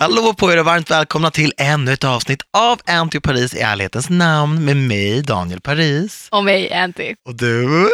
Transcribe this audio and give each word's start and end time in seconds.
Hallå 0.00 0.34
på 0.34 0.52
er 0.52 0.58
och 0.58 0.64
varmt 0.64 0.90
välkomna 0.90 1.30
till 1.30 1.52
ännu 1.56 1.92
ett 1.92 2.04
avsnitt 2.04 2.42
av 2.52 2.80
Anty 2.86 3.20
Paris 3.20 3.54
i 3.54 3.60
ärlighetens 3.60 4.10
namn 4.10 4.64
med 4.64 4.76
mig 4.76 5.22
Daniel 5.22 5.60
Paris. 5.60 6.28
Och 6.30 6.44
mig, 6.44 6.72
Anty. 6.72 7.14
Och 7.24 7.34
du? 7.34 7.90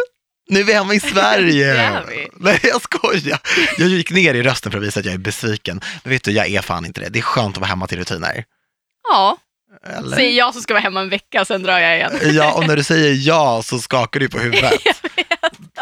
Nu 0.49 0.59
är 0.59 0.63
vi 0.63 0.73
hemma 0.73 0.93
i 0.93 0.99
Sverige. 0.99 1.73
Det 1.73 1.79
är 1.79 2.05
vi. 2.09 2.27
Nej 2.39 2.59
jag 2.63 2.81
skojar. 2.81 3.39
Jag 3.77 3.87
gick 3.87 4.11
ner 4.11 4.33
i 4.33 4.43
rösten 4.43 4.71
för 4.71 4.79
att 4.79 4.85
visa 4.85 4.99
att 4.99 5.05
jag 5.05 5.13
är 5.13 5.17
besviken. 5.19 5.81
Men 6.03 6.11
vet 6.11 6.23
du, 6.23 6.31
jag 6.31 6.47
är 6.47 6.61
fan 6.61 6.85
inte 6.85 7.01
det. 7.01 7.09
Det 7.09 7.19
är 7.19 7.23
skönt 7.23 7.55
att 7.55 7.61
vara 7.61 7.69
hemma 7.69 7.87
till 7.87 7.97
rutiner. 7.97 8.43
Ja, 9.09 9.37
Eller? 9.97 10.15
säger 10.15 10.37
jag 10.37 10.53
som 10.53 10.61
ska 10.61 10.73
vara 10.73 10.83
hemma 10.83 11.01
en 11.01 11.09
vecka, 11.09 11.45
sen 11.45 11.63
drar 11.63 11.79
jag 11.79 11.95
igen. 11.95 12.11
Ja, 12.21 12.53
och 12.53 12.67
när 12.67 12.75
du 12.75 12.83
säger 12.93 13.27
ja 13.27 13.61
så 13.63 13.79
skakar 13.79 14.19
du 14.19 14.29
på 14.29 14.39
huvudet. 14.39 14.73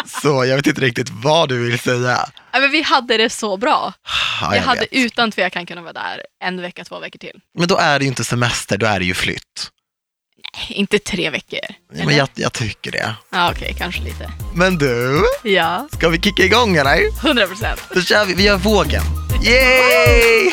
Så 0.07 0.45
jag 0.45 0.55
vet 0.55 0.67
inte 0.67 0.81
riktigt 0.81 1.09
vad 1.09 1.49
du 1.49 1.69
vill 1.69 1.79
säga. 1.79 2.29
Ja, 2.51 2.59
men 2.59 2.71
vi 2.71 2.81
hade 2.81 3.17
det 3.17 3.29
så 3.29 3.57
bra. 3.57 3.93
Ja, 4.41 4.55
jag 4.55 4.63
hade 4.63 4.79
vet. 4.79 4.89
utan 4.91 5.31
tvekan 5.31 5.65
kunnat 5.65 5.83
vara 5.83 5.93
där 5.93 6.21
en 6.43 6.61
vecka, 6.61 6.83
två 6.83 6.99
veckor 6.99 7.19
till. 7.19 7.39
Men 7.57 7.67
då 7.67 7.77
är 7.77 7.99
det 7.99 8.05
ju 8.05 8.09
inte 8.09 8.23
semester, 8.23 8.77
då 8.77 8.85
är 8.85 8.99
det 8.99 9.05
ju 9.05 9.13
flytt. 9.13 9.71
Inte 10.69 10.99
tre 10.99 11.29
veckor. 11.29 11.59
Ja, 11.93 12.05
men 12.05 12.15
jag, 12.15 12.29
jag 12.35 12.53
tycker 12.53 12.91
det. 12.91 13.15
Ja, 13.31 13.51
okej, 13.51 13.75
kanske 13.77 14.01
lite. 14.01 14.31
Men 14.53 14.77
du, 14.77 15.23
Ja, 15.43 15.87
ska 15.91 16.09
vi 16.09 16.19
kicka 16.21 16.43
igång 16.43 16.75
eller? 16.75 17.25
100 17.25 17.47
procent. 17.47 17.81
Då 17.93 18.01
kör 18.01 18.25
vi, 18.25 18.33
vi 18.33 18.43
gör 18.43 18.57
vågen. 18.57 19.03
Yay! 19.43 20.51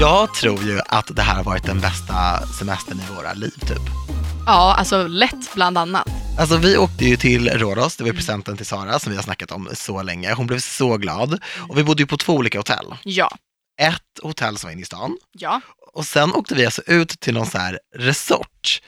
Jag 0.00 0.34
tror 0.34 0.62
ju 0.62 0.80
att 0.86 1.16
det 1.16 1.22
här 1.22 1.34
har 1.34 1.44
varit 1.44 1.66
den 1.66 1.80
bästa 1.80 2.46
semestern 2.46 2.98
i 3.00 3.14
våra 3.16 3.32
liv 3.32 3.54
typ. 3.60 3.82
Ja, 4.46 4.74
alltså 4.78 5.06
lätt 5.06 5.54
bland 5.54 5.78
annat. 5.78 6.08
Alltså 6.38 6.56
vi 6.56 6.76
åkte 6.76 7.04
ju 7.04 7.16
till 7.16 7.48
Rhodos, 7.48 7.96
det 7.96 8.04
var 8.04 8.10
ju 8.10 8.16
presenten 8.16 8.56
till 8.56 8.66
Sara 8.66 8.98
som 8.98 9.10
vi 9.10 9.16
har 9.16 9.22
snackat 9.22 9.50
om 9.52 9.68
så 9.72 10.02
länge. 10.02 10.32
Hon 10.32 10.46
blev 10.46 10.58
så 10.58 10.96
glad. 10.96 11.38
Och 11.68 11.78
vi 11.78 11.84
bodde 11.84 12.02
ju 12.02 12.06
på 12.06 12.16
två 12.16 12.34
olika 12.34 12.58
hotell. 12.58 12.94
Ja, 13.04 13.30
Ett 13.80 14.22
hotell 14.22 14.58
som 14.58 14.68
var 14.68 14.72
inne 14.72 14.82
i 14.82 14.84
stan 14.84 15.16
ja. 15.32 15.60
och 15.92 16.06
sen 16.06 16.32
åkte 16.32 16.54
vi 16.54 16.64
alltså 16.64 16.82
ut 16.86 17.20
till 17.20 17.34
någon 17.34 17.46
så 17.46 17.58
här 17.58 17.78
resort. 17.96 18.80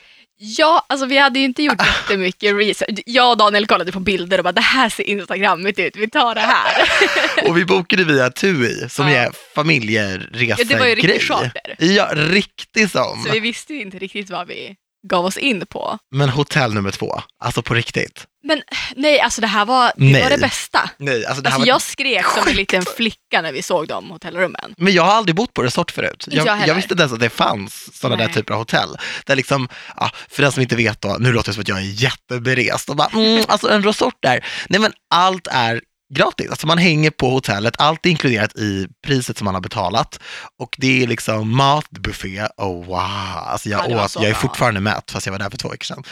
Ja, 0.44 0.86
alltså 0.88 1.06
vi 1.06 1.18
hade 1.18 1.38
ju 1.38 1.44
inte 1.44 1.62
gjort 1.62 1.80
jättemycket 1.86 2.54
research. 2.56 2.98
Jag 3.06 3.30
och 3.30 3.36
Daniel 3.38 3.66
kollade 3.66 3.92
på 3.92 4.00
bilder 4.00 4.38
och 4.38 4.44
bara 4.44 4.52
det 4.52 4.60
här 4.60 4.88
ser 4.88 5.02
instagrammigt 5.04 5.78
ut, 5.78 5.96
vi 5.96 6.10
tar 6.10 6.34
det 6.34 6.40
här. 6.40 6.88
Och 7.48 7.56
vi 7.58 7.64
bokade 7.64 8.04
via 8.04 8.30
TUI 8.30 8.88
som 8.88 9.08
Ja. 9.08 9.16
är 9.18 9.30
familjeresegrej. 9.54 10.54
Ja, 10.58 10.64
det 10.64 10.76
var 10.78 10.86
ju 10.86 10.94
riktig 10.94 11.22
charter. 11.22 11.76
Ja, 11.78 12.10
riktig 12.14 12.90
sån. 12.90 13.22
Så 13.26 13.32
vi 13.32 13.40
visste 13.40 13.74
ju 13.74 13.80
inte 13.82 13.98
riktigt 13.98 14.30
vad 14.30 14.48
vi 14.48 14.74
gav 15.08 15.24
oss 15.24 15.36
in 15.36 15.66
på. 15.66 15.98
Men 16.10 16.28
hotell 16.28 16.74
nummer 16.74 16.90
två, 16.90 17.20
alltså 17.38 17.62
på 17.62 17.74
riktigt. 17.74 18.26
Men 18.44 18.62
nej, 18.96 19.20
alltså 19.20 19.40
det 19.40 19.46
här 19.46 19.64
var 19.64 19.92
det, 19.96 20.04
Nej. 20.04 20.22
var 20.22 20.30
det 20.30 20.38
bästa. 20.38 20.90
Nej, 20.98 21.26
alltså 21.26 21.42
det 21.42 21.48
här 21.48 21.54
Alltså 21.56 21.60
var... 21.60 21.66
jag 21.66 21.82
skrek 21.82 22.26
som 22.26 22.48
en 22.48 22.56
liten 22.56 22.82
flicka 22.96 23.42
när 23.42 23.52
vi 23.52 23.62
såg 23.62 23.88
de 23.88 24.10
hotellrummen. 24.10 24.74
Men 24.76 24.92
jag 24.92 25.02
har 25.02 25.12
aldrig 25.12 25.36
bott 25.36 25.54
på 25.54 25.62
resort 25.62 25.90
förut. 25.90 26.28
Jag, 26.30 26.46
jag 26.46 26.68
jag, 26.68 26.74
visste 26.74 26.94
inte 26.94 27.02
ens 27.02 27.12
att 27.12 27.20
det 27.20 27.30
fanns 27.30 28.00
sådana 28.00 28.16
där 28.26 28.32
typer 28.32 28.54
av 28.54 28.58
hotell. 28.60 28.96
Där 29.26 29.36
liksom, 29.36 29.68
ja, 29.96 30.10
för 30.28 30.42
den 30.42 30.52
som 30.52 30.62
inte 30.62 30.76
vet 30.76 31.00
då, 31.00 31.16
nu 31.20 31.32
låter 31.32 31.48
det 31.48 31.54
som 31.54 31.60
att 31.60 31.68
jag 31.68 31.78
är 31.78 32.02
jätteberest 32.02 32.88
och 32.88 32.96
bara, 32.96 33.08
mm, 33.12 33.44
alltså 33.48 33.70
en 33.70 33.82
resort 33.82 34.16
där. 34.20 34.44
Nej 34.68 34.80
men 34.80 34.92
allt 35.10 35.46
är 35.46 35.80
gratis, 36.14 36.50
alltså 36.50 36.66
man 36.66 36.78
hänger 36.78 37.10
på 37.10 37.30
hotellet, 37.30 37.74
allt 37.78 38.06
är 38.06 38.10
inkluderat 38.10 38.56
i 38.56 38.88
priset 39.06 39.38
som 39.38 39.44
man 39.44 39.54
har 39.54 39.60
betalat. 39.62 40.20
Och 40.58 40.74
det 40.78 41.02
är 41.02 41.06
liksom 41.06 41.56
matbuffé, 41.56 42.46
oh 42.56 42.84
wow, 42.86 42.96
alltså 42.98 43.68
jag 43.68 43.80
Ja, 43.84 43.88
det 43.96 44.04
åt, 44.04 44.14
jag 44.14 44.24
är 44.24 44.34
fortfarande 44.34 44.80
mätt 44.80 45.10
fast 45.10 45.26
jag 45.26 45.32
var 45.32 45.38
där 45.38 45.50
för 45.50 45.58
två 45.58 45.68
veckor 45.68 45.84
sedan. 45.84 46.02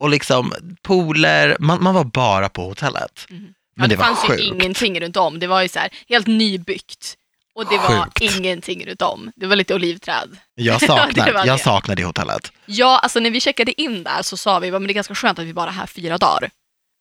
Och 0.00 0.10
liksom 0.10 0.52
pooler, 0.82 1.56
man, 1.60 1.82
man 1.82 1.94
var 1.94 2.04
bara 2.04 2.48
på 2.48 2.62
hotellet. 2.64 3.26
Mhm. 3.30 3.54
Men 3.76 3.88
det, 3.88 3.94
det 3.94 3.98
var 3.98 4.04
fanns 4.04 4.18
sjukt. 4.18 4.40
ju 4.42 4.46
ingenting 4.46 5.00
runt 5.00 5.16
om. 5.16 5.38
Det 5.38 5.46
var 5.46 5.62
ju 5.62 5.68
så 5.68 5.78
här 5.78 5.90
helt 6.08 6.26
nybyggt. 6.26 7.14
Och 7.54 7.66
det 7.70 7.76
var 7.78 8.04
Sjukt. 8.04 8.20
ingenting 8.38 8.86
runt 8.86 9.02
om. 9.02 9.32
Det 9.36 9.46
var 9.46 9.56
lite 9.56 9.74
olivträd. 9.74 10.36
Jag 10.54 10.74
Det 10.80 10.86
saknar, 10.86 11.32
var 11.32 11.46
jag 11.46 11.58
det. 11.58 11.62
saknar 11.62 11.94
det 11.96 12.04
hotellet. 12.04 12.52
Ja, 12.66 12.98
alltså 12.98 13.20
när 13.20 13.30
vi 13.30 13.40
checkade 13.40 13.80
in 13.80 14.02
där 14.02 14.22
så 14.22 14.36
sa 14.36 14.58
vi 14.58 14.70
att 14.70 14.82
det 14.82 14.90
är 14.90 14.94
ganska 14.94 15.14
skönt 15.14 15.38
att 15.38 15.44
vi 15.44 15.54
bara 15.54 15.70
är 15.70 15.74
här 15.74 15.86
fyra 15.86 16.18
dagar. 16.18 16.50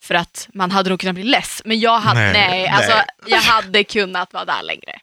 För 0.03 0.15
att 0.15 0.47
man 0.53 0.71
hade 0.71 0.89
nog 0.89 0.99
kunnat 0.99 1.15
bli 1.15 1.23
less. 1.23 1.61
Men 1.65 1.79
jag 1.79 1.99
hade, 1.99 2.19
Nej, 2.19 2.33
nej, 2.33 2.67
alltså 2.67 2.91
nej. 2.95 3.05
jag 3.25 3.37
hade 3.41 3.83
kunnat 3.83 4.33
vara 4.33 4.45
där 4.45 4.63
längre. 4.63 4.99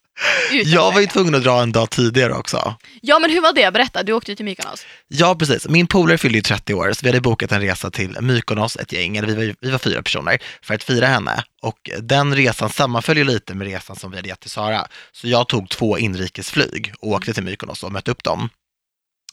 Utan 0.53 0.73
Jag 0.73 0.93
var 0.93 1.01
ju 1.01 1.07
tvungen 1.07 1.35
att 1.35 1.43
dra 1.43 1.63
en 1.63 1.73
dag 1.73 1.91
tidigare 1.91 2.33
också. 2.35 2.75
Ja, 3.03 3.19
men 3.19 3.31
hur 3.31 3.41
var 3.41 3.53
det? 3.53 3.71
Berätta, 3.73 4.03
du 4.03 4.13
åkte 4.13 4.33
ju 4.33 4.37
till 4.37 4.45
Mykonos. 4.45 4.87
Ja, 5.09 5.35
precis. 5.35 5.69
Min 5.69 5.87
polare 5.87 6.19
fyllde 6.19 6.39
ju 6.39 6.43
30 6.43 6.75
år, 6.75 6.93
så 6.93 7.01
vi 7.03 7.09
hade 7.09 7.21
bokat 7.21 7.53
en 7.53 7.61
resa 7.61 7.91
till 7.91 8.17
Mykonos, 8.21 8.77
ett 8.77 8.93
gäng, 8.93 9.17
eller 9.17 9.29
vi 9.29 9.35
var, 9.47 9.55
vi 9.61 9.71
var 9.71 9.79
fyra 9.79 10.03
personer, 10.03 10.39
för 10.63 10.75
att 10.75 10.83
fira 10.83 11.07
henne. 11.07 11.45
Och 11.63 11.91
den 12.01 12.37
resan 12.37 12.71
sammanföljer 12.71 13.25
lite 13.25 13.55
med 13.55 13.67
resan 13.67 13.97
som 13.97 14.11
vi 14.11 14.17
hade 14.17 14.29
gett 14.29 14.41
till 14.41 14.51
Sara. 14.51 14.87
Så 15.13 15.29
jag 15.29 15.49
tog 15.49 15.69
två 15.71 15.99
inrikesflyg 15.99 16.93
och 17.01 17.09
åkte 17.09 17.35
till 17.35 17.43
Mykonos 17.43 17.83
och 17.83 17.93
mötte 17.93 18.11
upp 18.11 18.25
dem. 18.25 18.49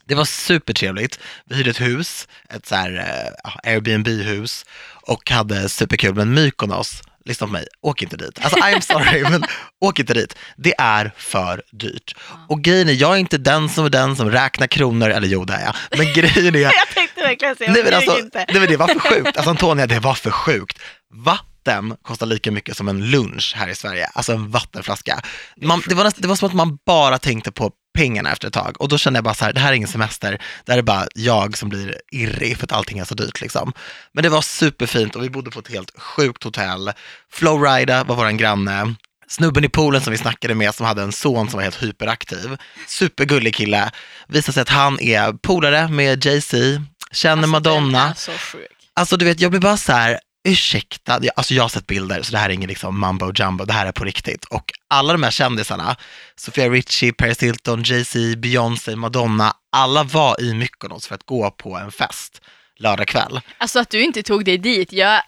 Det 0.07 0.15
var 0.15 0.25
supertrevligt. 0.25 1.19
Vi 1.45 1.55
hyrde 1.55 1.69
ett 1.69 1.81
hus, 1.81 2.27
ett 2.49 2.65
så 2.65 2.75
här, 2.75 2.97
eh, 2.97 3.71
Airbnb-hus 3.71 4.65
och 5.07 5.31
hade 5.31 5.69
superkul. 5.69 6.15
Men 6.15 6.33
Mykonos, 6.33 7.01
lyssna 7.25 7.47
på 7.47 7.53
mig, 7.53 7.67
åk 7.81 8.01
inte 8.01 8.17
dit. 8.17 8.39
Alltså 8.41 8.59
I'm 8.59 8.79
sorry, 8.79 9.21
men 9.29 9.43
åk 9.81 9.99
inte 9.99 10.13
dit. 10.13 10.35
Det 10.57 10.73
är 10.77 11.11
för 11.17 11.61
dyrt. 11.71 12.15
Och 12.49 12.61
grejen 12.61 12.89
är, 12.89 12.93
jag 12.93 13.13
är 13.13 13.17
inte 13.17 13.37
den 13.37 13.69
som 13.69 13.85
är 13.85 13.89
den 13.89 14.15
som 14.15 14.31
räknar 14.31 14.67
kronor, 14.67 15.09
eller 15.09 15.27
jo 15.27 15.45
det 15.45 15.53
är 15.53 15.65
jag. 15.65 15.75
Men 15.97 16.13
grejen 16.13 16.55
är, 16.55 16.59
Jag 16.61 16.73
tänkte 16.93 17.21
verkligen 17.21 17.55
säga, 17.55 17.71
nej, 17.71 17.83
men 17.83 17.93
alltså, 17.93 18.19
inte. 18.19 18.45
nej 18.49 18.59
men 18.59 18.69
det 18.69 18.77
var 18.77 18.87
för 18.87 18.99
sjukt. 18.99 19.37
Alltså 19.37 19.49
Antonia, 19.49 19.87
det 19.87 19.99
var 19.99 20.13
för 20.13 20.31
sjukt. 20.31 20.79
Vatten 21.65 21.97
kostar 22.01 22.25
lika 22.25 22.51
mycket 22.51 22.77
som 22.77 22.87
en 22.87 23.09
lunch 23.11 23.53
här 23.55 23.67
i 23.67 23.75
Sverige, 23.75 24.05
alltså 24.13 24.33
en 24.33 24.51
vattenflaska. 24.51 25.21
Man, 25.61 25.81
det, 25.87 25.95
var 25.95 26.03
nästan, 26.03 26.21
det 26.21 26.27
var 26.27 26.35
som 26.35 26.47
att 26.47 26.53
man 26.53 26.77
bara 26.85 27.19
tänkte 27.19 27.51
på 27.51 27.71
pengarna 27.97 28.31
efter 28.31 28.47
ett 28.47 28.53
tag 28.53 28.81
och 28.81 28.87
då 28.89 28.97
kände 28.97 29.17
jag 29.17 29.23
bara 29.23 29.33
så 29.33 29.45
här, 29.45 29.53
det 29.53 29.59
här 29.59 29.71
är 29.71 29.73
ingen 29.73 29.87
semester, 29.87 30.41
det 30.65 30.71
här 30.71 30.79
är 30.79 30.83
bara 30.83 31.07
jag 31.15 31.57
som 31.57 31.69
blir 31.69 31.95
irrig 32.11 32.57
för 32.57 32.63
att 32.63 32.71
allting 32.71 32.99
är 32.99 33.05
så 33.05 33.15
dyrt 33.15 33.41
liksom. 33.41 33.73
Men 34.13 34.23
det 34.23 34.29
var 34.29 34.41
superfint 34.41 35.15
och 35.15 35.23
vi 35.23 35.29
bodde 35.29 35.51
på 35.51 35.59
ett 35.59 35.71
helt 35.71 35.99
sjukt 35.99 36.43
hotell. 36.43 36.91
Flowrida 37.31 38.03
var 38.03 38.15
våran 38.15 38.37
granne. 38.37 38.95
Snubben 39.27 39.63
i 39.63 39.69
poolen 39.69 40.01
som 40.01 40.11
vi 40.11 40.17
snackade 40.17 40.55
med 40.55 40.75
som 40.75 40.85
hade 40.85 41.01
en 41.01 41.11
son 41.11 41.49
som 41.49 41.57
var 41.57 41.63
helt 41.63 41.83
hyperaktiv. 41.83 42.57
Supergullig 42.87 43.55
kille. 43.55 43.91
Visade 44.27 44.53
sig 44.53 44.61
att 44.61 44.69
han 44.69 44.99
är 44.99 45.33
polare 45.33 45.87
med 45.87 46.25
Jay-Z, 46.25 46.57
känner 47.11 47.43
Alltså, 47.43 47.51
Madonna. 47.51 47.99
Den 47.99 48.09
är 48.09 48.13
så 48.13 48.31
sjuk. 48.31 48.67
Alltså 48.93 49.17
du 49.17 49.25
vet, 49.25 49.39
jag 49.39 49.51
blir 49.51 49.61
bara 49.61 49.77
så 49.77 49.91
här, 49.91 50.19
ursäkta, 50.45 51.19
alltså 51.35 51.53
jag 51.53 51.63
har 51.63 51.69
sett 51.69 51.87
bilder 51.87 52.21
så 52.21 52.31
det 52.31 52.37
här 52.37 52.49
är 52.49 52.53
ingen 52.53 52.69
liksom 52.69 52.99
mumbo 52.99 53.31
jumbo, 53.35 53.65
det 53.65 53.73
här 53.73 53.85
är 53.85 53.91
på 53.91 54.03
riktigt. 54.03 54.45
Och 54.45 54.71
alla 54.87 55.13
de 55.13 55.23
här 55.23 55.31
kändisarna, 55.31 55.95
Sofia 56.35 56.69
Richie, 56.69 57.13
Paris 57.13 57.43
Hilton, 57.43 57.83
Jay-Z, 57.83 58.19
Beyoncé, 58.37 58.95
Madonna, 58.95 59.53
alla 59.71 60.03
var 60.03 60.41
i 60.41 60.53
Mykonos 60.53 61.07
för 61.07 61.15
att 61.15 61.25
gå 61.25 61.51
på 61.51 61.77
en 61.77 61.91
fest 61.91 62.41
lördag 62.77 63.07
kväll. 63.07 63.41
Alltså 63.57 63.79
att 63.79 63.89
du 63.89 64.03
inte 64.03 64.23
tog 64.23 64.45
dig 64.45 64.57
dit, 64.57 64.93
jag... 64.93 65.21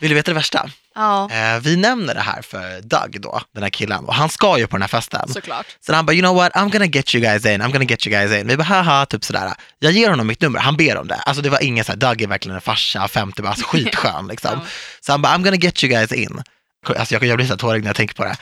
Vill 0.00 0.08
du 0.08 0.14
veta 0.14 0.30
det 0.30 0.34
värsta? 0.34 0.70
Ja, 0.94 1.30
Eh, 1.30 1.60
vi 1.60 1.76
nämner 1.76 2.14
det 2.14 2.20
här 2.20 2.42
för 2.42 2.80
Doug 2.80 3.20
då, 3.20 3.40
den 3.54 3.62
här 3.62 3.70
killen, 3.70 4.04
och 4.04 4.14
han 4.14 4.28
ska 4.28 4.58
ju 4.58 4.66
på 4.66 4.76
den 4.76 4.82
här 4.82 4.88
festen. 4.88 5.28
såklart. 5.28 5.66
Så 5.80 5.94
han 5.94 6.06
bara, 6.06 6.12
you 6.12 6.22
know 6.22 6.34
what, 6.36 6.52
I'm 6.52 6.70
gonna 6.72 6.86
get 6.86 7.14
you 7.14 7.22
guys 7.24 7.46
in, 7.46 7.62
I'm 7.62 7.72
gonna 7.72 7.84
get 7.84 8.06
you 8.06 8.16
guys 8.16 8.40
in. 8.40 8.48
Vi 8.48 8.56
bara, 8.56 8.62
haha, 8.64 9.06
typ 9.06 9.24
sådär. 9.24 9.52
Jag 9.78 9.92
ger 9.92 10.10
honom 10.10 10.26
mitt 10.26 10.40
nummer, 10.40 10.58
han 10.60 10.76
ber 10.76 10.96
om 10.96 11.08
det. 11.08 11.14
Alltså 11.14 11.42
det 11.42 11.50
var 11.50 11.62
ingen 11.62 11.84
såhär, 11.84 11.96
Doug 11.98 12.22
är 12.22 12.26
verkligen 12.26 12.54
en 12.54 12.60
farsa, 12.60 13.08
50, 13.08 13.42
bara, 13.42 13.48
alltså 13.48 13.66
skitskön 13.66 14.26
liksom. 14.26 14.50
Ja. 14.62 14.66
Så 15.00 15.12
han 15.12 15.22
bara, 15.22 15.36
I'm 15.36 15.42
gonna 15.44 15.56
get 15.56 15.84
you 15.84 15.90
guys 15.92 16.12
in. 16.12 16.42
Alltså 16.86 17.14
jag, 17.14 17.24
jag 17.24 17.36
blir 17.36 17.46
så 17.46 17.56
tårögd 17.56 17.84
när 17.84 17.88
jag 17.88 17.96
tänker 17.96 18.14
på 18.14 18.24
det. 18.24 18.36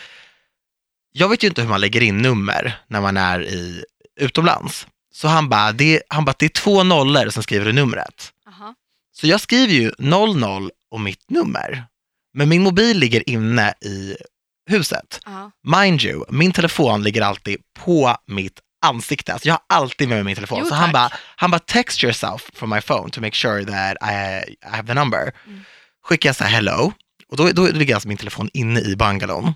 Jag 1.12 1.28
vet 1.28 1.42
ju 1.44 1.48
inte 1.48 1.62
hur 1.62 1.68
man 1.68 1.80
lägger 1.80 2.00
in 2.02 2.18
nummer 2.18 2.78
när 2.88 3.00
man 3.00 3.16
är 3.16 3.42
i, 3.42 3.84
utomlands. 4.20 4.86
Så 5.14 5.28
han 5.28 5.48
bara, 5.48 5.72
det, 5.72 6.02
han 6.08 6.24
bara, 6.24 6.34
det 6.38 6.44
är 6.44 6.48
två 6.48 6.82
nollor 6.82 7.30
som 7.30 7.42
skriver 7.42 7.68
i 7.68 7.72
numret. 7.72 8.32
Aha. 8.48 8.74
Så 9.12 9.26
jag 9.26 9.40
skriver 9.40 9.72
ju 9.74 9.92
00 9.98 10.70
och 10.90 11.00
mitt 11.00 11.30
nummer. 11.30 11.84
Men 12.34 12.48
min 12.48 12.62
mobil 12.62 12.98
ligger 12.98 13.30
inne 13.30 13.74
i 13.80 14.16
huset. 14.70 15.20
Ja. 15.24 15.50
Mind 15.80 16.02
you, 16.02 16.24
min 16.28 16.52
telefon 16.52 17.02
ligger 17.02 17.22
alltid 17.22 17.56
på 17.78 18.16
mitt 18.26 18.60
ansikte. 18.86 19.32
Alltså 19.32 19.48
jag 19.48 19.54
har 19.54 19.78
alltid 19.78 20.08
med 20.08 20.16
mig 20.16 20.24
min 20.24 20.34
telefon. 20.34 20.58
Jo, 20.62 20.66
så 20.66 20.74
han 20.74 20.92
bara, 20.92 21.12
han 21.36 21.50
bara 21.50 21.58
text 21.58 22.04
yourself 22.04 22.50
from 22.54 22.70
my 22.70 22.80
phone 22.80 23.10
to 23.10 23.20
make 23.20 23.36
sure 23.36 23.64
that 23.64 23.96
I, 24.02 24.14
I 24.14 24.56
have 24.62 24.88
the 24.88 24.94
number. 24.94 25.32
Mm. 25.46 25.64
Skickar 26.04 26.28
jag 26.28 26.36
så 26.36 26.44
här 26.44 26.50
hello 26.50 26.92
och 27.28 27.36
då, 27.36 27.48
då 27.52 27.66
ligger 27.66 27.94
alltså 27.94 28.08
min 28.08 28.16
telefon 28.16 28.50
inne 28.52 28.80
i 28.80 28.96
bungalon. 28.96 29.54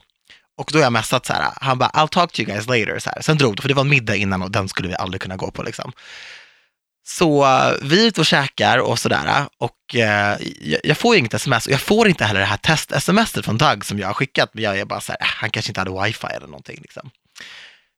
Och 0.56 0.70
då 0.72 0.78
har 0.78 0.82
jag 0.82 0.92
messat 0.92 1.26
så 1.26 1.32
här, 1.32 1.52
han 1.56 1.78
bara 1.78 1.90
I'll 1.90 2.08
talk 2.08 2.32
to 2.32 2.40
you 2.40 2.52
guys 2.52 2.66
later. 2.66 2.98
Så 2.98 3.10
här. 3.10 3.22
Sen 3.22 3.38
drog 3.38 3.56
det, 3.56 3.62
för 3.62 3.68
det 3.68 3.74
var 3.74 3.84
middag 3.84 4.16
innan 4.16 4.42
och 4.42 4.50
den 4.50 4.68
skulle 4.68 4.88
vi 4.88 4.94
aldrig 4.94 5.22
kunna 5.22 5.36
gå 5.36 5.50
på 5.50 5.62
liksom. 5.62 5.92
Så 7.06 7.44
vi 7.82 8.02
är 8.02 8.06
ute 8.06 8.20
och 8.20 8.26
käkar 8.26 8.78
och 8.78 8.98
sådär 8.98 9.46
och 9.58 9.94
eh, 9.94 10.36
jag, 10.84 10.96
får 10.96 11.16
inget 11.16 11.34
sms 11.34 11.66
och 11.66 11.72
jag 11.72 11.80
får 11.80 12.08
inte 12.08 12.24
heller 12.24 12.40
det 12.40 12.46
här 12.46 12.56
test-smset 12.56 13.44
från 13.44 13.58
Doug 13.58 13.84
som 13.84 13.98
jag 13.98 14.06
har 14.06 14.14
skickat. 14.14 14.50
Men 14.52 14.64
jag 14.64 14.78
är 14.78 14.84
bara 14.84 15.00
så 15.00 15.12
här, 15.12 15.20
"Äh, 15.20 15.26
han 15.26 15.50
kanske 15.50 15.70
inte 15.70 15.80
hade 15.80 16.02
wifi 16.04 16.26
eller 16.26 16.46
någonting 16.46 16.78
liksom. 16.82 17.10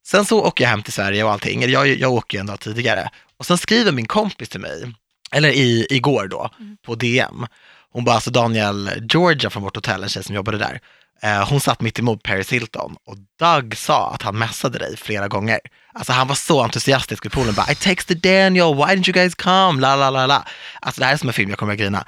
Sen 0.06 0.24
så 0.24 0.44
åker 0.44 0.64
jag 0.64 0.68
hem 0.70 0.82
till 0.82 0.92
Sverige 0.92 1.24
och 1.24 1.30
allting, 1.32 1.62
eller 1.62 1.72
jag, 1.72 1.86
jag 1.88 2.12
åker 2.12 2.38
ju 2.38 2.40
en 2.40 2.46
dag 2.46 2.60
tidigare. 2.60 3.10
Och 3.38 3.46
sen 3.46 3.58
skriver 3.58 3.92
min 3.92 4.06
kompis 4.06 4.48
till 4.48 4.60
mig, 4.60 4.92
eller 5.32 5.48
i, 5.48 5.86
igår 5.90 6.28
då, 6.28 6.50
Mm. 6.60 6.76
på 6.86 6.94
DM. 6.94 7.46
Hon 7.92 8.04
bara, 8.04 8.14
alltså 8.14 8.30
Daniel, 8.30 8.90
Georgia 9.10 9.50
från 9.50 9.62
vårt 9.62 9.76
hotell, 9.76 10.02
en 10.02 10.08
tjej 10.08 10.24
som 10.24 10.34
jobbade 10.34 10.58
där, 10.58 10.80
Eh, 11.22 11.48
hon 11.48 11.60
satt 11.60 11.80
mitt 11.80 11.98
emot 11.98 12.22
Paris 12.22 12.52
Hilton 12.52 12.96
och 13.06 13.16
Doug 13.38 13.76
sa 13.76 14.10
att 14.10 14.22
han 14.22 14.38
messade 14.38 14.78
dig 14.78 14.96
flera 14.96 15.28
gånger. 15.28 15.60
Alltså 15.94 16.12
han 16.12 16.28
var 16.28 16.34
så 16.34 16.62
entusiastisk 16.62 17.24
vid 17.24 17.32
poolen, 17.32 17.54
bara 17.54 17.72
I 17.72 17.74
texted 17.74 18.20
Daniel, 18.20 18.74
why 18.74 18.82
didn't 18.82 19.08
you 19.08 19.12
guys 19.12 19.34
come? 19.34 19.80
La 19.80 19.96
la 19.96 20.10
la 20.10 20.26
la. 20.26 20.44
Alltså 20.80 21.00
det 21.00 21.04
här 21.04 21.12
är 21.12 21.16
som 21.16 21.28
en 21.28 21.32
film, 21.32 21.50
jag 21.50 21.58
kommer 21.58 21.72
att 21.72 21.78
grina. 21.78 22.04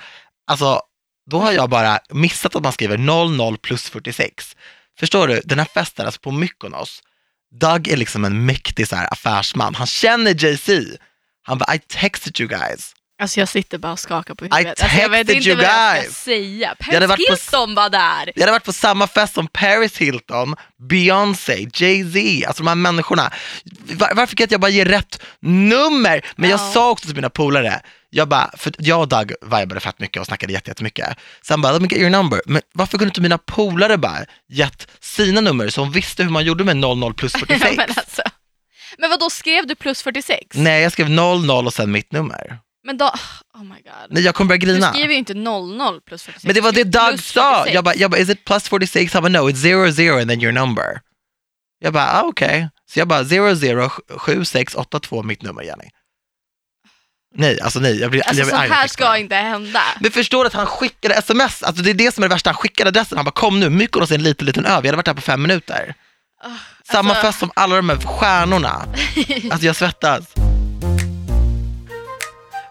Alltså, 0.46 0.80
då 1.30 1.38
har 1.38 1.52
jag 1.52 1.70
bara 1.70 1.98
missat 2.10 2.56
att 2.56 2.62
man 2.62 2.72
skriver 2.72 2.98
00 2.98 3.58
plus 3.58 3.90
46. 3.90 4.56
Förstår 4.98 5.28
du, 5.28 5.40
den 5.44 5.58
här 5.58 5.66
festen, 5.74 6.06
alltså 6.06 6.20
på 6.20 6.30
Mykonos, 6.30 7.02
Doug 7.60 7.88
är 7.88 7.96
liksom 7.96 8.24
en 8.24 8.46
mäktig 8.46 8.88
så 8.88 8.96
här, 8.96 9.12
affärsman. 9.12 9.74
Han 9.74 9.86
känner 9.86 10.44
Jay-Z. 10.44 10.82
Han 11.42 11.58
bara, 11.58 11.74
I 11.74 11.78
texted 11.78 12.40
you 12.40 12.48
guys. 12.48 12.94
Alltså 13.20 13.40
jag 13.40 13.48
sitter 13.48 13.78
bara 13.78 13.92
och 13.92 13.98
skakar 13.98 14.34
på 14.34 14.44
I 14.44 14.48
huvudet. 14.52 14.82
Alltså, 14.82 14.98
jag 14.98 15.08
vet 15.08 15.30
inte 15.30 15.54
vad 15.54 15.64
jag 15.64 16.02
ska 16.04 16.12
säga. 16.12 16.74
Jag 16.90 17.08
Paris 17.08 17.26
på 17.26 17.32
Hilton 17.32 17.74
var 17.74 17.90
där. 17.90 18.32
Jag 18.34 18.42
hade 18.42 18.52
varit 18.52 18.64
på 18.64 18.72
samma 18.72 19.06
fest 19.06 19.34
som 19.34 19.48
Paris 19.48 19.96
Hilton, 19.96 20.56
Beyoncé, 20.88 21.68
Jay-Z, 21.74 22.48
alltså 22.48 22.62
de 22.62 22.68
här 22.68 22.74
människorna. 22.74 23.32
Var, 23.92 24.14
varför 24.14 24.36
kan 24.36 24.44
inte 24.44 24.54
jag 24.54 24.60
bara 24.60 24.70
ge 24.70 24.84
rätt 24.84 25.20
nummer? 25.40 26.24
Men 26.36 26.50
jag 26.50 26.60
Ja. 26.60 26.70
sa 26.74 26.90
också 26.90 27.06
till 27.06 27.14
mina 27.14 27.30
polare, 27.30 27.80
jag 28.10 28.28
bara, 28.28 28.50
för 28.56 28.72
jag 28.78 29.00
och 29.00 29.08
Doug 29.08 29.32
vibade 29.42 29.80
fett 29.80 29.98
mycket 30.00 30.20
och 30.20 30.26
snackade 30.26 30.52
jätte- 30.52 30.70
jättemycket. 30.70 31.18
Så 31.42 31.52
han 31.52 31.60
bara, 31.62 31.72
let 31.72 31.82
me 31.82 31.88
get 31.90 31.98
your 32.00 32.10
number. 32.10 32.40
Men 32.46 32.62
varför 32.74 32.98
kunde 32.98 33.10
inte 33.10 33.20
mina 33.20 33.38
polare 33.38 33.96
bara 33.98 34.18
gett 34.52 34.88
sina 35.00 35.40
nummer 35.40 35.68
så 35.68 35.80
hon 35.80 35.92
visste 35.92 36.22
hur 36.22 36.30
man 36.30 36.44
gjorde 36.44 36.64
med 36.64 36.76
00 36.76 37.14
plus 37.14 37.32
46? 37.32 37.62
Ja, 37.64 37.72
men, 37.76 37.88
alltså. 37.96 38.22
men 38.98 39.10
vad 39.10 39.20
då 39.20 39.30
skrev 39.30 39.66
du 39.66 39.74
plus 39.74 40.02
46? 40.02 40.40
Nej, 40.54 40.82
jag 40.82 40.92
skrev 40.92 41.10
00 41.10 41.66
och 41.66 41.74
sen 41.74 41.90
mitt 41.92 42.12
nummer. 42.12 42.58
Men 42.88 42.96
då, 42.98 43.04
oh 43.54 43.62
my 43.64 43.68
god. 43.82 43.92
Nej, 44.10 44.22
jag 44.22 44.34
kommer 44.34 44.48
börja 44.48 44.58
Du 44.60 44.66
grina. 44.66 44.90
skriver 44.90 45.08
ju 45.12 45.18
inte 45.18 45.34
00 45.34 46.00
plus 46.00 46.22
46. 46.22 46.44
Men 46.44 46.54
det 46.54 46.60
var 46.60 46.72
det 46.72 46.84
Du 46.84 46.90
Doug 46.90 47.20
sa. 47.20 47.54
46. 47.58 47.74
Jag 47.74 47.84
bara, 47.84 47.94
jag 47.94 48.10
bara, 48.10 48.18
is 48.18 48.28
it 48.28 48.44
plus 48.44 48.68
46? 48.68 49.12
Han 49.14 49.22
bara, 49.22 49.28
no, 49.28 49.50
it's 49.50 49.92
00 50.12 50.20
and 50.20 50.30
then 50.30 50.42
your 50.42 50.52
number. 50.52 51.00
Jag 51.80 51.92
bara, 51.92 52.12
ah, 52.12 52.22
okej. 52.22 52.68
Så 52.90 52.98
jag 52.98 53.08
bara, 53.08 53.24
007682 53.24 55.22
mitt 55.22 55.42
nummer, 55.42 55.62
Jenny. 55.62 55.84
Nej, 57.34 57.60
alltså 57.60 57.80
nej. 57.80 58.00
Jag 58.00 58.10
blir, 58.10 58.22
Alltså 58.22 58.38
jag 58.40 58.46
blir 58.46 58.56
så 58.56 58.60
arg 58.62 58.68
när 58.68 58.76
här 58.76 58.86
ska 58.88 59.16
inte 59.16 59.34
hända. 59.34 59.82
Men 60.00 60.10
förstår 60.10 60.44
du 60.44 60.48
att 60.48 60.54
han 60.54 60.66
skickade 60.66 61.14
sms? 61.14 61.62
Alltså 61.62 61.82
det 61.82 61.90
är 61.90 61.94
det 61.94 62.14
som 62.14 62.24
är 62.24 62.28
det 62.28 62.34
värsta. 62.34 62.50
Han 62.50 62.56
skickade 62.56 62.88
adressen. 62.88 63.18
Han 63.18 63.24
bara, 63.24 63.30
kom 63.30 63.60
nu, 63.60 63.70
Mykonos 63.70 64.10
är 64.10 64.14
en 64.14 64.22
liten, 64.22 64.46
liten 64.46 64.66
ö. 64.66 64.80
Vi 64.80 64.88
hade 64.88 64.96
varit 64.96 65.06
där 65.06 65.14
på 65.14 65.20
fem 65.20 65.42
minuter. 65.42 65.94
Ah, 66.44 66.48
Samma 66.92 67.10
alltså- 67.10 67.26
fest 67.26 67.38
som 67.38 67.50
alla 67.56 67.76
de 67.76 67.88
här 67.88 67.96
stjärnorna. 67.96 68.86
Alltså 69.50 69.66
jag 69.66 69.76
svettas. 69.76 70.24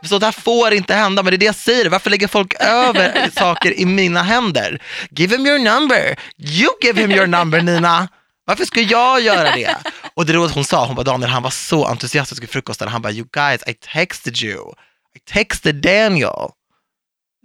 Så 0.03 0.19
det 0.19 0.25
här 0.25 0.31
får 0.31 0.73
inte 0.73 0.93
hända, 0.93 1.23
men 1.23 1.31
det 1.31 1.35
är 1.35 1.37
det 1.37 1.45
jag 1.45 1.55
säger. 1.55 1.89
Varför 1.89 2.09
lägger 2.09 2.27
folk 2.27 2.53
över 2.59 3.29
saker 3.39 3.79
i 3.79 3.85
mina 3.85 4.23
händer? 4.23 4.81
Give 5.09 5.35
him 5.37 5.45
your 5.45 5.59
number. 5.59 6.15
You 6.37 6.69
give 6.81 7.01
him 7.01 7.11
your 7.11 7.27
number, 7.27 7.61
Nina. 7.61 8.07
Varför 8.45 8.65
ska 8.65 8.81
jag 8.81 9.21
göra 9.21 9.51
det? 9.55 9.77
Och 10.13 10.25
det 10.25 10.33
då 10.33 10.47
hon 10.47 10.65
sa, 10.65 10.85
hon 10.85 10.95
bara 10.95 11.03
Daniel, 11.03 11.29
han 11.29 11.43
var 11.43 11.49
så 11.49 11.85
entusiastisk 11.85 12.43
i 12.43 12.47
frukosten. 12.47 12.87
Han 12.87 13.01
bara, 13.01 13.13
you 13.13 13.27
guys, 13.31 13.63
I 13.67 13.73
texted 13.73 14.37
you. 14.43 14.73
I 15.15 15.19
texted 15.33 15.75
Daniel. 15.75 16.49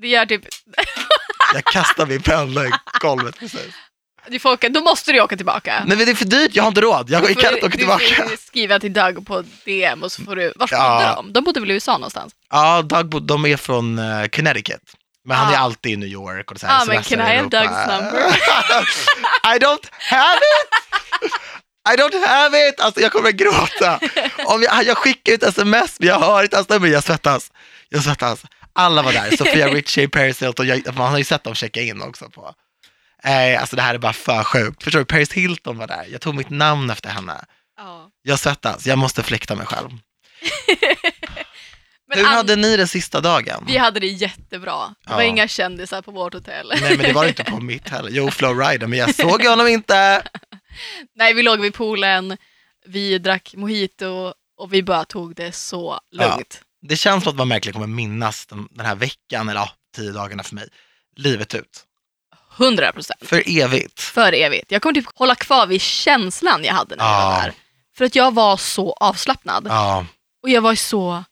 Det 0.03 0.09
gör 0.09 0.27
typ, 0.27 0.43
Jag 1.55 1.65
kastar 1.65 2.07
min 2.07 2.23
penna 2.23 2.65
i 2.65 2.71
golvet 3.01 3.39
precis. 3.39 3.75
Du 4.29 4.39
får 4.39 4.53
åka, 4.53 4.69
då 4.69 4.81
måste 4.81 5.13
du 5.13 5.21
åka 5.21 5.37
tillbaka. 5.37 5.83
Nej 5.87 5.97
men 5.97 6.07
det 6.07 6.13
är 6.13 6.17
för 6.17 6.25
dyrt, 6.25 6.51
jag 6.55 6.63
har 6.63 6.69
inte 6.69 6.81
råd. 6.81 7.11
Jag 7.11 7.23
Du 7.23 7.35
kan 7.35 7.55
inte 7.55 7.67
åka 7.67 7.77
du 7.77 7.85
får 7.87 7.99
tillbaka. 7.99 8.37
skriva 8.47 8.79
till 8.79 8.93
Doug 8.93 9.27
på 9.27 9.45
DM 9.65 10.03
och 10.03 10.13
så 10.13 10.23
får 10.23 10.37
du, 10.37 10.53
var 10.57 10.69
Ja. 10.71 10.99
bodde 10.99 11.15
de? 11.29 11.33
De 11.33 11.45
bodde 11.45 11.61
väl 11.61 11.71
i 11.71 11.75
USA 11.75 11.93
någonstans? 11.93 12.33
Ja, 12.51 12.83
Doug, 12.83 13.07
bo- 13.09 13.21
de 13.21 13.47
är 13.47 13.57
från 13.57 13.99
eh, 13.99 14.27
Connecticut. 14.29 14.83
Men 15.25 15.37
han 15.37 15.53
Ah. 15.53 15.57
är 15.57 15.59
alltid 15.61 15.93
i 15.93 15.97
New 15.97 16.09
York 16.09 16.51
och 16.51 16.61
så 16.61 16.67
här, 16.67 16.83
Ah, 16.83 16.85
men 16.85 17.03
can 17.03 17.19
i 17.21 17.23
have. 17.23 17.49
Doug's 17.49 17.87
number? 18.03 18.21
I 19.55 19.59
don't 19.59 19.87
have 19.99 20.37
it! 20.37 21.33
I 21.93 21.97
don't 21.97 22.27
have 22.27 22.69
it! 22.69 22.81
Alltså 22.81 23.01
jag 23.01 23.13
kommer 23.13 23.29
att 23.29 23.35
gråta. 23.35 24.01
Om 24.47 24.63
jag, 24.63 24.85
jag 24.85 24.97
skickar 24.99 25.33
ut 25.33 25.43
sms, 25.43 25.97
men 26.01 26.09
jag 26.09 26.21
hör 26.21 26.43
inte 26.43 26.57
hans 26.57 26.69
nummer, 26.69 26.89
jag 26.89 27.05
svettas. 27.05 27.51
Jag 27.89 28.03
svettas. 28.05 28.43
Alla 28.73 29.03
var 29.03 29.13
där, 29.13 29.37
Sofia 29.37 29.69
Richie, 29.75 30.09
Paris 30.09 30.43
Hilton, 30.43 30.67
jag, 30.67 30.95
man 30.97 31.11
har 31.11 31.19
ju 31.19 31.25
sett 31.25 31.45
dem 31.45 31.55
checka 31.55 31.81
in 31.81 32.03
också 32.03 32.31
på. 32.31 32.55
Eh, 33.25 33.61
alltså 33.61 33.77
det 33.77 33.83
här 33.83 33.95
är 33.95 33.99
bara 33.99 34.13
för 34.13 34.45
sjukt. 34.45 34.83
Förstår 34.83 34.99
du, 34.99 35.05
Paris 35.05 35.33
Hilton 35.33 35.79
var 35.79 35.87
där, 35.87 36.07
jag 36.11 36.21
tog 36.21 36.35
mitt 36.35 36.51
namn 36.51 36.91
efter 36.91 37.11
henne. 37.11 37.45
Ja. 37.77 38.11
Jag 38.23 38.39
svettas, 38.39 38.87
jag 38.87 38.99
måste 38.99 39.23
fläkta 39.23 39.55
mig 39.57 39.67
själv. 39.67 39.89
Men 42.09 42.19
Hur 42.19 42.25
hade 42.25 42.57
ni 42.57 42.77
det 42.77 42.87
sista 42.87 43.21
dagen? 43.21 43.65
Vi 43.67 43.77
hade 43.77 44.01
det 44.01 44.07
jättebra. 44.07 44.95
Det 45.07 45.13
var 45.13 45.23
Ja. 45.23 45.29
inga 45.29 45.49
kändisar 45.49 46.03
på 46.03 46.11
vårt 46.11 46.35
hotell. 46.35 46.73
Nej 46.81 46.97
men 46.97 47.07
det 47.07 47.13
var 47.13 47.27
inte 47.29 47.45
på 47.45 47.61
mitt 47.61 47.89
heller. 47.89 48.11
Jo, 48.11 48.31
Flow 48.31 48.59
Rider, 48.59 48.87
men 48.87 48.99
jag 48.99 49.15
såg 49.15 49.45
honom 49.45 49.67
inte. 49.67 50.23
Nej, 51.15 51.35
vi 51.35 51.43
låg 51.43 51.61
vid 51.61 51.75
poolen, 51.75 52.37
vi 52.87 53.19
drack 53.19 53.55
mojito 53.57 54.33
och 54.57 54.73
vi 54.75 54.83
bara 54.83 55.05
tog 55.05 55.35
det 55.35 55.53
så 55.53 56.01
lugnt. 56.11 56.61
Det 56.89 56.97
känns 56.97 57.25
som 57.25 57.31
att 57.31 57.37
man 57.37 57.49
verkligen 57.49 57.73
kommer 57.75 57.87
minnas 57.87 58.47
den, 58.47 58.69
den 58.71 58.87
här 58.87 58.95
veckan, 58.95 59.49
eller 59.49 59.61
ja, 59.61 59.71
tio 59.97 60.11
dagarna 60.13 60.43
för 60.43 60.55
mig, 60.55 60.69
livet 61.17 61.55
ut. 61.55 61.85
100 62.59 62.93
procent. 62.93 63.21
För 63.29 63.43
evigt. 63.47 64.01
För 64.01 64.33
evigt. 64.33 64.71
Jag 64.73 64.83
kommer 64.83 64.95
typ 64.95 65.07
hålla 65.15 65.35
kvar 65.35 65.67
vid 65.67 65.81
känslan 65.81 66.65
jag 66.65 66.75
hade 66.75 66.97
när 66.97 67.05
jag 67.05 67.21
var 67.31 67.43
där. 67.43 67.53
För 67.97 68.05
att 68.05 68.15
jag 68.15 68.35
var 68.35 68.57
så 68.57 68.93
avslappnad. 68.93 69.67
Ja. 69.71 70.07
Och 70.43 70.49
jag 70.51 70.63
var 70.63 70.73
i 70.73 70.77
så, 70.77 71.25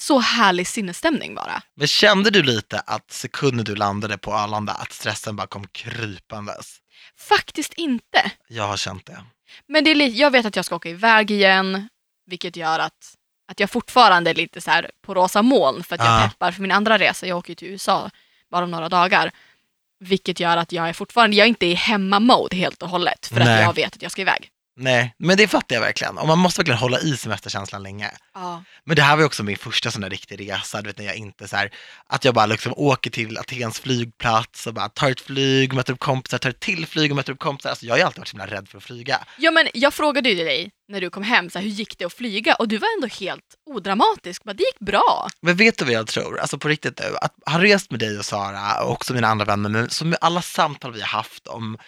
så 0.00 0.18
härlig 0.18 0.66
sinnesstämning 0.66 1.34
bara. 1.34 1.62
Men 1.76 1.86
kände 1.86 2.30
du 2.30 2.42
lite 2.42 2.80
att 2.80 3.12
sekunden 3.12 3.64
du 3.64 3.74
landade 3.74 4.18
på 4.18 4.34
Arlanda, 4.34 4.72
att 4.72 4.92
stressen 4.92 5.36
bara 5.36 5.46
kom 5.46 5.66
krypandes? 5.66 6.76
Faktiskt 7.18 7.72
inte. 7.74 8.30
Jag 8.48 8.64
har 8.68 8.76
känt 8.76 9.06
det. 9.06 9.24
Men 9.68 9.84
det 9.84 9.90
är 9.90 10.08
jag 10.08 10.30
vet 10.30 10.46
att 10.46 10.56
jag 10.56 10.64
ska 10.64 10.76
åka 10.76 10.88
iväg 10.88 11.30
igen, 11.30 11.88
vilket 12.26 12.56
gör 12.56 12.78
att, 12.78 13.14
att 13.50 13.60
jag 13.60 13.70
fortfarande 13.70 14.30
är 14.30 14.34
lite 14.34 14.60
så 14.60 14.70
på 15.06 15.14
rosa 15.14 15.42
moln 15.42 15.84
för 15.84 15.94
att 15.94 16.04
jag 16.04 16.22
Ja. 16.22 16.28
peppar 16.28 16.52
för 16.52 16.62
min 16.62 16.72
andra 16.72 16.98
resa. 16.98 17.26
Jag 17.26 17.38
åker 17.38 17.50
ju 17.50 17.54
till 17.54 17.68
USA 17.68 18.10
bara 18.50 18.64
om 18.64 18.70
några 18.70 18.88
dagar. 18.88 19.30
Vilket 20.08 20.40
gör 20.40 20.56
att 20.56 20.72
jag 20.72 20.88
är 20.88 20.92
fortfarande, 20.92 21.36
jag 21.36 21.44
är 21.44 21.48
inte 21.48 21.66
i 21.66 21.74
hemma-mode 21.74 22.56
helt 22.56 22.82
och 22.82 22.88
hållet 22.88 23.26
för 23.26 23.36
Nej. 23.36 23.54
att 23.54 23.62
jag 23.62 23.74
vet 23.74 23.96
att 23.96 24.02
jag 24.02 24.12
ska 24.12 24.22
iväg. 24.22 24.50
Nej, 24.76 25.14
men 25.18 25.36
det 25.36 25.48
fattar 25.48 25.76
jag 25.76 25.80
verkligen. 25.80 26.18
Och 26.18 26.28
man 26.28 26.38
måste 26.38 26.60
verkligen 26.60 26.78
hålla 26.78 27.00
i 27.00 27.16
semesterkänslan 27.16 27.82
länge. 27.82 28.10
Ja. 28.34 28.64
Men 28.84 28.96
det 28.96 29.02
här 29.02 29.16
var 29.16 29.24
också 29.24 29.42
min 29.42 29.56
första 29.56 29.90
sån 29.90 30.00
där 30.00 30.10
riktig 30.10 30.50
resa, 30.50 30.82
du 30.82 30.88
vet 30.88 30.98
när 30.98 31.04
jag 31.04 31.16
inte 31.16 31.48
så 31.48 31.56
här, 31.56 31.70
att 32.06 32.24
jag 32.24 32.34
bara 32.34 32.46
liksom 32.46 32.72
åker 32.76 33.10
till 33.10 33.38
Atens 33.38 33.80
flygplats 33.80 34.66
och 34.66 34.74
bara 34.74 34.88
tar 34.88 35.10
ett 35.10 35.20
flyg, 35.20 35.72
möter 35.72 35.92
upp 35.92 36.00
kompisar, 36.00 36.38
tar 36.38 36.50
ett 36.50 36.60
till 36.60 36.86
flyg 36.86 37.12
och 37.12 37.16
möter 37.16 37.32
upp 37.32 37.38
kompisar. 37.38 37.70
Alltså 37.70 37.86
jag 37.86 37.92
har 37.92 37.98
ju 37.98 38.04
alltid 38.04 38.18
varit 38.18 38.28
så 38.28 38.36
himla 38.36 38.56
rädd 38.56 38.68
för 38.68 38.78
att 38.78 38.84
flyga. 38.84 39.24
ja 39.38 39.50
men 39.50 39.68
jag 39.74 39.94
frågade 39.94 40.28
ju 40.28 40.44
dig 40.44 40.70
när 40.88 41.00
du 41.00 41.10
kom 41.10 41.22
hem, 41.22 41.50
så 41.50 41.58
här, 41.58 41.66
hur 41.66 41.72
gick 41.72 41.98
det 41.98 42.04
att 42.04 42.14
flyga? 42.14 42.54
Och 42.54 42.68
du 42.68 42.78
var 42.78 42.88
ändå 42.96 43.06
helt 43.06 43.54
odramatisk, 43.66 44.44
bara, 44.44 44.52
det 44.52 44.62
gick 44.62 44.78
bra. 44.78 45.28
Men 45.40 45.56
vet 45.56 45.78
du 45.78 45.84
vad 45.84 45.94
jag 45.94 46.06
tror? 46.06 46.40
Alltså 46.40 46.58
på 46.58 46.68
riktigt 46.68 47.00
nu, 47.00 47.16
att 47.20 47.34
ha 47.52 47.62
rest 47.62 47.90
med 47.90 48.00
dig 48.00 48.18
och 48.18 48.24
Sara 48.24 48.84
och 48.84 48.92
också 48.92 49.14
mina 49.14 49.28
andra 49.28 49.44
vänner, 49.44 49.70
men 49.70 49.90
som 49.90 50.14
alla 50.20 50.42
samtal 50.42 50.92
vi 50.92 51.00
har 51.00 51.08
haft 51.08 51.46
om 51.46 51.78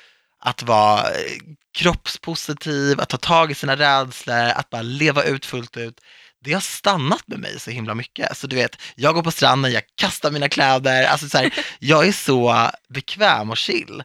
att 0.41 0.63
vara 0.63 1.11
eh, 1.11 1.37
kroppspositiv, 1.79 3.01
att 3.01 3.09
ta 3.09 3.17
tag 3.17 3.51
i 3.51 3.55
sina 3.55 3.77
rädslor, 3.77 4.37
att 4.37 4.71
bara 4.71 4.83
leva 4.83 5.23
ut 5.23 5.47
fullt 5.47 5.77
ut. 5.77 6.01
Det 6.45 6.53
har 6.53 6.61
stannat 6.61 7.23
med 7.27 7.39
mig 7.39 7.61
så 7.61 7.71
himla 7.71 7.95
mycket. 7.95 8.37
Så 8.37 8.47
du 8.47 8.57
vet, 8.57 8.77
jag 8.95 9.15
går 9.15 9.23
på 9.23 9.31
stranden, 9.31 9.73
jag 9.73 9.83
kastar 9.95 10.31
mina 10.31 10.49
kläder, 10.49 11.05
alltså 11.05 11.29
så 11.29 11.39
här, 11.39 11.55
jag 11.79 12.07
är 12.07 12.13
så 12.13 12.71
bekväm 12.89 13.51
och 13.51 13.57
chill. 13.57 14.03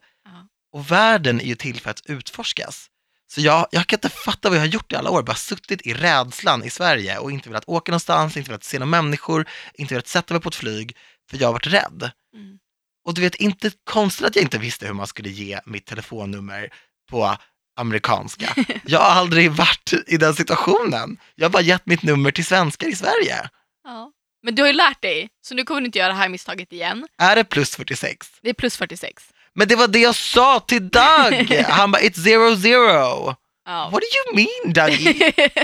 Och 0.74 0.92
världen 0.92 1.42
är 1.42 1.46
ju 1.46 1.56
till 1.56 1.82
för 1.82 1.90
att 1.90 2.02
utforskas. 2.06 2.88
Så 3.34 3.42
jag, 3.42 3.68
jag 3.72 3.88
kan 3.88 3.98
inte 3.98 4.10
fatta 4.10 4.50
vad 4.50 4.58
jag 4.58 4.62
har 4.62 4.68
gjort 4.68 4.92
i 4.92 4.96
alla 4.96 5.10
år, 5.10 5.24
bara 5.24 5.36
suttit 5.36 5.82
i 5.82 5.94
rädslan 5.94 6.64
i 6.64 6.70
Sverige 6.70 7.18
och 7.18 7.32
inte 7.32 7.50
velat 7.50 7.68
åka 7.68 7.92
någonstans, 7.92 8.38
inte 8.38 8.50
velat 8.50 8.64
se 8.64 8.80
några 8.80 8.90
människor, 8.90 9.46
inte 9.74 9.94
velat 9.94 10.08
sätta 10.08 10.34
mig 10.34 10.42
på 10.42 10.50
ett 10.50 10.56
flyg, 10.56 10.98
för 11.30 11.38
jag 11.38 11.48
har 11.48 11.54
varit 11.54 11.68
rädd. 11.68 12.12
Mm. 12.36 12.58
Och 13.06 13.14
du 13.14 13.22
vet, 13.22 13.36
inte 13.36 13.72
konstigt 13.84 14.26
att 14.26 14.36
jag 14.36 14.44
inte 14.44 14.58
visste 14.58 14.86
hur 14.86 14.94
man 14.94 15.08
skulle 15.08 15.30
ge 15.30 15.60
mitt 15.66 15.86
telefonnummer 15.86 16.70
på 17.10 17.38
amerikanska. 17.80 18.56
Jag 18.86 19.00
har 19.00 19.10
aldrig 19.10 19.52
varit 19.52 19.94
i 20.08 20.18
den 20.18 20.34
situationen. 20.36 21.18
Jag 21.36 21.46
har 21.46 21.50
bara 21.50 21.62
gett 21.62 21.86
mitt 21.86 22.04
nummer 22.04 22.32
till 22.32 22.46
svenskar 22.46 22.88
i 22.88 22.96
Sverige. 22.96 23.50
Ja. 23.84 24.12
Men 24.44 24.56
du 24.56 24.62
har 24.62 24.68
ju 24.68 24.74
lärt 24.74 25.02
dig, 25.02 25.30
så 25.42 25.56
nu 25.56 25.64
kommer 25.64 25.82
du 25.82 25.86
inte 25.86 26.00
göra 26.00 26.08
det 26.08 26.14
här 26.14 26.30
misstaget 26.30 26.74
igen. 26.74 27.08
Är 27.18 27.36
det 27.36 27.44
plus 27.44 27.76
46? 27.76 28.28
Det 28.42 28.50
är 28.50 28.54
plus 28.54 28.78
46. 28.78 29.24
Men 29.54 29.68
det 29.68 29.76
var 29.76 29.88
det 29.88 30.00
jag 30.00 30.16
sa 30.16 30.60
till 30.60 30.90
Doug! 30.90 31.54
Han 31.68 31.92
bara, 31.92 32.02
it's 32.02 32.24
zero 32.24 32.58
zero. 32.58 33.36
Ja. 33.66 33.90
What 33.92 34.02
do 34.02 34.08
you 34.18 34.36
mean 34.36 34.74
Dougie? 34.74 35.34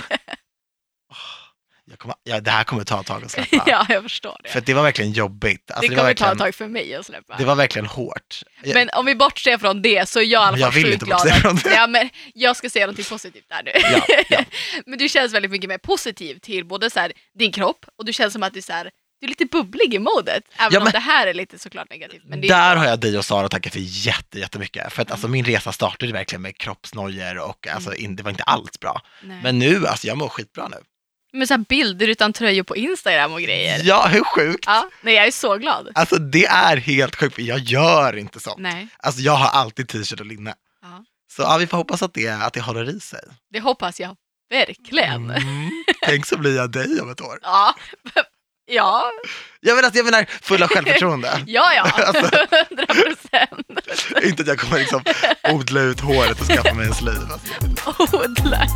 Jag 2.04 2.10
jag 2.10 2.16
kommer, 2.16 2.16
ja, 2.24 2.39
det 2.42 2.51
här 2.51 2.63
kommer 2.63 2.84
ta 2.84 3.00
ett 3.01 3.08
tag 3.08 3.24
att 3.24 3.32
släppa. 3.32 3.63
ja, 3.68 3.86
jag 3.89 4.04
förstår 4.04 4.39
det. 4.44 4.50
För 4.50 4.60
att 4.60 4.66
det 4.66 4.74
var 4.74 4.84
verkligen 4.84 5.12
jobbigt. 5.12 5.72
Alltså, 5.72 5.82
det 5.82 5.88
det, 5.88 5.96
kommer 5.96 6.10
var 6.10 6.13
ta 6.13 6.25
ett 6.25 6.30
verkligen, 6.32 6.38
tag 6.38 6.56
för 6.56 6.68
mig 6.68 6.96
att 6.96 7.06
släppa. 7.06 7.36
det 7.38 7.46
var 7.46 7.56
verkligen 7.56 7.86
hårt. 7.86 8.42
Jag- 8.63 8.74
Men 8.74 8.89
om 8.94 9.06
vi 9.06 9.16
bortser 9.16 9.58
från 9.58 9.82
det 9.82 10.10
så 10.10 10.20
är 10.20 10.24
jag 10.24 10.32
i 10.32 10.36
alla 10.36 10.51
fall 10.51 10.60
jag 10.60 10.72
vill 10.72 10.84
sjukt 10.84 10.94
inte 10.94 11.06
glad. 11.06 11.20
bortse 11.20 11.34
att- 11.36 11.42
från 11.42 11.56
det. 11.56 11.74
Ja, 11.75 11.88
men 11.88 12.10
jag 12.34 12.56
ska 12.58 12.70
säga 12.70 12.88
något 12.88 13.10
positivt 13.10 13.46
där 13.50 13.63
nu. 13.63 13.72
Ja, 13.74 14.24
ja. 14.30 14.44
men 14.86 15.00
du 15.00 15.10
känns 15.10 15.34
väldigt 15.34 15.51
mycket 15.51 15.68
mer 15.70 15.77
positiv 15.77 16.39
till 16.39 16.66
både 16.66 16.89
så 16.89 17.00
här, 17.00 17.12
din 17.39 17.51
kropp 17.51 17.86
och 17.98 18.06
du 18.06 18.13
känns 18.13 18.34
som 18.34 18.44
att 18.44 18.54
du, 18.54 18.62
så 18.62 18.74
här, 18.74 18.92
du 19.20 19.25
är 19.25 19.30
lite 19.30 19.46
bubblig 19.46 19.94
i 19.94 20.00
modet. 20.00 20.44
Även 20.58 20.74
Ja, 20.74 20.77
om 20.80 20.84
men- 20.84 20.94
det 20.94 21.00
här 21.00 21.27
är 21.27 21.34
lite 21.34 21.60
såklart 21.60 21.89
negativt. 21.89 22.22
Men 22.25 22.42
Där 22.42 22.75
har 22.75 22.86
jag 22.86 23.00
dig 23.00 23.18
och 23.18 23.25
Sara 23.25 23.46
att 23.46 23.51
tacka 23.51 23.70
för 23.70 23.80
jätte, 23.84 24.39
jättemycket. 24.39 24.94
För 24.94 25.01
att 25.01 25.08
Mm. 25.08 25.13
alltså, 25.13 25.27
min 25.27 25.46
resa 25.46 25.72
startade 25.72 26.12
verkligen 26.13 26.42
med 26.42 26.58
kroppsnojor 26.58 27.38
och 27.38 27.68
alltså, 27.68 27.94
in, 27.96 28.16
det 28.16 28.24
var 28.24 28.32
inte 28.32 28.44
alls 28.44 28.80
bra. 28.80 29.01
Nej. 29.24 29.39
Men 29.44 29.60
nu, 29.60 29.88
alltså 29.88 30.08
jag 30.08 30.18
mår 30.18 30.30
skitbra 30.30 30.68
nu. 30.68 30.77
Så 31.48 31.53
här 31.53 31.65
bilder 31.69 32.07
utan 32.07 32.34
tröjor 32.34 32.63
på 32.63 32.75
Instagram 32.75 33.34
och 33.34 33.41
grejer. 33.41 33.81
Ja, 33.84 34.07
hur 34.07 34.24
sjukt? 34.24 34.63
Ja, 34.67 34.89
nej, 35.01 35.13
jag 35.15 35.27
är 35.27 35.31
så 35.31 35.55
glad. 35.57 35.89
Alltså 35.96 36.15
det 36.15 36.46
är 36.46 36.77
helt 36.77 37.15
sjukt, 37.15 37.36
för 37.36 37.41
jag 37.41 37.60
gör 37.60 38.17
inte 38.17 38.39
sånt. 38.39 38.57
Nej, 38.60 38.88
Alltså 38.98 39.22
jag 39.22 39.34
har 39.36 39.48
alltid 39.62 39.88
t-shirt 39.89 40.19
och 40.19 40.25
linne. 40.25 40.53
Ja. 40.81 41.03
Så 41.36 41.41
ja, 41.41 41.57
vi 41.57 41.67
får 41.67 41.77
hoppas 41.77 42.01
att 42.01 42.13
det, 42.13 42.27
att 42.29 42.53
det 42.53 42.62
håller 42.62 42.89
i 42.89 43.00
sig. 43.00 43.19
det 43.53 43.60
hoppas 43.60 44.00
jag 44.00 44.15
verkligen. 44.50 45.29
Mm. 45.31 45.69
Tänk 46.05 46.25
så 46.25 46.38
blir 46.38 46.55
jag 46.55 46.72
dig 46.72 47.01
om 47.01 47.10
ett 47.12 47.22
år. 47.22 47.39
Ja, 47.41 47.75
ja, 48.72 49.12
Jag 49.60 49.75
menar, 49.75 49.91
jag 49.93 50.05
menar 50.05 50.25
full 50.41 50.63
av 50.63 50.69
självförtroende. 50.69 51.43
ja, 51.48 51.74
ja, 51.74 51.81
Alltså. 52.05 52.22
hundra 52.69 52.86
procent. 52.86 53.67
inte 54.24 54.41
att 54.41 54.48
jag 54.48 54.60
kommer 54.60 54.79
liksom 54.79 55.03
odla 55.53 55.81
ut 55.81 56.00
håret 56.00 56.39
och 56.41 56.48
skaffa 56.48 56.74
mig 56.74 56.88
en 56.88 56.93
sliv. 56.93 57.19
Alltså. 57.31 58.17
Odlar. 58.17 58.67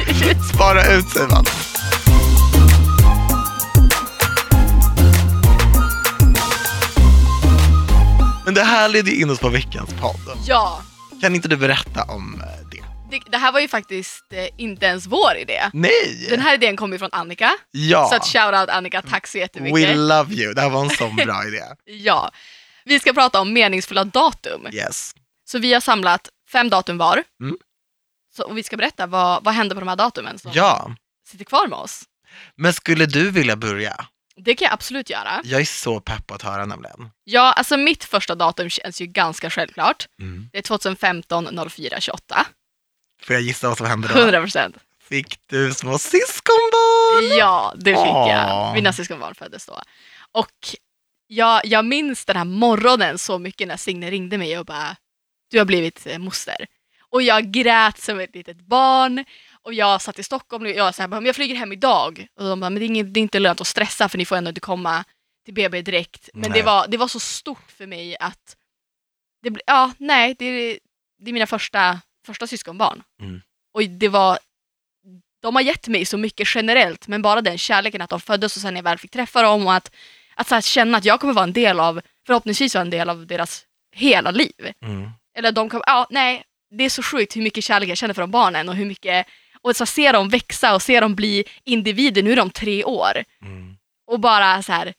Spara 0.54 0.94
ut 0.96 1.10
säger 1.10 1.28
man. 1.28 1.46
Men 8.52 8.56
det 8.56 8.64
här 8.64 8.90
leder 8.90 9.12
in 9.12 9.30
oss 9.30 9.40
på 9.40 9.50
veckans 9.50 9.90
podd. 10.02 10.38
Ja, 10.48 10.82
Kan 11.22 11.36
inte 11.36 11.48
du 11.48 11.58
berätta 11.58 12.04
om 12.04 12.42
eh, 12.42 12.68
det? 12.72 12.84
det, 13.18 13.32
det 13.32 13.38
här 13.38 13.52
var 13.52 13.60
ju 13.60 13.68
faktiskt 13.68 14.34
eh, 14.34 14.48
inte 14.58 14.86
ens 14.86 15.08
vår 15.08 15.36
idé. 15.42 15.62
Nej! 15.74 16.28
Den 16.30 16.40
här 16.40 16.54
idén 16.54 16.76
kom 16.78 16.92
ju 16.92 17.00
från 17.00 17.10
Annika. 17.12 17.52
ja, 17.72 18.08
Så 18.10 18.16
att 18.16 18.26
shoutout 18.26 18.70
Annika, 18.70 19.02
tack 19.02 19.28
så 19.28 19.38
we 19.38 19.42
jättemycket. 19.42 19.98
love 19.98 20.34
you. 20.34 20.54
Det 20.54 20.62
här 20.62 20.70
var 20.70 20.82
en 20.84 20.90
sån 20.90 21.16
bra 21.16 21.48
idé. 21.48 21.64
Ja. 21.86 22.32
Vi 22.86 23.00
ska 23.00 23.14
prata 23.14 23.42
om 23.42 23.54
meningsfulla 23.54 24.04
datum. 24.04 24.68
Yes. 24.72 25.14
Så 25.46 25.60
vi 25.60 25.74
har 25.74 25.82
samlat 25.82 26.30
fem 26.52 26.70
datum 26.70 26.98
var. 26.98 27.24
Mm. 27.42 27.56
Så, 28.36 28.44
och 28.44 28.58
vi 28.58 28.64
ska 28.64 28.78
berätta 28.78 29.08
vad, 29.08 29.44
vad 29.44 29.54
hände 29.54 29.76
på 29.76 29.82
de 29.82 29.88
här 29.90 29.96
datumen 29.96 30.40
som 30.40 30.52
Ja, 30.54 30.96
sitter 31.28 31.46
kvar 31.46 31.68
med 31.68 31.80
oss. 31.80 32.04
men 32.56 32.74
skulle 32.74 33.06
du 33.06 33.32
vilja 33.32 33.56
börja? 33.56 34.06
Det 34.36 34.56
kan 34.56 34.66
jag 34.66 34.74
absolut 34.74 35.10
göra. 35.10 35.42
Jag 35.44 35.62
är 35.62 35.66
så 35.66 36.00
pepp 36.00 36.28
på 36.28 36.34
att 36.34 36.42
höra 36.42 36.66
nämligen. 36.66 37.10
Ja, 37.24 37.54
alltså 37.54 37.78
mitt 37.78 38.04
första 38.04 38.36
datum 38.36 38.70
känns 38.70 39.02
ju 39.02 39.06
ganska 39.06 39.50
självklart. 39.50 40.08
Mm. 40.20 40.50
Det 40.52 40.58
är 40.58 40.62
2015 40.62 41.70
04 41.70 42.00
28. 42.00 42.46
Får 43.24 43.34
jag 43.34 43.44
gissa 43.44 43.68
vad 43.68 43.78
som 43.78 43.88
hände 43.88 44.08
då? 44.08 44.20
100 44.20 44.42
procent. 44.42 44.76
Fick 45.04 45.40
du 45.48 45.74
små 45.74 45.98
syskonbarn? 45.98 47.38
Ja, 47.38 47.74
det 47.78 47.92
fick 47.92 48.00
Åh. 48.00 48.30
jag. 48.30 48.74
Mina 48.74 48.94
syskonbarn 48.94 49.36
föddes 49.36 49.66
då. 49.66 49.82
Och 50.32 50.76
jag, 51.28 51.66
jag 51.66 51.86
minns 51.86 52.26
den 52.26 52.36
här 52.38 52.46
morgonen 52.46 53.18
så 53.18 53.40
mycket 53.40 53.68
när 53.68 53.78
Signe 53.78 54.12
ringde 54.12 54.38
mig 54.38 54.60
och 54.60 54.66
bara 54.66 54.96
du 55.52 55.58
har 55.58 55.66
blivit 55.66 56.08
eh, 56.08 56.18
moster. 56.18 56.66
Och 57.10 57.22
jag 57.22 57.52
grät 57.52 58.00
som 58.02 58.20
ett 58.20 58.36
litet 58.36 58.62
barn. 58.62 59.26
Och 59.64 59.74
jag 59.74 60.02
satt 60.02 60.20
i 60.20 60.24
Stockholm 60.24 60.64
och 60.64 60.70
jag 60.70 60.96
sa 60.96 61.22
jag 61.24 61.36
flyger 61.36 61.56
hem 61.56 61.72
idag. 61.72 62.28
Och 62.36 62.44
de 62.44 62.60
bara, 62.60 62.70
men 62.70 62.80
det 62.80 62.86
är, 62.86 62.88
inget, 62.88 63.14
det 63.14 63.20
är 63.20 63.22
inte 63.22 63.40
lönt 63.40 63.62
att 63.62 63.68
stressa 63.68 64.10
för 64.10 64.18
ni 64.18 64.26
får 64.26 64.36
ändå 64.36 64.50
inte 64.50 64.62
komma 64.62 65.04
till 65.46 65.54
BB 65.54 65.82
direkt. 65.82 66.30
Men 66.34 66.52
det 66.52 66.64
var, 66.64 66.88
det 66.88 66.98
var 66.98 67.08
så 67.08 67.20
stort 67.20 67.72
för 67.72 67.88
mig 67.88 68.18
att, 68.20 68.58
det, 69.44 69.62
ja 69.66 69.92
nej, 69.98 70.36
det 70.40 70.46
är, 70.46 70.80
det 71.18 71.32
är 71.32 71.34
mina 71.34 71.48
första, 71.48 72.02
första 72.26 72.48
syskonbarn. 72.48 73.04
Mm. 73.22 73.42
Och 73.74 73.84
det 73.84 74.08
var, 74.08 74.40
de 75.42 75.56
har 75.56 75.62
gett 75.62 75.88
mig 75.88 76.06
så 76.06 76.18
mycket 76.18 76.56
generellt, 76.56 77.08
men 77.08 77.22
bara 77.22 77.42
den 77.42 77.58
kärleken 77.58 78.02
att 78.02 78.10
de 78.10 78.20
föddes 78.20 78.56
och 78.56 78.62
sen 78.62 78.76
jag 78.76 78.84
väl 78.84 78.98
fick 78.98 79.12
träffa 79.12 79.42
dem 79.42 79.68
och 79.68 79.74
att, 79.74 79.92
att 80.36 80.48
så 80.48 80.62
känna 80.62 80.98
att 80.98 81.06
jag 81.06 81.20
kommer 81.20 81.34
vara 81.34 81.44
en 81.44 81.54
del 81.54 81.80
av, 81.80 82.02
förhoppningsvis 82.26 82.76
vara 82.76 82.82
en 82.82 82.90
del 82.90 83.10
av 83.10 83.28
deras 83.28 83.66
hela 83.96 84.32
liv. 84.32 84.74
Mm. 84.86 85.10
Eller 85.38 85.52
de 85.52 85.70
kommer, 85.70 85.84
ja 85.88 86.08
nej, 86.10 86.44
det 86.72 86.84
är 86.84 86.90
så 86.90 87.04
sjukt 87.04 87.36
hur 87.36 87.42
mycket 87.42 87.64
kärlek 87.64 87.90
jag 87.90 87.98
känner 87.98 88.14
för 88.14 88.22
de 88.22 88.32
barnen 88.32 88.70
och 88.70 88.76
hur 88.76 88.86
mycket, 88.86 89.28
och 89.64 89.76
så 89.76 89.86
se 89.86 90.12
dem 90.12 90.30
växa 90.30 90.76
och 90.76 90.82
se 90.82 91.00
dem 91.00 91.16
bli 91.16 91.44
individer, 91.64 92.24
nu 92.24 92.32
är 92.32 92.36
de 92.36 92.50
tre 92.50 92.84
år. 92.84 93.24
Mm. 93.42 93.76
Och 94.08 94.20
bara 94.20 94.64
så 94.64 94.72
här, 94.72 94.94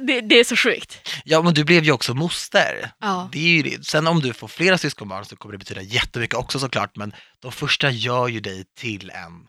det, 0.00 0.20
det 0.20 0.40
är 0.40 0.44
så 0.44 0.56
sjukt. 0.56 1.08
Ja, 1.24 1.42
men 1.42 1.54
du 1.54 1.64
blev 1.64 1.84
ju 1.84 1.92
också 1.92 2.14
moster. 2.14 2.90
Ja. 2.98 3.28
Det 3.32 3.38
är 3.38 3.64
ju. 3.64 3.82
Sen 3.82 4.06
om 4.06 4.20
du 4.20 4.32
får 4.32 4.48
flera 4.48 4.78
syskonbarn 4.78 5.24
så 5.24 5.36
kommer 5.36 5.52
det 5.52 5.58
betyda 5.58 5.82
jättemycket 5.82 6.38
också 6.38 6.58
såklart, 6.58 6.96
men 6.96 7.14
de 7.38 7.52
första 7.52 7.90
gör 7.90 8.28
ju 8.28 8.40
dig 8.40 8.64
till 8.76 9.10
en 9.10 9.46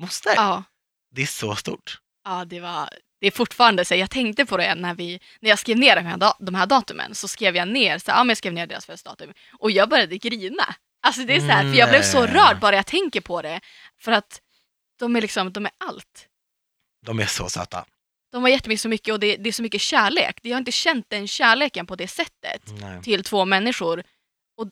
moster. 0.00 0.32
Ja. 0.36 0.64
Det 1.14 1.22
är 1.22 1.26
så 1.26 1.56
stort. 1.56 1.98
Ja, 2.24 2.44
det 2.44 2.60
var 2.60 2.88
det 3.22 3.26
är 3.26 3.30
fortfarande 3.30 3.84
så. 3.84 3.94
Jag 3.94 4.10
tänkte 4.10 4.46
på 4.46 4.56
det 4.56 4.74
när, 4.74 4.94
vi, 4.94 5.20
när 5.40 5.50
jag 5.50 5.58
skrev 5.58 5.78
ner 5.78 5.96
de 5.96 6.02
här, 6.02 6.32
de 6.38 6.54
här 6.54 6.66
datumen. 6.66 7.14
Så 7.14 7.28
skrev 7.28 7.56
jag 7.56 7.68
ner, 7.68 7.98
så, 7.98 8.10
ja, 8.10 8.16
men 8.24 8.28
jag 8.28 8.36
skrev 8.36 8.52
ner 8.52 8.66
deras 8.66 8.86
födelsedatum. 8.86 9.32
Och 9.58 9.70
jag 9.70 9.88
började 9.88 10.18
grina. 10.18 10.74
Alltså 11.02 11.24
det 11.24 11.36
är 11.36 11.40
så 11.40 11.46
här, 11.46 11.62
för 11.72 11.78
jag 11.78 11.88
blev 11.88 12.02
så 12.02 12.20
Nej. 12.20 12.34
rörd 12.34 12.60
bara 12.60 12.76
jag 12.76 12.86
tänker 12.86 13.20
på 13.20 13.42
det. 13.42 13.60
För 14.00 14.12
att 14.12 14.40
de 14.98 15.16
är 15.16 15.20
liksom, 15.20 15.52
de 15.52 15.66
är 15.66 15.72
allt. 15.78 16.28
De 17.06 17.20
är 17.20 17.26
så 17.26 17.48
söta. 17.48 17.84
De 18.32 18.42
har 18.42 18.48
gett 18.48 18.66
mig 18.66 18.76
så 18.76 18.88
mycket 18.88 19.12
och 19.12 19.20
det, 19.20 19.36
det 19.36 19.48
är 19.48 19.52
så 19.52 19.62
mycket 19.62 19.80
kärlek. 19.80 20.38
Jag 20.42 20.54
har 20.54 20.58
inte 20.58 20.72
känt 20.72 21.10
den 21.10 21.28
kärleken 21.28 21.86
på 21.86 21.96
det 21.96 22.08
sättet 22.08 22.62
Nej. 22.80 23.02
till 23.02 23.24
två 23.24 23.44
människor. 23.44 24.02
Och 24.56 24.68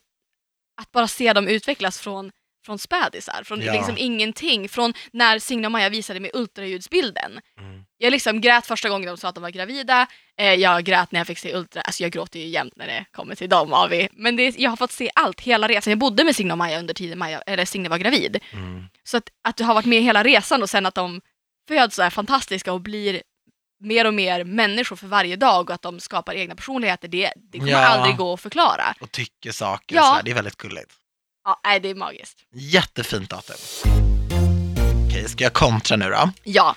att 0.81 0.91
bara 0.91 1.07
se 1.07 1.33
dem 1.33 1.47
utvecklas 1.47 1.99
från, 1.99 2.31
från 2.65 2.79
spädisar, 2.79 3.43
från 3.43 3.61
Ja. 3.61 3.73
liksom 3.73 3.95
ingenting. 3.97 4.69
Från 4.69 4.93
när 5.13 5.39
Signe 5.39 5.67
och 5.67 5.71
Maja 5.71 5.89
visade 5.89 6.19
mig 6.19 6.31
ultraljudsbilden. 6.33 7.39
Mm. 7.59 7.83
Jag 7.97 8.11
liksom 8.11 8.41
grät 8.41 8.67
första 8.67 8.89
gången 8.89 9.07
de 9.07 9.17
sa 9.17 9.27
att 9.27 9.35
de 9.35 9.41
var 9.41 9.49
gravida. 9.49 10.07
Eh, 10.37 10.53
jag 10.53 10.83
grät 10.83 11.11
när 11.11 11.19
jag 11.19 11.27
fick 11.27 11.37
se 11.39 11.55
ultra. 11.55 11.81
Alltså 11.81 12.03
jag 12.03 12.11
gråter 12.11 12.39
ju 12.39 12.45
jämt 12.47 12.73
när 12.75 12.87
det 12.87 13.05
kommer 13.11 13.35
till 13.35 13.49
dem, 13.49 13.73
Avi. 13.73 14.09
Men 14.11 14.35
det, 14.35 14.59
jag 14.59 14.69
har 14.69 14.77
fått 14.77 14.91
se 14.91 15.11
allt, 15.15 15.41
hela 15.41 15.67
resan. 15.67 15.91
Jag 15.91 15.99
bodde 15.99 16.23
med 16.23 16.35
Signe 16.35 16.51
och 16.51 16.57
Maja 16.57 16.79
under 16.79 16.93
tiden 16.93 17.19
Maja, 17.19 17.41
eller 17.41 17.65
Signe 17.65 17.89
var 17.89 17.97
gravid. 17.97 18.39
Mm. 18.53 18.85
Så 19.03 19.17
att, 19.17 19.29
att 19.43 19.57
du 19.57 19.63
har 19.63 19.73
varit 19.73 19.85
med 19.85 20.03
hela 20.03 20.23
resan 20.23 20.61
och 20.61 20.69
sen 20.69 20.85
att 20.85 20.95
de 20.95 21.21
föds 21.67 21.95
så 21.95 22.01
här 22.01 22.09
fantastiska 22.09 22.73
och 22.73 22.81
blir 22.81 23.21
mer 23.83 24.07
och 24.07 24.13
mer 24.13 24.43
människor 24.43 24.95
för 24.95 25.07
varje 25.07 25.35
dag 25.35 25.69
och 25.69 25.73
att 25.75 25.81
de 25.81 25.99
skapar 25.99 26.33
egna 26.33 26.55
personligheter, 26.55 27.07
det, 27.07 27.33
det 27.51 27.57
kommer 27.59 27.71
Ja. 27.71 27.77
aldrig 27.77 28.17
gå 28.17 28.33
att 28.33 28.41
förklara. 28.41 28.95
Och 29.01 29.11
tycker 29.11 29.51
saker 29.51 29.95
Ja. 29.95 30.01
och 30.01 30.07
sådär. 30.07 30.23
Det 30.23 30.31
är 30.31 30.35
väldigt 30.35 30.57
gulligt. 30.57 30.93
Ja, 31.45 31.59
nej, 31.63 31.79
det 31.79 31.89
är 31.89 31.95
magiskt. 31.95 32.37
Jättefint 32.53 33.29
datum. 33.29 33.55
Okej, 35.07 35.29
ska 35.29 35.43
jag 35.43 35.53
kontra 35.53 35.97
nu 35.97 36.09
då? 36.09 36.31
Ja, 36.43 36.75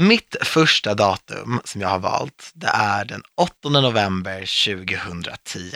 Mitt 0.00 0.36
första 0.42 0.94
datum 0.94 1.60
som 1.64 1.80
jag 1.80 1.88
har 1.88 1.98
valt, 1.98 2.50
det 2.54 2.66
är 2.66 3.04
den 3.04 3.22
8 3.36 3.68
november 3.68 4.40
2010. 4.40 5.72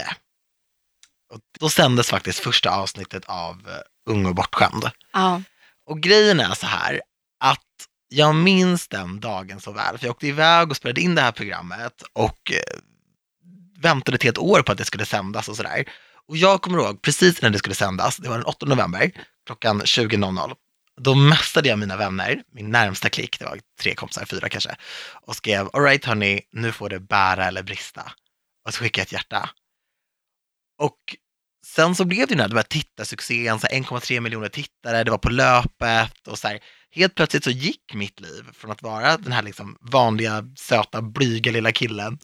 Och 1.33 1.41
då 1.61 1.69
sändes 1.69 2.09
faktiskt 2.11 2.39
första 2.39 2.71
avsnittet 2.71 3.25
av 3.27 3.69
eh, 3.69 4.11
Ung 4.11 4.27
och 4.27 4.35
bortskämd. 4.35 4.91
ja, 5.13 5.43
Och 5.87 6.01
grejen 6.01 6.41
är 6.41 6.55
så 6.55 6.67
här 6.67 7.01
att 7.41 7.59
jag 8.09 8.35
minns 8.35 8.89
den 8.89 9.21
dagen 9.21 9.61
så 9.61 9.73
väl, 9.73 9.99
för 9.99 10.07
jag 10.07 10.11
åkte 10.11 10.27
iväg 10.27 10.71
och 10.71 10.77
spelade 10.77 11.01
in 11.01 11.15
det 11.15 11.23
här 11.23 11.33
programmet 11.33 12.03
och 12.13 12.53
eh, 12.53 12.79
väntade 13.79 14.19
till 14.19 14.31
ett 14.31 14.39
år 14.39 14.63
på 14.63 14.73
att 14.73 14.79
det 14.79 14.85
skulle 14.85 15.07
sändas 15.07 15.49
och 15.49 15.57
sådär. 15.57 15.85
Och 16.29 16.37
jag 16.37 16.63
kommer 16.63 16.79
ihåg 16.79 17.03
precis 17.03 17.43
när 17.43 17.51
det 17.51 17.59
skulle 17.59 17.75
sändas, 17.75 18.17
det 18.17 18.29
var 18.29 18.37
den 18.37 18.47
8 18.47 18.67
november, 18.67 19.11
klockan 19.47 19.83
20.00. 19.83 20.55
Då 21.01 21.15
mästade 21.15 21.69
jag 21.69 21.79
mina 21.79 21.97
vänner, 21.97 22.43
min 22.53 22.71
närmsta 22.71 23.09
klick, 23.09 23.39
det 23.39 23.45
var 23.45 23.61
tre 23.81 23.95
kompisar, 23.95 24.25
fyra 24.25 24.49
kanske, 24.49 24.77
och 25.23 25.37
skrev 25.37 25.69
alright 25.73 26.05
hörni, 26.05 26.41
nu 26.53 26.73
får 26.73 26.89
det 26.89 27.01
bära 27.01 27.47
eller 27.47 27.63
brista. 27.63 28.13
Och 28.67 28.75
så 28.75 28.83
skickade 28.83 29.01
jag 29.01 29.07
ett 29.07 29.13
hjärta. 29.13 29.51
Och 30.79 31.17
sen 31.67 31.95
så 31.95 32.05
blev 32.05 32.27
det 32.27 32.33
ju 32.33 32.37
den 32.37 32.41
här, 32.41 32.49
den 32.49 32.57
här 32.57 32.63
tittarsuccén, 32.63 33.59
1,3 33.59 34.21
miljoner 34.21 34.49
tittare, 34.49 35.05
det 35.05 35.11
var 35.11 35.19
på 35.19 35.31
löpet 35.31 36.29
och 36.29 36.39
så 36.39 36.49
här, 36.49 36.61
helt 36.95 37.15
plötsligt 37.15 37.45
så 37.45 37.51
gick 37.51 37.95
mitt 37.95 38.21
liv 38.21 38.43
från 38.53 38.71
att 38.71 38.83
vara 38.83 39.17
den 39.17 39.33
här 39.33 39.43
liksom 39.43 39.77
vanliga, 39.81 40.45
söta, 40.57 41.03
blyga 41.03 41.53
lilla 41.53 41.73
killen, 41.73 42.19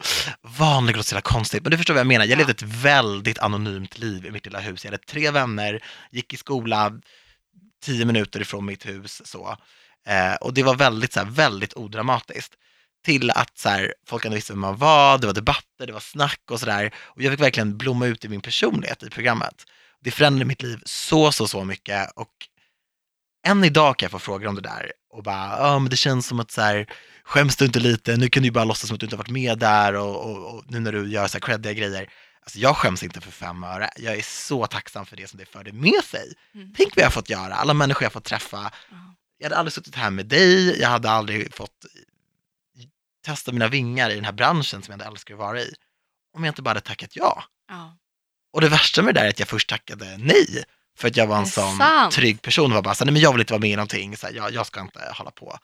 vanlig 0.59 0.95
låter 0.97 1.15
så 1.15 1.21
konstigt, 1.21 1.63
men 1.63 1.71
du 1.71 1.77
förstår 1.77 1.93
vad 1.93 1.99
jag 1.99 2.07
menar, 2.07 2.25
jag 2.25 2.31
Ja. 2.31 2.37
levde 2.37 2.51
ett 2.51 2.61
väldigt 2.61 3.39
anonymt 3.39 3.97
liv 3.97 4.25
i 4.25 4.31
mitt 4.31 4.45
lilla 4.45 4.59
hus, 4.59 4.85
jag 4.85 4.91
hade 4.91 5.03
tre 5.03 5.31
vänner, 5.31 5.83
gick 6.11 6.33
i 6.33 6.37
skola 6.37 6.93
tio 7.83 8.05
minuter 8.05 8.41
ifrån 8.41 8.65
mitt 8.65 8.85
hus 8.85 9.21
så, 9.25 9.57
eh, 10.07 10.33
och 10.33 10.53
det 10.53 10.63
var 10.63 10.75
väldigt, 10.75 11.13
så 11.13 11.19
här, 11.19 11.27
väldigt 11.29 11.73
odramatiskt. 11.73 12.53
Till 13.05 13.31
att 13.31 13.57
så 13.57 13.69
här, 13.69 13.93
folk 14.07 14.25
ändå 14.25 14.35
visste 14.35 14.53
vem 14.53 14.59
man 14.59 14.77
var, 14.77 15.17
det 15.17 15.27
var 15.27 15.33
debatter, 15.33 15.87
det 15.87 15.93
var 15.93 15.99
snack 15.99 16.41
och 16.51 16.59
sådär. 16.59 16.93
Och 16.97 17.21
jag 17.21 17.31
fick 17.33 17.41
verkligen 17.41 17.77
blomma 17.77 18.05
ut 18.07 18.25
i 18.25 18.29
min 18.29 18.41
personlighet 18.41 19.03
i 19.03 19.09
programmet. 19.09 19.63
Det 20.01 20.11
förändrade 20.11 20.45
mitt 20.45 20.61
liv 20.61 20.79
så, 20.85 21.31
så, 21.31 21.47
så 21.47 21.63
mycket. 21.63 22.11
Och 22.15 22.29
än 23.47 23.63
idag 23.63 23.97
kan 23.97 24.05
jag 24.05 24.11
få 24.11 24.19
frågor 24.19 24.47
om 24.47 24.55
det 24.55 24.61
där 24.61 24.91
och 25.09 25.23
bara, 25.23 25.57
ja 25.59 25.79
men 25.79 25.89
det 25.89 25.97
känns 25.97 26.27
som 26.27 26.39
att 26.39 26.51
så 26.51 26.61
här, 26.61 26.87
skäms 27.23 27.55
du 27.55 27.65
inte 27.65 27.79
lite, 27.79 28.17
nu 28.17 28.29
kan 28.29 28.43
du 28.43 28.47
ju 28.47 28.51
bara 28.51 28.63
låtsas 28.63 28.87
som 28.87 28.95
att 28.95 28.99
du 28.99 29.05
inte 29.05 29.15
har 29.15 29.23
varit 29.23 29.31
med 29.31 29.59
där 29.59 29.95
och, 29.95 30.25
och, 30.25 30.55
och 30.55 30.63
nu 30.67 30.79
när 30.79 30.91
du 30.91 31.11
gör 31.11 31.27
så 31.27 31.33
här 31.33 31.39
creddiga 31.39 31.73
grejer. 31.73 32.09
Alltså 32.41 32.59
jag 32.59 32.77
skäms 32.77 33.03
inte 33.03 33.21
för 33.21 33.31
fem 33.31 33.63
öre, 33.63 33.89
jag 33.97 34.17
är 34.17 34.21
så 34.21 34.67
tacksam 34.67 35.05
för 35.05 35.15
det 35.15 35.29
som 35.29 35.39
det 35.39 35.45
förde 35.45 35.71
med 35.71 36.03
sig. 36.03 36.33
Mm. 36.55 36.73
Tänk 36.77 36.95
vad 36.95 37.01
jag 37.01 37.07
har 37.07 37.11
fått 37.11 37.29
göra, 37.29 37.55
alla 37.55 37.73
människor 37.73 38.03
jag 38.03 38.09
har 38.09 38.13
fått 38.13 38.23
träffa. 38.23 38.71
Ja. 38.91 39.15
Jag 39.37 39.45
hade 39.45 39.57
aldrig 39.57 39.73
suttit 39.73 39.95
här 39.95 40.09
med 40.09 40.25
dig, 40.25 40.79
jag 40.79 40.89
hade 40.89 41.09
aldrig 41.09 41.53
fått 41.53 41.85
testa 43.25 43.51
mina 43.51 43.67
vingar 43.67 44.09
i 44.09 44.15
den 44.15 44.25
här 44.25 44.31
branschen 44.31 44.83
som 44.83 44.91
jag 44.91 45.01
aldrig 45.01 45.19
skulle 45.19 45.37
vara 45.37 45.61
i. 45.61 45.73
Om 46.33 46.43
jag 46.43 46.51
inte 46.51 46.61
bara 46.61 46.69
hade 46.69 46.81
tackat 46.81 47.15
ja. 47.15 47.43
Ja. 47.67 47.97
Och 48.53 48.61
det 48.61 48.69
värsta 48.69 49.01
med 49.01 49.15
det 49.15 49.19
där 49.19 49.25
är 49.25 49.29
att 49.29 49.39
jag 49.39 49.47
först 49.47 49.69
tackade 49.69 50.17
nej. 50.17 50.63
För 50.99 51.07
att 51.07 51.17
jag 51.17 51.27
var 51.27 51.37
en 51.37 51.45
sån 51.47 51.77
sant? 51.77 52.13
trygg 52.13 52.41
person 52.41 52.71
och 52.71 52.75
var 52.75 52.81
bara 52.81 52.95
så 52.95 53.03
här, 53.03 53.05
nej 53.05 53.13
men 53.13 53.21
jag 53.21 53.31
vill 53.31 53.39
inte 53.41 53.53
vara 53.53 53.61
med 53.61 53.69
i 53.69 53.75
någonting, 53.75 54.17
så 54.17 54.27
här, 54.27 54.33
jag, 54.33 54.53
jag 54.53 54.65
ska 54.67 54.81
inte 54.81 54.99
hålla 55.17 55.31
på. 55.31 55.57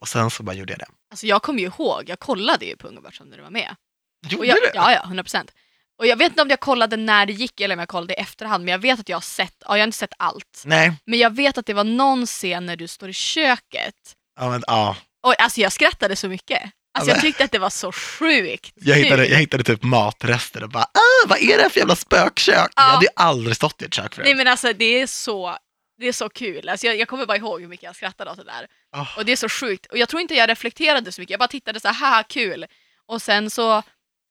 Och 0.00 0.08
sen 0.08 0.30
så 0.30 0.42
bara 0.42 0.52
gjorde 0.56 0.72
jag 0.72 0.78
det. 0.80 0.86
Alltså 1.10 1.26
jag 1.26 1.42
kommer 1.42 1.60
ju 1.60 1.66
ihåg, 1.66 2.02
jag 2.06 2.18
kollade 2.20 2.64
ju 2.66 2.76
på 2.76 2.88
Unga 2.88 3.00
Börsen 3.00 3.26
när 3.28 3.36
du 3.36 3.42
var 3.42 3.50
med. 3.50 3.76
Gjorde 4.26 4.36
Och 4.40 4.46
jag, 4.46 4.56
du? 4.56 4.70
ja, 4.74 4.92
ja, 4.92 5.02
100 5.04 5.22
procent. 5.22 5.50
Och 5.98 6.06
jag 6.06 6.16
vet 6.16 6.32
inte 6.32 6.42
om 6.42 6.50
jag 6.50 6.60
kollade 6.60 6.96
när 6.96 7.26
det 7.26 7.32
gick 7.32 7.60
eller 7.60 7.74
om 7.74 7.78
jag 7.78 7.88
kollade 7.88 8.14
i 8.14 8.16
efterhand, 8.16 8.64
men 8.64 8.72
jag 8.72 8.78
vet 8.78 9.00
att 9.00 9.08
jag 9.08 9.16
har 9.16 9.20
sett, 9.22 9.54
ja 9.60 9.66
jag 9.76 9.78
har 9.82 9.84
inte 9.86 9.98
sett 9.98 10.12
allt. 10.18 10.62
Nej, 10.64 10.92
Men 11.06 11.18
jag 11.18 11.36
vet 11.36 11.58
att 11.58 11.66
det 11.66 11.74
var 11.74 11.84
någon 11.84 12.26
scen 12.26 12.66
när 12.66 12.76
du 12.76 12.88
står 12.88 13.08
i 13.08 13.12
köket. 13.12 13.94
ja, 14.40 14.50
men, 14.50 14.62
ja. 14.66 14.96
Och 15.22 15.40
alltså 15.40 15.60
jag 15.60 15.72
skrattade 15.72 16.16
så 16.16 16.28
mycket. 16.28 16.62
Alltså 16.96 17.10
Ja, 17.10 17.14
jag 17.16 17.20
tyckte 17.22 17.44
att 17.44 17.52
det 17.52 17.58
var 17.58 17.70
så 17.70 17.92
sjukt 17.92 18.72
Jag, 18.74 18.96
hittade, 18.96 19.26
jag 19.26 19.38
hittade 19.38 19.64
typ 19.64 19.82
matrester 19.82 20.62
och 20.62 20.70
bara, 20.70 20.84
ah, 20.84 21.26
vad 21.28 21.38
är 21.38 21.58
det 21.58 21.70
för 21.70 21.80
jävla 21.80 21.96
spökkök? 21.96 22.70
Jag 22.76 22.82
hade 22.82 23.04
ju 23.04 23.10
aldrig 23.16 23.56
stått 23.56 23.82
i 23.82 23.84
ett 23.84 23.94
kök 23.94 24.14
förut. 24.14 24.24
Nej 24.26 24.34
men 24.34 24.48
alltså 24.48 24.72
det 24.72 25.00
är 25.00 25.06
så, 25.06 25.56
det 25.98 26.08
är 26.08 26.12
så 26.12 26.28
kul. 26.28 26.68
Alltså 26.68 26.86
jag, 26.86 26.96
jag 26.96 27.08
kommer 27.08 27.26
bara 27.26 27.36
ihåg 27.36 27.60
hur 27.60 27.68
mycket 27.68 27.84
jag 27.84 27.96
skrattade 27.96 28.30
åt 28.30 28.36
det 28.36 28.44
där. 28.44 28.66
Ah. 28.92 29.06
Och 29.16 29.24
det 29.24 29.32
är 29.32 29.36
så 29.36 29.48
sjukt. 29.48 29.86
Och 29.86 29.98
jag 29.98 30.08
tror 30.08 30.22
inte 30.22 30.34
jag 30.34 30.48
reflekterade 30.50 31.12
så 31.12 31.20
mycket, 31.20 31.30
jag 31.30 31.38
bara 31.40 31.48
tittade 31.48 31.80
så 31.80 31.88
här, 31.88 31.94
haha 31.94 32.22
kul. 32.22 32.66
Och 33.06 33.22
sen 33.22 33.50
så 33.50 33.82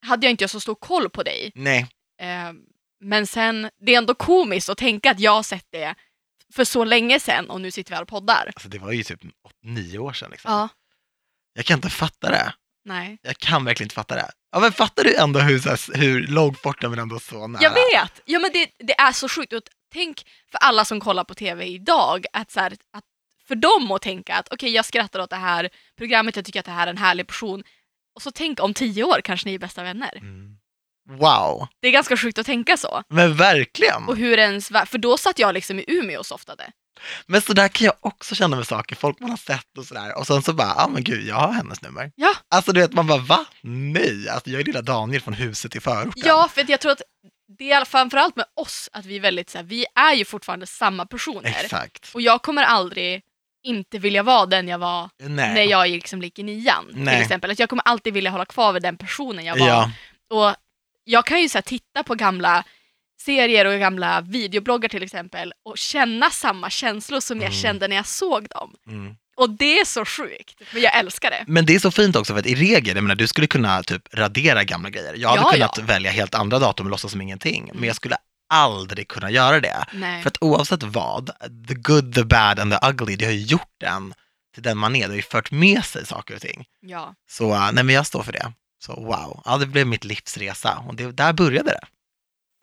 hade 0.06 0.26
jag 0.26 0.30
inte 0.30 0.48
så 0.48 0.60
stor 0.60 0.74
koll 0.74 1.10
på 1.10 1.22
dig. 1.22 1.52
Nej, 1.54 1.86
Eh, 2.20 2.52
men 3.00 3.26
sen, 3.26 3.70
det 3.86 3.94
är 3.94 3.98
ändå 3.98 4.14
komiskt 4.14 4.68
att 4.68 4.78
tänka 4.78 5.10
att 5.10 5.20
jag 5.20 5.30
har 5.32 5.42
sett 5.42 5.66
det 5.72 5.94
för 6.54 6.64
så 6.64 6.84
länge 6.84 7.20
sedan 7.20 7.50
och 7.50 7.60
nu 7.60 7.70
sitter 7.70 7.90
vi 7.90 7.94
här 7.94 8.02
och 8.02 8.08
poddar. 8.08 8.46
alltså 8.54 8.68
det 8.68 8.78
var 8.78 8.92
ju 8.92 9.02
typ 9.02 9.20
nio 9.62 9.98
år 9.98 10.12
sedan. 10.12 10.30
Liksom. 10.30 10.52
Ja, 10.52 10.68
Jag 11.56 11.64
kan 11.64 11.78
inte 11.78 11.90
fatta 11.90 12.30
det. 12.30 12.52
nej. 12.84 13.18
Jag 13.22 13.36
kan 13.38 13.64
verkligen 13.64 13.86
inte 13.86 13.94
fatta 13.94 14.14
det. 14.14 14.30
Ja, 14.52 14.60
men 14.60 14.72
fattar 14.72 15.04
du 15.04 15.16
ändå 15.16 15.40
hur, 15.40 15.58
så 15.58 15.68
här, 15.68 15.94
hur 16.00 16.26
långt 16.26 16.62
borta 16.62 16.88
men 16.88 16.98
ändå 16.98 17.18
så 17.20 17.46
nära? 17.46 17.62
Jag 17.62 17.70
vet! 17.70 18.20
Ja 18.24 18.38
men 18.38 18.50
det, 18.52 18.70
det 18.78 19.00
är 19.00 19.12
så 19.12 19.28
sjukt. 19.28 19.52
Och 19.52 19.62
tänk 19.92 20.26
för 20.50 20.58
alla 20.58 20.84
som 20.84 21.00
kollar 21.00 21.24
på 21.24 21.34
TV 21.34 21.64
idag, 21.64 22.26
att, 22.32 22.50
så 22.50 22.60
här, 22.60 22.72
att 22.92 23.04
för 23.48 23.54
dem 23.54 23.92
att 23.92 24.02
tänka 24.02 24.34
att 24.36 24.48
okej 24.52 24.70
jag 24.70 24.84
skrattar 24.84 25.20
åt 25.20 25.30
det 25.30 25.36
här 25.36 25.68
programmet, 25.98 26.36
jag 26.36 26.44
tycker 26.44 26.60
att 26.60 26.66
det 26.66 26.72
här 26.72 26.86
är 26.86 26.90
en 26.90 26.96
härlig 26.98 27.26
person. 27.26 27.62
Och 28.14 28.22
så 28.22 28.30
tänk 28.30 28.60
om 28.60 28.74
tio 28.74 29.04
år 29.04 29.20
kanske 29.24 29.48
ni 29.48 29.54
är 29.54 29.58
bästa 29.58 29.82
vänner. 29.82 30.16
Mm. 30.16 30.56
Wow, 31.08 31.66
Det 31.80 31.88
är 31.88 31.92
ganska 31.92 32.16
sjukt 32.16 32.38
att 32.38 32.46
tänka 32.46 32.76
så. 32.76 33.02
men 33.08 33.36
verkligen. 33.36 34.04
Och 34.08 34.16
hur 34.16 34.38
ens, 34.38 34.68
för 34.68 34.98
då 34.98 35.16
satt 35.18 35.38
jag 35.38 35.54
liksom 35.54 35.78
i 35.78 35.84
Umeå 35.88 36.18
och 36.18 36.26
softade. 36.26 36.70
Men 37.26 37.40
så 37.40 37.52
där 37.52 37.68
kan 37.68 37.84
jag 37.84 37.94
också 38.00 38.34
känna 38.34 38.56
med 38.56 38.66
saker, 38.66 38.96
folk 38.96 39.20
man 39.20 39.30
har 39.30 39.36
sett 39.36 39.78
och 39.78 39.84
sådär. 39.84 40.18
Och 40.18 40.26
sen 40.26 40.42
så 40.42 40.52
bara, 40.52 40.68
ja 40.68 40.84
ah, 40.84 40.88
men 40.88 41.04
gud, 41.04 41.26
jag 41.26 41.34
har 41.34 41.52
hennes 41.52 41.82
nummer. 41.82 42.12
Ja. 42.16 42.34
Alltså 42.50 42.72
du 42.72 42.80
vet, 42.80 42.92
man 42.92 43.06
bara, 43.06 43.18
va? 43.18 43.44
Nej, 43.60 44.28
alltså 44.28 44.50
jag 44.50 44.60
är 44.60 44.64
lilla 44.64 44.82
Daniel 44.82 45.22
från 45.22 45.34
huset 45.34 45.76
i 45.76 45.80
förorten. 45.80 46.22
Ja, 46.26 46.48
för 46.54 46.64
jag 46.68 46.80
tror 46.80 46.92
att 46.92 47.02
det 47.58 47.72
är 47.72 47.84
framförallt 47.84 48.36
med 48.36 48.44
oss 48.56 48.88
att 48.92 49.06
vi 49.06 49.16
är 49.16 49.20
väldigt 49.20 49.50
så 49.50 49.58
här, 49.58 49.64
vi 49.64 49.86
är 49.94 50.14
ju 50.14 50.24
fortfarande 50.24 50.66
samma 50.66 51.06
personer. 51.06 51.56
Exakt. 51.62 52.10
Och 52.14 52.20
jag 52.20 52.42
kommer 52.42 52.62
aldrig 52.62 53.22
inte 53.62 53.98
vilja 53.98 54.22
vara 54.22 54.46
den 54.46 54.68
jag 54.68 54.78
var 54.78 55.10
Nej. 55.18 55.54
när 55.54 55.62
jag 55.62 55.88
liksom 55.88 56.22
gick 56.22 56.38
i 56.38 56.42
nian. 56.42 56.86
Nej. 56.92 57.14
Till 57.14 57.22
exempel. 57.22 57.50
Att 57.50 57.58
jag 57.58 57.68
kommer 57.68 57.82
alltid 57.86 58.14
vilja 58.14 58.30
hålla 58.30 58.44
kvar 58.44 58.72
vid 58.72 58.82
den 58.82 58.96
personen 58.96 59.44
jag 59.44 59.58
var. 59.58 59.68
Ja, 59.68 59.90
Och 60.30 60.56
jag 61.04 61.26
kan 61.26 61.40
ju 61.40 61.48
så 61.48 61.62
titta 61.62 62.02
på 62.02 62.14
gamla 62.14 62.64
serier 63.20 63.64
och 63.64 63.78
gamla 63.80 64.20
videobloggar 64.20 64.88
till 64.88 65.02
exempel 65.02 65.52
och 65.64 65.78
känna 65.78 66.30
samma 66.30 66.70
känslor 66.70 67.20
som 67.20 67.36
jag 67.40 67.46
Mm. 67.50 67.62
kände 67.62 67.88
när 67.88 67.96
jag 67.96 68.06
såg 68.06 68.48
dem. 68.48 68.74
mm. 68.88 69.16
Och 69.38 69.50
det 69.50 69.78
är 69.78 69.84
så 69.84 70.04
sjukt, 70.04 70.60
men 70.72 70.82
jag 70.82 70.96
älskar 70.98 71.30
det. 71.30 71.44
Men 71.46 71.66
det 71.66 71.74
är 71.74 71.78
så 71.78 71.90
fint 71.90 72.16
också 72.16 72.32
för 72.32 72.40
att 72.40 72.46
i 72.46 72.54
regel, 72.54 72.96
jag 72.96 73.02
menar, 73.02 73.14
du 73.14 73.26
skulle 73.26 73.46
kunna 73.46 73.82
typ 73.82 74.14
radera 74.14 74.64
gamla 74.64 74.90
grejer. 74.90 75.14
Jag 75.16 75.28
hade 75.28 75.40
Ja, 75.42 75.52
kunnat 75.52 75.78
ja. 75.78 75.84
välja 75.84 76.10
helt 76.10 76.34
andra 76.34 76.58
datum 76.58 76.86
och 76.86 76.90
låtsas 76.90 77.10
som 77.12 77.20
ingenting. 77.20 77.62
Men 77.64 77.70
Mm. 77.76 77.84
jag 77.84 77.96
skulle 77.96 78.16
aldrig 78.48 79.08
kunna 79.08 79.30
göra 79.30 79.60
det. 79.60 79.84
Nej. 79.92 80.22
För 80.22 80.28
att 80.30 80.36
oavsett 80.40 80.82
vad, 80.82 81.30
the 81.68 81.74
good, 81.74 82.14
the 82.14 82.24
bad 82.24 82.58
and 82.60 82.72
the 82.72 82.78
ugly, 82.88 83.16
det 83.16 83.24
har 83.24 83.32
ju 83.32 83.42
gjort 83.42 83.74
den 83.80 84.14
till 84.54 84.62
den 84.62 84.78
man 84.78 84.96
är. 84.96 85.00
Det 85.00 85.08
har 85.08 85.16
ju 85.16 85.22
fört 85.22 85.50
med 85.50 85.84
sig 85.84 86.06
saker 86.06 86.34
och 86.34 86.40
ting. 86.40 86.64
Ja. 86.80 87.14
Så 87.28 87.50
uh, 87.54 87.70
nej 87.72 87.84
men 87.84 87.94
jag 87.94 88.06
står 88.06 88.22
för 88.22 88.32
det. 88.32 88.52
Så 88.84 88.92
wow, 88.94 89.42
ja 89.44 89.56
det 89.58 89.66
blev 89.66 89.86
mitt 89.86 90.04
livs 90.04 90.36
resa 90.36 90.78
och 90.88 90.94
det, 90.94 91.12
där 91.12 91.32
började 91.32 91.70
det. 91.70 91.80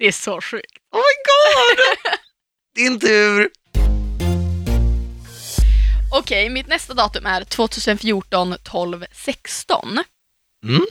Det 0.04 0.08
är 0.08 0.12
så 0.12 0.42
sjukt. 0.42 0.78
Oh 0.92 0.98
my 0.98 1.16
god! 1.30 2.18
Din 2.76 3.00
tur! 3.00 3.50
Okej, 6.12 6.50
mitt 6.50 6.68
nästa 6.68 6.94
datum 6.94 7.26
är 7.26 7.44
2014 7.44 8.56
12 8.64 9.06
16. 9.12 10.04
Mm. 10.66 10.86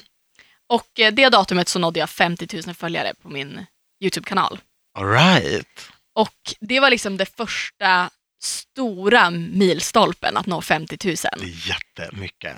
Och 0.69 1.01
eh, 1.01 1.13
det 1.13 1.29
datumet 1.29 1.69
så 1.69 1.79
nådde 1.79 2.01
jag 2.01 2.11
50 2.11 2.63
000 2.67 2.75
följare 2.75 3.15
på 3.23 3.29
min 3.29 3.67
YouTube-kanal. 4.05 4.61
All 4.99 5.09
right. 5.11 5.91
Och 6.15 6.55
det 6.61 6.81
var 6.81 6.91
liksom 6.91 7.17
det 7.17 7.27
första 7.27 8.11
stora 8.43 9.31
milstolpen 9.31 10.37
att 10.37 10.47
nå 10.47 10.63
50 10.63 10.99
000. 11.07 11.17
Det 11.17 11.45
är 11.45 11.69
jättemycket. 11.69 12.57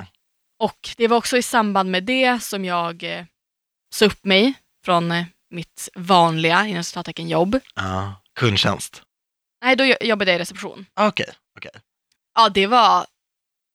Och 0.59 0.89
det 0.97 1.09
var 1.09 1.17
också 1.17 1.37
i 1.37 1.43
samband 1.43 1.91
med 1.91 2.05
det 2.05 2.43
som 2.43 2.65
jag 2.65 3.03
eh, 3.03 3.25
sa 3.95 4.05
upp 4.07 4.25
mig 4.25 4.55
från 4.85 5.13
eh, 5.13 5.25
mitt 5.51 5.89
vanliga, 5.95 6.67
inom 6.67 6.85
citattecken, 6.85 7.29
jobb. 7.29 7.61
Ja, 7.75 8.23
kundtjänst. 8.35 9.03
Nej, 9.65 9.77
då 9.77 9.85
jo- 9.85 9.97
jobbade 10.01 10.31
jag 10.31 10.37
i 10.39 10.43
reception. 10.43 10.87
Okej, 10.95 11.27
okej. 11.59 11.71
Ja, 12.35 12.49
det 12.49 12.67
var, 12.67 13.07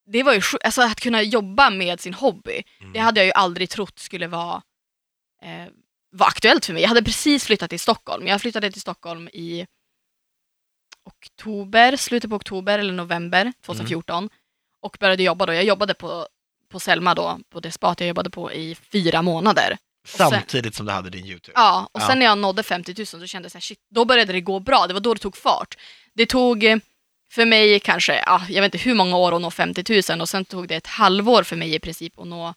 det 0.06 0.24
var 0.24 0.34
ju 0.34 0.42
alltså 0.64 0.82
att 0.82 1.00
kunna 1.00 1.22
jobba 1.22 1.70
med 1.70 2.00
sin 2.00 2.14
hobby. 2.14 2.64
Mm. 2.80 2.94
Det 2.94 3.00
hade 3.00 3.20
jag 3.20 3.26
ju 3.26 3.32
aldrig 3.32 3.70
trott 3.70 4.00
skulle 4.00 4.28
vara, 4.28 4.62
eh, 5.42 5.66
vara 6.12 6.28
aktuellt 6.30 6.66
för 6.66 6.74
mig. 6.74 6.82
Jag 6.82 6.90
hade 6.90 7.04
precis 7.04 7.46
flyttat 7.46 7.70
till 7.70 7.80
Stockholm. 7.80 8.28
Jag 8.28 8.42
flyttade 8.42 8.72
till 8.72 8.82
Stockholm 8.82 9.28
i 9.28 9.68
oktober, 11.06 11.96
slutet 11.96 12.30
på 12.30 12.36
oktober 12.36 12.80
eller 12.80 12.94
november 12.94 13.54
2014 13.66 14.30
och 14.82 14.98
började 15.00 15.24
jobba 15.24 15.46
då. 15.46 15.54
Jag 15.54 15.64
jobbade 15.64 15.94
på, 15.94 16.28
på 16.70 16.80
Selma 16.80 17.14
då, 17.16 17.40
på 17.50 17.60
det 17.60 17.72
spat 17.72 18.00
jag 18.00 18.08
jobbade 18.08 18.30
på 18.30 18.52
i 18.54 18.76
fyra 18.76 19.22
månader. 19.22 19.78
Sen- 20.08 20.30
Samtidigt 20.30 20.76
som 20.76 20.86
du 20.86 20.92
hade 20.92 21.10
din 21.10 21.26
YouTube. 21.26 21.52
Ja, 21.56 21.90
och 21.92 22.02
Ja. 22.02 22.08
sen 22.08 22.20
när 22.20 22.26
jag 22.26 22.38
nådde 22.38 22.64
50 22.64 22.94
000 22.98 23.06
så 23.06 23.28
kände 23.28 23.46
jag 23.46 23.52
så 23.52 23.56
här, 23.58 23.62
shit, 23.62 23.80
då 23.90 24.06
började 24.06 24.34
det 24.34 24.42
gå 24.42 24.60
bra. 24.60 24.88
Det 24.88 24.94
var 24.94 25.02
då 25.02 25.14
det 25.14 25.20
tog 25.20 25.38
fart. 25.38 25.78
Det 26.14 26.26
tog 26.26 26.64
eh, 26.64 26.78
för 27.32 27.46
mig 27.46 27.80
kanske, 27.80 28.24
ja, 28.26 28.42
jag 28.50 28.62
vet 28.62 28.74
inte 28.74 28.90
hur 28.90 28.96
många 28.96 29.18
år 29.18 29.36
att 29.36 29.42
nå 29.42 29.52
50 29.52 30.02
000 30.12 30.22
och 30.22 30.30
sen 30.30 30.46
tog 30.46 30.68
det 30.68 30.76
ett 30.76 30.88
halvår 30.88 31.44
för 31.44 31.56
mig 31.56 31.76
i 31.76 31.80
princip 31.80 32.20
att 32.20 32.28
nå 32.28 32.54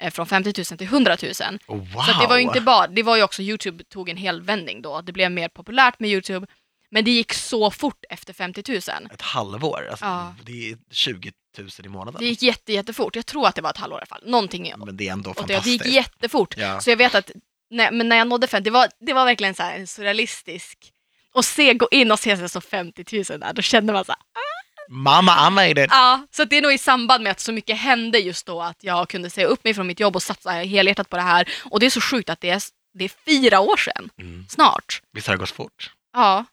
eh, 0.00 0.10
från 0.10 0.26
50 0.26 0.52
000 0.70 0.78
till 0.78 0.86
100 0.86 1.16
000. 1.22 1.32
Oh, 1.66 1.76
wow. 1.76 2.02
Så 2.02 2.20
det 2.20 2.26
var 2.26 2.36
ju 2.36 2.42
inte 2.42 2.60
bara, 2.60 2.86
det 2.86 3.02
var 3.02 3.16
ju 3.16 3.22
också 3.22 3.42
Youtube 3.42 3.84
tog 3.84 4.08
en 4.08 4.16
hel 4.16 4.42
vändning 4.42 4.82
då. 4.82 5.00
Det 5.00 5.12
blev 5.12 5.30
mer 5.32 5.48
populärt 5.48 6.00
med 6.00 6.10
Youtube. 6.10 6.46
Men 6.94 7.04
det 7.04 7.10
gick 7.10 7.32
så 7.34 7.70
fort 7.70 8.04
efter 8.10 8.32
50 8.32 8.62
000. 8.72 8.78
Ett 9.12 9.22
halvår, 9.22 9.88
alltså, 9.90 10.04
Ja. 10.04 10.34
det 10.42 10.70
är 10.70 10.76
20 10.90 11.32
000 11.58 11.68
i 11.84 11.88
månaden. 11.88 12.18
Det 12.20 12.26
gick 12.26 12.42
jätte, 12.42 12.72
jättefort. 12.72 13.16
Jag 13.16 13.26
tror 13.26 13.46
att 13.48 13.54
det 13.54 13.62
var 13.62 13.70
ett 13.70 13.76
halvår 13.76 13.98
i 13.98 14.00
alla 14.00 14.06
fall. 14.06 14.22
Någonting 14.30 14.72
Men 14.76 14.96
det 14.96 15.08
är 15.08 15.12
ändå 15.12 15.30
åt 15.30 15.36
det. 15.36 15.40
Fantastiskt. 15.42 15.84
gick 15.84 15.94
jättefort. 15.94 16.54
Ja. 16.56 16.80
Så 16.80 16.90
jag 16.90 16.96
vet 16.96 17.14
att 17.14 17.30
när, 17.70 17.90
men 17.90 18.08
när 18.08 18.16
jag 18.16 18.26
nådde 18.28 18.46
50, 18.46 18.64
det 18.64 18.70
var, 18.70 18.88
det 19.00 19.12
var 19.12 19.24
verkligen 19.24 19.54
så 19.54 19.62
här 19.62 19.78
en 19.78 19.86
surrealistisk... 19.86 20.90
Och 21.32 21.44
se, 21.44 21.74
gå 21.74 21.88
in 21.90 22.12
och 22.12 22.18
se 22.18 22.36
sig 22.36 22.48
så 22.48 22.60
50 22.60 23.04
000 23.30 23.40
där, 23.40 23.52
då 23.52 23.62
kände 23.62 23.92
man 23.92 24.04
så 24.04 24.12
här, 24.12 24.20
Mamma, 24.88 25.48
I 25.48 25.50
made 25.50 25.84
it! 25.84 25.90
ja. 25.90 26.26
Så 26.30 26.44
det 26.44 26.56
är 26.56 26.62
nog 26.62 26.72
i 26.72 26.78
samband 26.78 27.22
med 27.24 27.30
att 27.30 27.40
så 27.40 27.52
mycket 27.52 27.78
hände 27.78 28.18
just 28.18 28.46
då 28.46 28.62
att 28.62 28.76
jag 28.84 29.08
kunde 29.08 29.30
säga 29.30 29.46
upp 29.46 29.64
mig 29.64 29.74
från 29.74 29.86
mitt 29.86 30.00
jobb 30.00 30.16
och 30.16 30.22
satsa 30.22 30.50
helhjärtat 30.50 31.08
på 31.10 31.16
det 31.16 31.22
här. 31.22 31.48
Och 31.64 31.80
det 31.80 31.86
är 31.86 31.90
så 31.90 32.00
sjukt 32.00 32.30
att 32.30 32.40
det 32.40 32.50
är, 32.50 32.62
det 32.98 33.04
är 33.04 33.10
fyra 33.26 33.60
år 33.60 33.76
sedan, 33.76 34.10
Mm. 34.18 34.46
snart. 34.48 35.02
Visst 35.12 35.26
har 35.26 35.34
det 35.34 35.38
gått 35.38 35.50
fort? 35.50 35.90
Ja. 36.12 36.44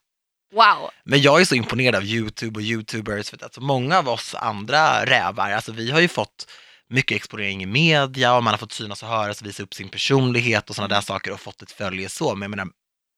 Wow. 0.52 0.90
Men 1.04 1.22
jag 1.22 1.42
är 1.42 1.46
så 1.46 1.56
imponerad 1.56 1.96
av 1.96 2.04
YouTube 2.04 2.60
och 2.60 2.64
YouTubers, 2.64 3.30
för 3.30 3.38
att 3.38 3.44
alltså 3.44 3.62
många 3.62 3.98
av 3.98 4.10
oss 4.10 4.36
andra 4.36 5.06
rävar, 5.06 5.52
alltså 5.52 5.72
vi 5.72 5.92
har 5.92 6.00
ju 6.00 6.08
fått 6.08 6.48
mycket 6.90 7.16
exponering 7.16 7.64
i 7.64 7.66
media 7.66 8.36
och 8.36 8.44
man 8.44 8.54
har 8.54 8.58
fått 8.58 8.72
synas 8.72 9.04
och 9.04 9.10
höras 9.10 9.42
och 9.42 9.48
visa 9.48 9.64
upp 9.64 9.74
sin 9.74 9.90
personlighet 9.90 10.70
och 10.70 10.76
sådana 10.76 10.96
där 10.96 11.02
saker 11.02 11.32
och 11.32 11.40
fått 11.40 11.62
ett 11.62 11.72
följe 11.72 12.10
så. 12.10 12.36
Men 12.36 12.42
jag 12.42 12.50
menar, 12.50 12.68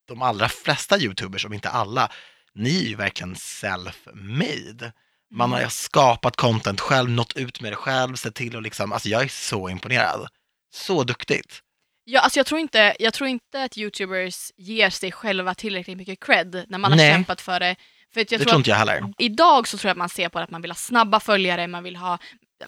de 0.08 0.22
allra 0.22 0.50
flesta 0.50 1.00
YouTubers, 1.00 1.46
om 1.46 1.54
inte 1.54 1.70
alla, 1.70 2.12
ni 2.56 2.86
är 2.86 2.90
ju 2.90 2.96
verkligen 2.96 3.36
self-made. 3.36 4.92
Man 5.32 5.52
har 5.52 5.70
skapat 5.70 6.36
content 6.36 6.82
själv, 6.82 7.10
nått 7.10 7.34
ut 7.34 7.62
med 7.62 7.72
det 7.72 7.76
själv, 7.76 8.16
sett 8.16 8.36
till 8.36 8.56
och 8.56 8.62
liksom, 8.62 8.92
alltså 8.92 9.10
jag 9.10 9.24
är 9.24 9.28
så 9.28 9.70
imponerad. 9.70 10.28
Så 10.74 11.04
duktigt. 11.04 11.62
Ja, 12.06 12.20
alltså 12.22 12.40
jag, 12.40 12.46
tror 12.46 12.60
inte, 12.60 12.96
jag 13.00 13.14
tror 13.14 13.30
inte 13.30 13.64
att 13.64 13.78
youtubers 13.78 14.52
ger 14.58 14.90
sig 14.90 15.12
själva 15.12 15.54
tillräckligt 15.56 15.98
mycket 15.98 16.20
cred 16.20 16.66
när 16.68 16.78
man 16.78 16.92
har 16.92 16.98
Nej. 16.98 17.12
kämpat 17.14 17.42
för 17.42 17.60
det. 17.60 17.76
För 18.14 18.22
att 18.22 18.32
jag 18.32 18.40
det 18.40 18.44
tror 18.44 18.50
tror 18.50 18.60
inte 18.60 18.70
jag 18.70 18.78
heller. 18.78 19.14
idag 19.18 19.68
så 19.68 19.78
tror 19.78 19.90
jag 19.90 19.92
att 19.94 19.98
man 19.98 20.10
ser 20.10 20.30
på 20.30 20.40
att 20.40 20.50
man 20.52 20.62
vill 20.62 20.72
ha 20.72 20.76
snabba 20.76 21.20
följare, 21.20 21.68
man 21.68 21.84
vill 21.84 21.96
ha 21.96 22.18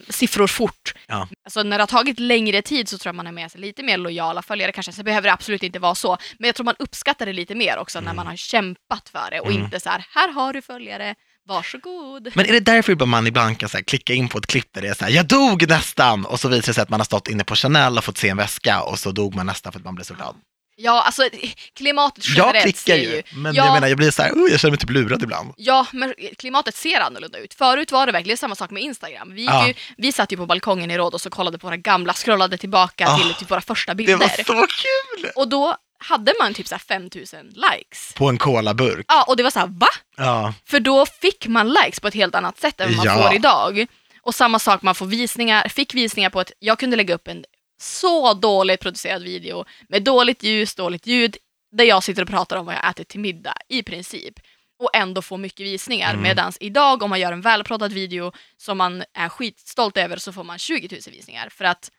siffror 0.10 0.48
fort. 0.48 0.94
Ja. 1.08 1.28
Alltså 1.46 1.64
när 1.64 1.78
det 1.78 1.82
har 1.82 1.88
tagit 1.88 2.20
längre 2.20 2.62
tid 2.62 2.90
så 2.90 2.98
tror 2.98 3.10
jag 3.10 3.16
man 3.16 3.28
är 3.28 3.32
med 3.32 3.52
sig 3.52 3.62
lite 3.62 3.84
mer 3.84 3.98
lojala 3.98 4.42
följare 4.42 4.72
kanske. 4.72 4.92
Så 4.92 5.04
behöver 5.04 5.28
det 5.28 5.34
absolut 5.34 5.64
inte 5.64 5.80
vara 5.80 5.96
så. 5.96 6.18
Men 6.40 6.48
jag 6.48 6.56
tror 6.56 6.64
man 6.66 6.76
uppskattar 6.80 7.26
det 7.26 7.34
lite 7.34 7.56
mer 7.56 7.78
också 7.78 8.00
när 8.00 8.06
Mm. 8.06 8.16
man 8.16 8.28
har 8.28 8.36
kämpat 8.36 9.10
för 9.10 9.28
det 9.32 9.40
och 9.40 9.52
Mm. 9.52 9.64
inte 9.64 9.80
så 9.80 9.90
här, 9.90 10.06
här 10.10 10.32
har 10.32 10.54
du 10.54 10.62
följare, 10.62 11.16
varsågod. 11.48 12.32
Men 12.34 12.46
är 12.46 12.52
det 12.52 12.60
därför 12.60 13.06
man 13.06 13.28
ibland 13.28 13.60
kan 13.60 13.70
så 13.70 13.78
här, 13.78 13.84
klicka 13.84 14.14
in 14.14 14.30
på 14.30 14.38
ett 14.38 14.48
klipp 14.48 14.68
där 14.74 14.82
det 14.82 14.88
är 14.88 14.94
så 14.94 15.06
här, 15.06 15.12
jag 15.12 15.26
dog 15.28 15.70
nästan, 15.70 16.26
och 16.26 16.40
så 16.40 16.48
visar 16.48 16.68
det 16.68 16.74
sig 16.74 16.82
att 16.82 16.90
man 16.90 17.00
har 17.00 17.06
stått 17.06 17.28
inne 17.28 17.44
på 17.44 17.56
Chanel 17.56 17.98
och 17.98 18.04
fått 18.04 18.18
se 18.18 18.30
en 18.30 18.38
väska 18.38 18.82
och 18.82 19.00
så 19.00 19.12
dog 19.12 19.36
man 19.36 19.46
nästan 19.46 19.72
för 19.72 19.80
att 19.80 19.86
man 19.86 19.96
blev 19.96 20.04
så 20.06 20.14
glad. 20.14 20.36
Ja, 20.78 21.02
alltså 21.04 21.30
klimatet 21.76 22.24
Jag 22.28 22.36
generellt 22.48 22.64
klickar 22.64 23.04
ser 23.04 23.16
ju, 23.16 23.22
men 23.34 23.56
Ja. 23.56 23.66
jag 23.66 23.74
menar 23.74 23.88
jag 23.88 23.98
blir 23.98 24.12
så 24.12 24.22
här, 24.22 24.32
"Oh, 24.32 24.52
jag 24.52 24.60
känner 24.60 24.72
mig 24.72 24.80
typ 24.80 24.90
lurad 24.90 25.24
ibland. 25.24 25.54
Ja, 25.58 25.88
men 25.94 26.14
klimatet 26.38 26.76
ser 26.76 27.00
annorlunda 27.00 27.38
ut. 27.40 27.54
Förut 27.54 27.92
var 27.92 28.06
det 28.06 28.12
verkligen 28.12 28.38
samma 28.38 28.56
sak 28.56 28.72
med 28.72 28.84
Instagram. 28.84 29.34
Vi, 29.34 29.46
Ja. 29.46 29.68
ju, 29.68 29.74
vi 29.98 30.12
satt 30.12 30.32
ju 30.34 30.38
på 30.38 30.46
balkongen 30.46 30.92
i 30.92 30.98
Rhodos 30.98 31.26
och 31.26 31.32
kollade 31.32 31.58
på 31.58 31.68
våra 31.68 31.78
gamla, 31.78 32.14
scrollade 32.14 32.58
tillbaka 32.58 33.08
Ah, 33.08 33.18
till 33.18 33.34
typ 33.34 33.52
våra 33.52 33.62
första 33.62 33.92
Det 33.94 33.96
bilder. 33.96 34.18
var 34.18 34.28
så 34.28 34.68
kul! 34.68 35.30
Och 35.36 35.48
då 35.50 35.76
hade 36.00 36.34
man 36.40 36.54
typ 36.54 36.68
så 36.68 36.76
här 36.76 36.80
5000 36.80 37.46
likes. 37.48 38.14
På 38.14 38.30
en 38.30 38.38
colaburk. 38.38 39.06
Ja, 39.08 39.24
och 39.28 39.38
det 39.38 39.44
var 39.44 39.50
så 39.52 39.60
här, 39.60 39.68
va? 39.68 39.88
Ja, 40.18 40.54
För 40.66 40.80
då 40.80 41.06
fick 41.06 41.48
man 41.48 41.70
likes 41.70 42.00
på 42.00 42.08
ett 42.08 42.14
helt 42.14 42.36
annat 42.36 42.60
sätt 42.60 42.82
än 42.82 42.88
vad 42.98 43.06
man 43.06 43.18
Ja. 43.18 43.24
får 43.28 43.36
idag. 43.36 43.86
Och 44.22 44.36
samma 44.36 44.60
sak, 44.60 44.82
man 44.82 44.96
får 44.96 45.06
visningar, 45.06 45.68
fick 45.68 45.94
visningar 45.94 46.30
på 46.30 46.42
ett, 46.42 46.52
jag 46.60 46.80
kunde 46.80 46.96
lägga 46.96 47.16
upp 47.16 47.28
en 47.28 47.46
så 47.82 48.34
dåligt 48.34 48.80
producerad 48.80 49.24
video 49.24 49.66
med 49.90 50.04
dåligt 50.04 50.44
ljus, 50.44 50.76
dåligt 50.76 51.08
ljud, 51.08 51.38
där 51.72 51.86
jag 51.86 52.04
sitter 52.04 52.22
och 52.22 52.28
pratar 52.28 52.58
om 52.58 52.66
vad 52.66 52.76
jag 52.76 52.90
ätit 52.90 53.08
till 53.08 53.20
middag, 53.20 53.58
i 53.70 53.84
princip. 53.84 54.34
Och 54.80 54.96
ändå 54.96 55.22
få 55.22 55.38
mycket 55.38 55.66
visningar. 55.66 56.10
Mm. 56.10 56.24
Medan 56.24 56.52
idag, 56.60 57.04
om 57.04 57.10
man 57.10 57.20
gör 57.20 57.32
en 57.32 57.42
välproddad 57.42 57.94
video 57.94 58.32
som 58.58 58.78
man 58.78 59.04
är 59.14 59.30
skitstolt 59.30 59.98
över, 59.98 60.18
så 60.18 60.34
får 60.34 60.44
man 60.44 60.60
20 60.60 60.88
000 60.92 61.02
visningar. 61.12 61.50
För 61.50 61.66
att, 61.66 61.92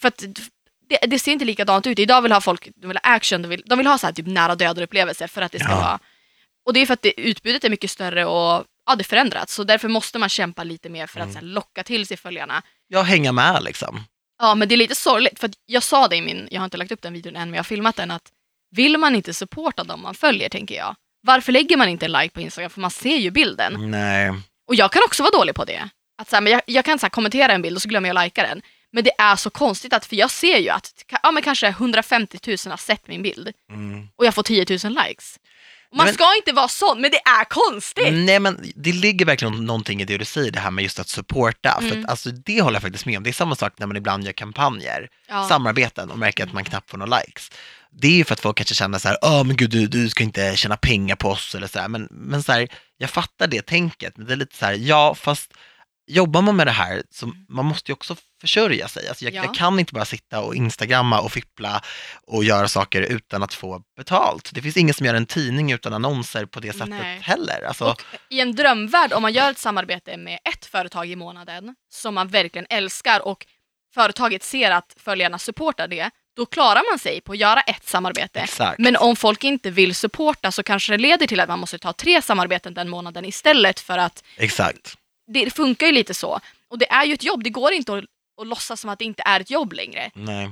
för 0.00 0.08
att 0.08 0.22
det, 0.88 0.98
det 1.06 1.18
ser 1.18 1.32
inte 1.32 1.44
likadant 1.44 1.86
ut. 1.86 1.98
Idag 1.98 2.22
vill 2.22 2.32
ha 2.32 2.40
folk 2.40 2.68
de 2.76 2.86
vill 2.86 2.96
ha 3.02 3.10
action, 3.10 3.42
de 3.42 3.48
vill, 3.48 3.62
de 3.66 3.78
vill 3.78 3.86
ha 3.86 3.98
så 3.98 4.06
här 4.06 4.12
typ 4.14 4.26
nära 4.26 4.54
döden 4.54 4.84
upplevelser 4.84 5.26
för 5.26 5.42
att 5.42 5.52
det 5.52 5.58
ska 5.58 5.68
Ja. 5.70 5.76
vara... 5.76 5.98
Och 6.66 6.72
det 6.74 6.80
är 6.80 6.86
för 6.86 6.94
att 6.94 7.02
det, 7.02 7.20
utbudet 7.20 7.64
är 7.64 7.70
mycket 7.70 7.90
större 7.90 8.24
och 8.24 8.64
ja, 8.86 8.94
det 8.98 9.04
förändrats. 9.04 9.54
Så 9.54 9.64
därför 9.64 9.88
måste 9.88 10.18
man 10.18 10.28
kämpa 10.28 10.64
lite 10.64 10.88
mer 10.88 11.06
för 11.06 11.20
att 11.20 11.24
Mm. 11.24 11.32
så 11.34 11.38
här, 11.38 11.46
locka 11.46 11.82
till 11.82 12.06
sig 12.06 12.16
följarna. 12.16 12.62
jag 12.88 13.02
hänger 13.04 13.32
med 13.32 13.62
liksom. 13.62 14.04
Ja, 14.38 14.54
men 14.54 14.68
det 14.68 14.74
är 14.74 14.76
lite 14.76 14.94
sorgligt, 14.94 15.38
för 15.40 15.50
jag 15.66 15.82
sa 15.82 16.08
det 16.08 16.16
i 16.16 16.22
min, 16.22 16.48
jag 16.50 16.60
har 16.60 16.64
inte 16.64 16.76
lagt 16.76 16.92
upp 16.92 17.02
den 17.02 17.12
videon 17.12 17.36
än, 17.36 17.48
men 17.48 17.54
jag 17.54 17.58
har 17.58 17.64
filmat 17.64 17.96
den, 17.96 18.10
att 18.10 18.22
vill 18.76 18.98
man 18.98 19.14
inte 19.14 19.34
supporta 19.34 19.84
dem 19.84 20.02
man 20.02 20.14
följer, 20.14 20.48
tänker 20.48 20.74
jag, 20.74 20.96
varför 21.22 21.52
lägger 21.52 21.76
man 21.76 21.88
inte 21.88 22.06
en 22.06 22.12
like 22.12 22.30
på 22.34 22.40
Instagram? 22.40 22.70
För 22.70 22.80
man 22.80 22.90
ser 22.90 23.16
ju 23.16 23.30
bilden. 23.30 23.90
Nej. 23.90 24.32
Och 24.68 24.74
jag 24.74 24.92
kan 24.92 25.02
också 25.04 25.22
vara 25.22 25.30
dålig 25.38 25.54
på 25.54 25.64
det. 25.64 25.88
Att 26.22 26.28
så 26.30 26.36
här, 26.36 26.40
men 26.40 26.52
jag, 26.52 26.62
jag 26.66 26.84
kan 26.84 26.98
så 26.98 27.04
här, 27.06 27.10
kommentera 27.10 27.52
en 27.52 27.62
bild 27.62 27.76
och 27.76 27.82
så 27.82 27.88
glömmer 27.88 28.08
jag 28.08 28.18
att 28.18 28.24
likea 28.24 28.46
den. 28.46 28.62
Men 28.92 29.04
det 29.04 29.10
är 29.18 29.36
så 29.36 29.50
konstigt, 29.50 29.92
att, 29.92 30.06
för 30.06 30.16
jag 30.16 30.30
ser 30.30 30.56
ju 30.58 30.68
att 30.68 30.90
ja, 31.22 31.30
men 31.30 31.42
kanske 31.42 31.66
150 31.68 32.38
000 32.46 32.56
har 32.66 32.76
sett 32.76 33.08
min 33.08 33.22
bild 33.22 33.52
Mm. 33.72 34.08
och 34.16 34.26
jag 34.26 34.34
får 34.34 34.42
10 34.42 34.66
000 34.84 34.96
likes. 35.06 35.38
Man 35.94 36.04
Men- 36.06 36.14
ska 36.14 36.36
inte 36.36 36.52
vara 36.52 36.68
sån, 36.68 37.00
men 37.00 37.10
det 37.10 37.16
är 37.18 37.44
konstigt! 37.44 38.12
Nej 38.12 38.40
men 38.40 38.72
det 38.74 38.92
ligger 38.92 39.26
verkligen 39.26 39.64
någonting 39.66 40.00
i 40.00 40.04
det 40.04 40.18
du 40.18 40.24
säger, 40.24 40.50
det 40.50 40.60
här 40.60 40.70
med 40.70 40.82
just 40.82 40.98
att 40.98 41.08
supporta. 41.08 41.76
För 41.80 41.86
Mm. 41.90 42.04
att, 42.04 42.10
alltså, 42.10 42.30
det 42.30 42.60
håller 42.60 42.74
jag 42.76 42.82
faktiskt 42.82 43.06
med 43.06 43.16
om. 43.16 43.22
Det 43.22 43.30
är 43.30 43.32
samma 43.32 43.54
sak 43.54 43.72
när 43.78 43.86
man 43.86 43.96
ibland 43.96 44.24
gör 44.24 44.32
kampanjer, 44.32 45.08
Ja. 45.28 45.48
samarbeten 45.48 46.10
och 46.10 46.18
märker 46.18 46.44
att 46.44 46.52
man 46.52 46.64
knappt 46.64 46.90
får 46.90 46.98
några 46.98 47.18
likes. 47.20 47.50
Det 47.90 48.06
är 48.06 48.12
ju 48.12 48.24
för 48.24 48.32
att 48.34 48.40
folk 48.40 48.56
kanske 48.56 48.74
känner 48.74 48.98
så 48.98 49.08
här, 49.08 49.18
ja 49.20 49.42
men 49.42 49.56
gud 49.56 49.70
du, 49.70 49.86
du 49.86 50.10
ska 50.10 50.24
inte 50.24 50.56
tjäna 50.56 50.76
pengar 50.76 51.16
på 51.16 51.28
oss 51.28 51.54
eller 51.54 51.66
så 51.66 51.78
här. 51.78 51.88
Men, 51.88 52.08
men 52.10 52.42
så 52.42 52.52
här, 52.52 52.68
jag 52.98 53.10
fattar 53.10 53.46
det 53.46 53.62
tänket, 53.66 54.16
men 54.16 54.26
det 54.26 54.32
är 54.32 54.36
lite 54.36 54.56
så 54.56 54.66
här, 54.66 54.74
ja 54.74 55.14
fast 55.14 55.52
jobbar 56.08 56.42
man 56.42 56.56
med 56.56 56.66
det 56.66 56.70
här 56.70 57.02
så 57.10 57.32
man 57.48 57.64
måste 57.64 57.90
ju 57.90 57.92
också 57.92 58.16
försörja 58.40 58.88
sig. 58.88 59.08
Alltså 59.08 59.24
jag, 59.24 59.34
Ja. 59.34 59.44
jag 59.44 59.54
kan 59.54 59.78
inte 59.78 59.92
bara 59.92 60.04
sitta 60.04 60.40
och 60.40 60.54
instagramma 60.54 61.20
och 61.20 61.32
fippla 61.32 61.82
och 62.26 62.44
göra 62.44 62.68
saker 62.68 63.02
utan 63.02 63.42
att 63.42 63.54
få 63.54 63.82
betalt. 63.96 64.50
Det 64.54 64.62
finns 64.62 64.76
ingen 64.76 64.94
som 64.94 65.06
gör 65.06 65.14
en 65.14 65.26
tidning 65.26 65.72
utan 65.72 65.92
annonser 65.92 66.44
på 66.46 66.60
det 66.60 66.72
sättet 66.72 66.88
Nej. 66.88 67.18
heller. 67.20 67.62
Alltså, 67.68 67.84
Och 67.84 68.02
i 68.28 68.40
en 68.40 68.54
drömvärld, 68.54 69.12
om 69.12 69.22
man 69.22 69.32
gör 69.32 69.50
ett 69.50 69.58
samarbete 69.58 70.16
med 70.16 70.38
ett 70.54 70.66
företag 70.66 71.08
i 71.10 71.16
månaden 71.16 71.74
som 71.92 72.14
man 72.14 72.28
verkligen 72.28 72.66
älskar 72.70 73.26
och 73.26 73.46
företaget 73.94 74.42
ser 74.42 74.70
att 74.70 74.94
följarna 74.96 75.38
supportar 75.38 75.88
det, 75.88 76.10
då 76.36 76.46
klarar 76.46 76.90
man 76.90 76.98
sig 76.98 77.20
på 77.20 77.32
att 77.32 77.38
göra 77.38 77.60
ett 77.60 77.88
samarbete. 77.88 78.40
exakt. 78.40 78.78
Men 78.78 78.96
om 78.96 79.16
folk 79.16 79.44
inte 79.44 79.70
vill 79.70 79.94
supporta 79.94 80.52
så 80.52 80.62
kanske 80.62 80.92
det 80.92 80.98
leder 80.98 81.26
till 81.26 81.40
att 81.40 81.48
man 81.48 81.58
måste 81.58 81.78
ta 81.78 81.92
tre 81.92 82.22
samarbeten 82.22 82.74
den 82.74 82.88
månaden 82.88 83.24
istället 83.24 83.80
för 83.80 83.98
att 83.98 84.24
Exakt. 84.36 84.94
Det 85.32 85.50
funkar 85.54 85.86
ju 85.86 85.92
lite 85.92 86.14
så. 86.14 86.40
Och 86.68 86.78
det 86.78 86.90
är 86.90 87.04
ju 87.04 87.14
ett 87.14 87.24
jobb, 87.24 87.44
det 87.44 87.50
går 87.50 87.72
inte 87.72 87.92
att, 87.94 88.04
att 88.40 88.46
låtsas 88.46 88.80
som 88.80 88.90
att 88.90 88.98
det 88.98 89.04
inte 89.04 89.22
är 89.26 89.40
ett 89.40 89.50
jobb 89.50 89.72
längre. 89.72 90.10
Nej. 90.14 90.50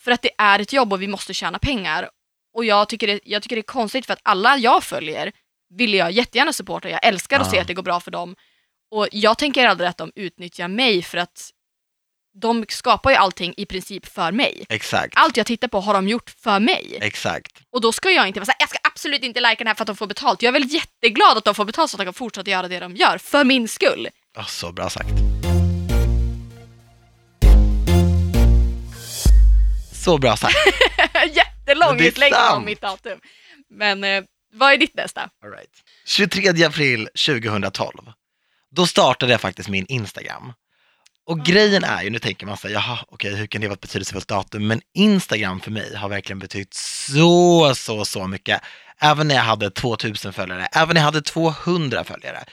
För 0.00 0.10
att 0.12 0.22
det 0.22 0.30
är 0.38 0.58
ett 0.58 0.72
jobb 0.72 0.92
och 0.92 1.02
vi 1.02 1.08
måste 1.08 1.34
tjäna 1.34 1.58
pengar. 1.58 2.10
Och 2.54 2.64
jag 2.64 2.88
tycker 2.88 3.06
det, 3.06 3.20
jag 3.24 3.42
tycker 3.42 3.56
det 3.56 3.60
är 3.60 3.62
konstigt 3.62 4.06
för 4.06 4.12
att 4.12 4.20
alla 4.22 4.56
jag 4.56 4.84
följer 4.84 5.32
vill 5.74 5.94
jag 5.94 6.12
jättegärna 6.12 6.52
supporta. 6.52 6.90
Jag 6.90 7.06
älskar 7.06 7.40
att 7.40 7.46
Ja. 7.46 7.50
se 7.52 7.58
att 7.58 7.66
det 7.66 7.74
går 7.74 7.82
bra 7.82 8.00
för 8.00 8.10
dem. 8.10 8.36
Och 8.90 9.08
jag 9.12 9.38
tänker 9.38 9.66
aldrig 9.66 9.90
att 9.90 9.96
de 9.98 10.12
utnyttjar 10.14 10.68
mig 10.68 11.02
för 11.02 11.18
att 11.18 11.50
de 12.34 12.64
skapar 12.68 13.10
ju 13.10 13.16
allting 13.16 13.54
i 13.56 13.66
princip 13.66 14.06
för 14.06 14.32
mig. 14.32 14.66
Exakt. 14.68 15.12
Allt 15.16 15.36
jag 15.36 15.46
tittar 15.46 15.68
på 15.68 15.80
har 15.80 15.94
de 15.94 16.08
gjort 16.08 16.30
för 16.30 16.60
mig. 16.60 16.98
Exakt. 17.00 17.52
Och 17.70 17.80
då 17.80 17.92
ska 17.92 18.10
jag 18.10 18.28
inte 18.28 18.40
vara 18.40 18.44
såhär, 18.46 18.56
jag 18.60 18.68
ska 18.68 18.78
absolut 18.92 19.22
inte 19.22 19.40
lajka 19.40 19.58
den 19.58 19.66
här 19.66 19.74
för 19.74 19.82
att 19.82 19.86
de 19.86 19.96
får 19.96 20.06
betalt. 20.06 20.42
Jag 20.42 20.48
är 20.48 20.60
väl 20.60 20.74
jätteglad 20.74 21.38
att 21.38 21.44
de 21.44 21.54
får 21.54 21.64
betalt 21.64 21.90
så 21.90 21.96
att 21.96 21.98
de 21.98 22.04
kan 22.04 22.14
fortsätta 22.14 22.50
göra 22.50 22.68
det 22.68 22.80
de 22.80 22.96
gör, 22.96 23.18
för 23.18 23.44
min 23.44 23.68
skull. 23.68 24.08
Oh, 24.36 24.46
så 24.46 24.72
bra 24.72 24.90
sagt. 24.90 25.08
Så 29.92 30.18
bra 30.18 30.36
sagt. 30.36 30.54
Jättelång 31.32 32.00
utläggning 32.00 32.40
om 32.56 32.64
mitt 32.64 32.80
datum. 32.80 33.20
Men 33.70 34.04
eh, 34.04 34.22
vad 34.52 34.72
är 34.72 34.76
ditt 34.76 34.94
nästa? 34.94 35.30
All 35.44 35.50
right. 35.50 35.70
23 36.06 36.64
april 36.64 37.08
2012. 37.26 38.12
Då 38.70 38.86
startade 38.86 39.32
jag 39.32 39.40
faktiskt 39.40 39.68
min 39.68 39.86
Instagram. 39.86 40.52
Och 41.26 41.40
grejen 41.40 41.84
är 41.84 42.02
ju, 42.02 42.10
nu 42.10 42.18
tänker 42.18 42.46
man 42.46 42.56
sig, 42.56 42.72
jaha, 42.72 42.98
okej, 43.08 43.36
hur 43.36 43.46
kan 43.46 43.60
det 43.60 43.66
vara 43.66 43.74
ett 43.74 43.80
betydelsefullt 43.80 44.28
datum? 44.28 44.66
Men 44.66 44.80
Instagram 44.94 45.60
för 45.60 45.70
mig 45.70 45.94
har 45.94 46.08
verkligen 46.08 46.38
betytt 46.38 46.74
så, 46.74 47.74
så, 47.74 48.04
så 48.04 48.26
mycket. 48.26 48.60
Även 48.98 49.28
när 49.28 49.34
jag 49.34 49.42
hade 49.42 49.70
2000 49.70 50.32
följare, 50.32 50.66
även 50.72 50.94
när 50.94 51.00
jag 51.00 51.06
hade 51.06 51.22
200 51.22 52.04
följare. 52.04 52.44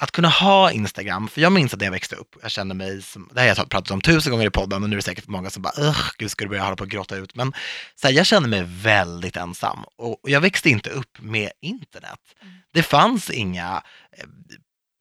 Att 0.00 0.10
kunna 0.10 0.28
ha 0.28 0.72
Instagram, 0.72 1.28
för 1.28 1.40
jag 1.40 1.52
minns 1.52 1.74
att 1.74 1.80
när 1.80 1.86
jag 1.86 1.92
växte 1.92 2.16
upp, 2.16 2.36
jag 2.42 2.50
kände 2.50 2.74
mig 2.74 3.02
som, 3.02 3.28
det 3.32 3.40
här 3.40 3.48
har 3.48 3.56
jag 3.56 3.68
pratat 3.68 3.90
om 3.90 4.00
tusen 4.00 4.32
gånger 4.32 4.46
i 4.46 4.50
podden 4.50 4.82
och 4.82 4.90
nu 4.90 4.94
är 4.94 4.98
det 4.98 5.02
säkert 5.02 5.28
många 5.28 5.50
som 5.50 5.62
bara, 5.62 5.88
ugh, 5.88 6.10
gud 6.18 6.30
ska 6.30 6.44
du 6.44 6.48
börja 6.48 6.62
hålla 6.62 6.76
på 6.76 6.84
och 6.84 6.90
gråta 6.90 7.16
ut. 7.16 7.34
Men 7.34 7.52
så 7.94 8.06
här, 8.06 8.14
jag 8.14 8.26
kände 8.26 8.48
mig 8.48 8.62
väldigt 8.66 9.36
ensam 9.36 9.84
och 9.96 10.24
och 10.24 10.30
jag 10.30 10.40
växte 10.40 10.70
inte 10.70 10.90
upp 10.90 11.18
med 11.20 11.50
internet. 11.60 12.18
Mm. 12.42 12.54
Det 12.72 12.82
fanns 12.82 13.30
inga 13.30 13.82
eh, 14.18 14.24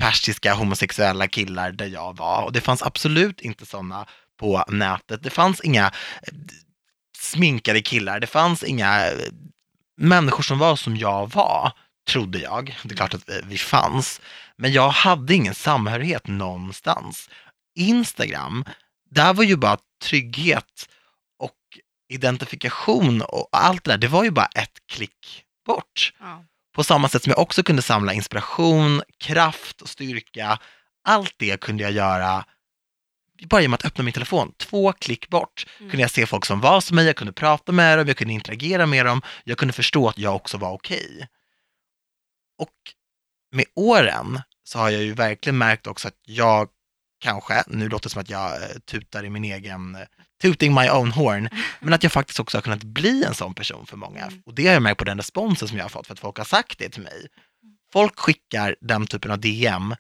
persiska 0.02 0.54
homosexuella 0.54 1.28
killar 1.28 1.72
där 1.72 1.86
jag 1.88 2.18
var 2.18 2.44
och 2.44 2.52
det 2.52 2.62
fanns 2.62 2.84
absolut 2.84 3.42
inte 3.42 3.66
sådana 3.66 4.06
på 4.40 4.64
nätet. 4.68 5.24
Det 5.24 5.30
fanns 5.30 5.62
inga 5.62 5.86
eh, 5.88 6.34
sminkade 7.18 7.82
killar, 7.82 8.20
det 8.20 8.28
fanns 8.28 8.64
inga 8.64 9.06
eh, 9.08 9.14
människor 9.98 10.44
som 10.44 10.60
var 10.60 10.76
som 10.76 10.98
jag 10.98 11.32
var, 11.32 11.72
trodde 12.10 12.40
jag. 12.40 12.80
Det 12.84 12.94
är 12.94 12.98
klart 12.98 13.14
att 13.14 13.30
vi- 13.30 13.42
vi 13.46 13.58
fanns, 13.58 14.22
men 14.58 14.72
jag 14.72 14.90
hade 14.90 15.34
ingen 15.34 15.56
samhörighet 15.56 16.28
någonstans. 16.28 17.30
Instagram, 17.76 18.66
där 19.10 19.34
var 19.34 19.44
ju 19.44 19.56
bara 19.58 19.78
trygghet 20.04 20.90
och 21.40 21.58
identifikation 22.14 23.22
och 23.22 23.50
allt 23.52 23.84
det 23.84 23.92
där, 23.92 23.98
det 23.98 24.08
var 24.08 24.24
ju 24.24 24.32
bara 24.32 24.46
ett 24.56 24.78
klick 24.92 25.44
bort. 25.66 26.14
Ja. 26.20 26.44
På 26.72 26.84
samma 26.84 27.10
sätt 27.10 27.24
som 27.24 27.30
jag 27.32 27.40
också 27.40 27.64
kunde 27.64 27.82
samla 27.82 28.14
inspiration, 28.14 29.02
kraft 29.20 29.82
och 29.82 29.90
styrka. 29.90 30.60
Allt 31.04 31.36
det 31.38 31.60
kunde 31.60 31.84
jag 31.84 31.92
göra 31.92 32.46
bara 33.50 33.62
genom 33.62 33.74
att 33.74 33.86
öppna 33.86 34.04
min 34.04 34.14
telefon. 34.14 34.54
Två 34.58 34.94
klick 34.94 35.30
bort 35.30 35.66
Mm. 35.80 35.90
kunde 35.92 36.02
jag 36.02 36.12
se 36.12 36.26
folk 36.26 36.46
som 36.46 36.62
var 36.62 36.82
som 36.82 36.96
mig, 36.96 37.06
jag 37.06 37.16
kunde 37.16 37.34
prata 37.34 37.72
med 37.72 37.98
dem, 37.98 38.08
jag 38.08 38.18
kunde 38.18 38.34
interagera 38.34 38.86
med 38.86 39.06
dem, 39.06 39.22
jag 39.44 39.58
kunde 39.58 39.74
förstå 39.74 40.10
att 40.10 40.18
jag 40.18 40.36
också 40.36 40.58
var 40.58 40.72
okej. 40.72 41.28
Och 42.58 42.76
med 43.52 43.66
åren 43.76 44.42
så 44.64 44.80
har 44.80 44.90
jag 44.90 45.04
ju 45.04 45.14
verkligen 45.14 45.58
märkt 45.58 45.88
också 45.88 46.08
att 46.08 46.18
jag 46.26 46.70
kanske, 47.20 47.64
nu 47.68 47.90
låter 47.90 48.10
det 48.10 48.14
som 48.14 48.22
att 48.22 48.30
jag 48.30 48.64
eh, 48.64 48.70
tutar 48.86 49.26
i 49.26 49.30
min 49.30 49.44
egen, 49.44 49.98
tuting 50.42 50.74
my 50.74 50.90
own 50.90 51.12
horn, 51.12 51.50
men 51.80 51.94
att 51.94 52.04
jag 52.04 52.12
faktiskt 52.12 52.40
också 52.40 52.58
har 52.58 52.62
kunnat 52.62 52.84
bli 52.84 53.24
en 53.24 53.34
sån 53.34 53.54
person 53.54 53.86
för 53.86 53.98
många. 53.98 54.22
Mm. 54.26 54.42
Och 54.46 54.54
det 54.54 54.66
har 54.68 54.74
jag 54.74 54.84
märkt 54.84 54.98
på 54.98 55.04
den 55.06 55.18
responsen 55.18 55.68
som 55.68 55.78
jag 55.78 55.86
har 55.86 55.90
fått 55.90 56.08
för 56.08 56.14
att 56.14 56.20
folk 56.20 56.38
har 56.38 56.46
sagt 56.46 56.80
det 56.80 56.90
till 56.90 57.02
mig. 57.02 57.28
Folk 57.94 58.20
skickar 58.20 58.76
den 58.82 59.08
typen 59.08 59.32
av 59.32 59.40
DM 59.40 59.96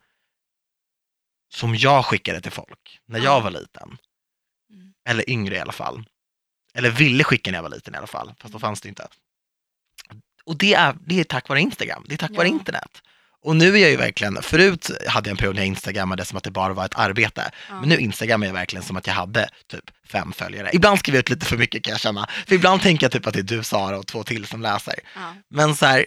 som 1.54 1.76
jag 1.76 2.06
skickade 2.06 2.42
till 2.42 2.52
folk 2.52 3.00
när 3.06 3.20
jag 3.20 3.26
Ja. 3.26 3.40
var 3.40 3.52
liten. 3.52 3.98
Mm. 4.74 4.94
Eller 5.10 5.30
yngre 5.30 5.56
i 5.56 5.60
alla 5.60 5.72
fall. 5.72 6.06
Eller 6.74 6.90
ville 6.90 7.24
skicka 7.24 7.52
när 7.52 7.58
jag 7.58 7.64
var 7.64 7.70
liten 7.70 7.94
i 7.94 7.98
alla 7.98 8.08
fall, 8.08 8.28
fast 8.28 8.42
då 8.42 8.48
Mm. 8.58 8.60
fanns 8.60 8.82
det 8.82 8.90
inte. 8.90 9.08
Och 10.44 10.58
det 10.58 10.74
är, 10.74 10.96
det 11.06 11.20
är 11.20 11.24
tack 11.24 11.50
vare 11.50 11.62
Instagram, 11.62 12.06
det 12.08 12.14
är 12.14 12.18
tack 12.18 12.32
vare 12.32 12.48
Ja. 12.48 12.54
internet. 12.54 13.02
Och 13.44 13.56
nu 13.56 13.76
är 13.76 13.78
jag 13.82 13.90
ju 13.90 13.98
verkligen, 13.98 14.42
förut 14.42 14.92
hade 15.08 15.30
jag 15.30 15.32
en 15.34 15.38
period 15.38 15.56
när 15.56 15.62
jag 15.62 15.68
instagrammade 15.68 16.26
som 16.26 16.38
att 16.38 16.44
det 16.44 16.52
bara 16.52 16.74
var 16.74 16.86
ett 16.86 16.96
arbete. 17.00 17.52
Ja. 17.70 17.80
Men 17.80 17.90
nu 17.90 17.98
instagrammar 17.98 18.48
jag 18.48 18.54
verkligen 18.54 18.84
som 18.84 18.98
att 18.98 19.08
jag 19.08 19.14
hade 19.14 19.50
typ 19.68 19.84
fem 20.08 20.34
följare. 20.34 20.70
Ibland 20.74 21.00
skriver 21.00 21.18
jag 21.18 21.22
ut 21.24 21.30
lite 21.30 21.46
för 21.46 21.58
mycket 21.58 21.84
kan 21.84 21.92
jag 21.92 22.00
känna. 22.00 22.28
För 22.48 22.56
ibland 22.56 22.82
tänker 22.82 23.04
jag 23.06 23.12
typ 23.12 23.28
att 23.28 23.34
det 23.34 23.40
är 23.40 23.44
du 23.44 23.64
Sara 23.64 23.98
och 23.98 24.08
två 24.08 24.24
till 24.24 24.46
som 24.48 24.62
läser. 24.62 24.96
Ja. 25.16 25.36
Men 25.50 25.76
så 25.76 25.86
här, 25.86 26.06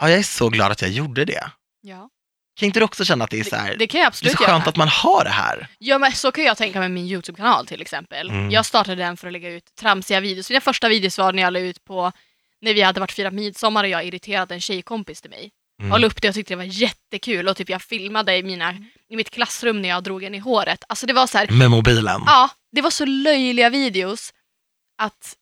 ja, 0.00 0.10
jag 0.10 0.18
är 0.18 0.22
så 0.22 0.48
glad 0.48 0.72
att 0.72 0.82
jag 0.82 0.90
gjorde 0.90 1.24
det. 1.24 1.50
Ja. 1.80 2.08
Kan 2.56 2.66
inte 2.66 2.80
du 2.80 2.84
också 2.84 3.04
känna 3.04 3.24
att 3.24 3.30
det 3.30 3.40
är 3.40 3.44
så 3.44 3.56
här, 3.56 3.68
Det, 3.68 3.76
det 3.76 3.86
det 3.86 3.98
är 3.98 4.10
så 4.10 4.24
skönt 4.24 4.38
göra. 4.48 4.56
att 4.56 4.76
man 4.76 4.88
har 4.88 5.24
det 5.24 5.30
här? 5.30 5.68
Ja 5.78 5.98
men 5.98 6.12
så 6.12 6.32
kan 6.32 6.44
jag 6.44 6.56
tänka 6.56 6.80
med 6.80 6.90
min 6.90 7.06
YouTube-kanal 7.06 7.66
till 7.66 7.80
exempel. 7.82 8.30
Mm. 8.30 8.50
Jag 8.50 8.66
startade 8.66 8.96
den 8.96 9.16
för 9.16 9.26
att 9.26 9.32
lägga 9.32 9.48
ut 9.48 9.74
tramsiga 9.80 10.20
videos. 10.20 10.50
Mina 10.50 10.60
första 10.60 10.88
videos 10.88 11.18
var 11.18 11.32
när 11.32 11.42
jag 11.42 11.52
la 11.52 11.58
ut 11.58 11.84
på 11.84 12.12
när 12.60 12.74
vi 12.74 12.82
hade 12.82 13.00
varit 13.00 13.12
firat 13.12 13.32
midsommar 13.34 13.84
och 13.84 13.90
jag 13.90 14.04
irriterade 14.04 14.54
en 14.54 14.60
tjejkompis 14.60 15.20
till 15.20 15.30
mig. 15.30 15.50
Mm. 15.82 15.92
Jag 15.92 16.00
la 16.00 16.06
upp 16.06 16.22
det 16.22 16.28
och 16.28 16.34
tyckte 16.34 16.52
det 16.52 16.56
var 16.56 16.64
jättekul 16.64 17.48
och 17.48 17.56
typ 17.56 17.68
jag 17.68 17.82
filmade 17.82 18.36
i, 18.36 18.42
mina, 18.42 18.74
i 19.08 19.16
mitt 19.16 19.30
klassrum 19.30 19.82
när 19.82 19.88
jag 19.88 20.02
drog 20.02 20.24
en 20.24 20.34
i 20.34 20.38
håret. 20.38 20.84
Alltså 20.88 21.06
det 21.06 21.12
var 21.12 21.26
så 21.26 21.38
här, 21.38 21.46
Med 21.50 21.70
mobilen? 21.70 22.22
ja, 22.26 22.50
det 22.72 22.80
var 22.80 22.90
så 22.90 23.04
löjliga 23.04 23.70
videos 23.70 24.32
att 24.98 25.36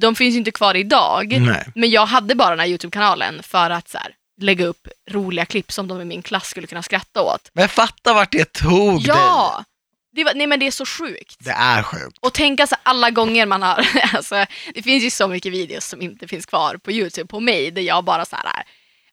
de 0.00 0.14
finns 0.14 0.34
ju 0.34 0.38
inte 0.38 0.50
kvar 0.50 0.74
idag. 0.74 1.36
Nej. 1.40 1.66
Men 1.74 1.90
jag 1.90 2.06
hade 2.06 2.34
bara 2.34 2.50
den 2.50 2.60
här 2.60 2.66
YouTube-kanalen 2.66 3.42
för 3.42 3.70
att 3.70 3.88
så 3.88 3.98
här, 3.98 4.14
lägga 4.40 4.66
upp 4.66 4.88
roliga 5.10 5.46
klipp 5.46 5.72
som 5.72 5.88
de 5.88 6.00
i 6.00 6.04
min 6.04 6.22
klass 6.22 6.48
skulle 6.48 6.66
kunna 6.66 6.82
skratta 6.82 7.22
åt. 7.22 7.50
Men 7.52 7.62
jag 7.62 7.70
fattar 7.70 8.14
vart 8.14 8.32
det 8.32 8.52
tog 8.52 8.96
dig. 8.96 9.06
Ja! 9.06 9.64
Det, 10.12 10.24
var, 10.24 10.34
nej 10.34 10.46
men 10.46 10.60
det 10.60 10.66
är 10.66 10.70
så 10.70 10.86
sjukt. 10.86 11.36
Det 11.38 11.50
är 11.50 11.82
sjukt. 11.82 12.18
Och 12.20 12.32
tänka 12.32 12.66
så 12.66 12.76
alla 12.82 13.10
gånger 13.10 13.46
man 13.46 13.62
har, 13.62 13.88
alltså, 14.14 14.44
det 14.74 14.82
finns 14.82 15.04
ju 15.04 15.10
så 15.10 15.28
mycket 15.28 15.52
videos 15.52 15.84
som 15.84 16.02
inte 16.02 16.28
finns 16.28 16.46
kvar 16.46 16.76
på 16.76 16.92
YouTube 16.92 17.26
på 17.28 17.40
mig 17.40 17.70
där 17.70 17.82
jag 17.82 18.04
bara 18.04 18.24
så 18.24 18.36
här, 18.36 18.64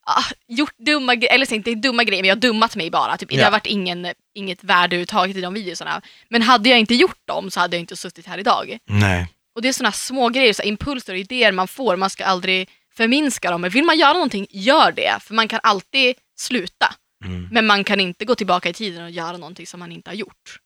ah, 0.06 0.24
gjort 0.48 0.78
dumma 0.78 1.16
grejer, 1.16 1.34
eller 1.34 1.54
inte 1.54 1.76
dumma 1.76 2.04
grejer 2.04 2.24
men 2.24 2.30
jag 2.30 2.36
har 2.36 2.42
dummat 2.42 2.76
mig 2.76 2.92
bara. 2.92 3.18
Typ, 3.18 3.30
Det 3.30 3.36
Ja. 3.36 3.44
har 3.44 3.52
varit 3.52 3.66
ingen, 3.66 4.08
inget 4.36 4.64
värde 4.64 4.96
överhuvudtaget 4.96 5.38
i 5.38 5.42
de 5.42 5.54
videorna. 5.54 6.02
Men 6.30 6.42
hade 6.42 6.70
jag 6.70 6.80
inte 6.80 6.96
gjort 6.96 7.28
dem 7.28 7.52
så 7.52 7.60
hade 7.60 7.76
jag 7.76 7.82
inte 7.82 7.96
suttit 7.96 8.28
här 8.28 8.38
idag. 8.38 8.78
Nej. 8.86 9.28
Och 9.56 9.62
det 9.62 9.68
är 9.68 9.74
sådana 9.74 9.92
små 9.92 10.30
grejer, 10.30 10.54
så 10.54 10.62
impulser 10.64 11.14
och 11.14 11.20
idéer 11.20 11.52
man 11.52 11.68
får, 11.68 11.96
man 11.96 12.10
ska 12.10 12.26
aldrig 12.26 12.70
förminska 12.96 13.52
dem. 13.52 13.62
Men 13.62 13.70
vill 13.70 13.84
man 13.84 13.98
göra 13.98 14.14
någonting, 14.14 14.48
gör 14.50 14.92
det. 14.92 15.18
För 15.24 15.34
man 15.34 15.48
kan 15.48 15.60
alltid 15.64 16.16
sluta. 16.38 16.94
Mm. 17.26 17.48
Men 17.52 17.66
man 17.66 17.84
kan 17.84 18.00
inte 18.00 18.26
gå 18.26 18.36
tillbaka 18.36 18.70
i 18.70 18.74
tiden 18.74 19.04
och 19.04 19.10
göra 19.12 19.38
någonting 19.38 19.68
som 19.68 19.80
man 19.80 19.92
inte 19.92 20.10
har 20.10 20.16
gjort. 20.16 20.60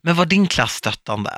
Men 0.00 0.16
var 0.16 0.26
din 0.26 0.46
klass 0.46 0.72
stöttande? 0.74 1.30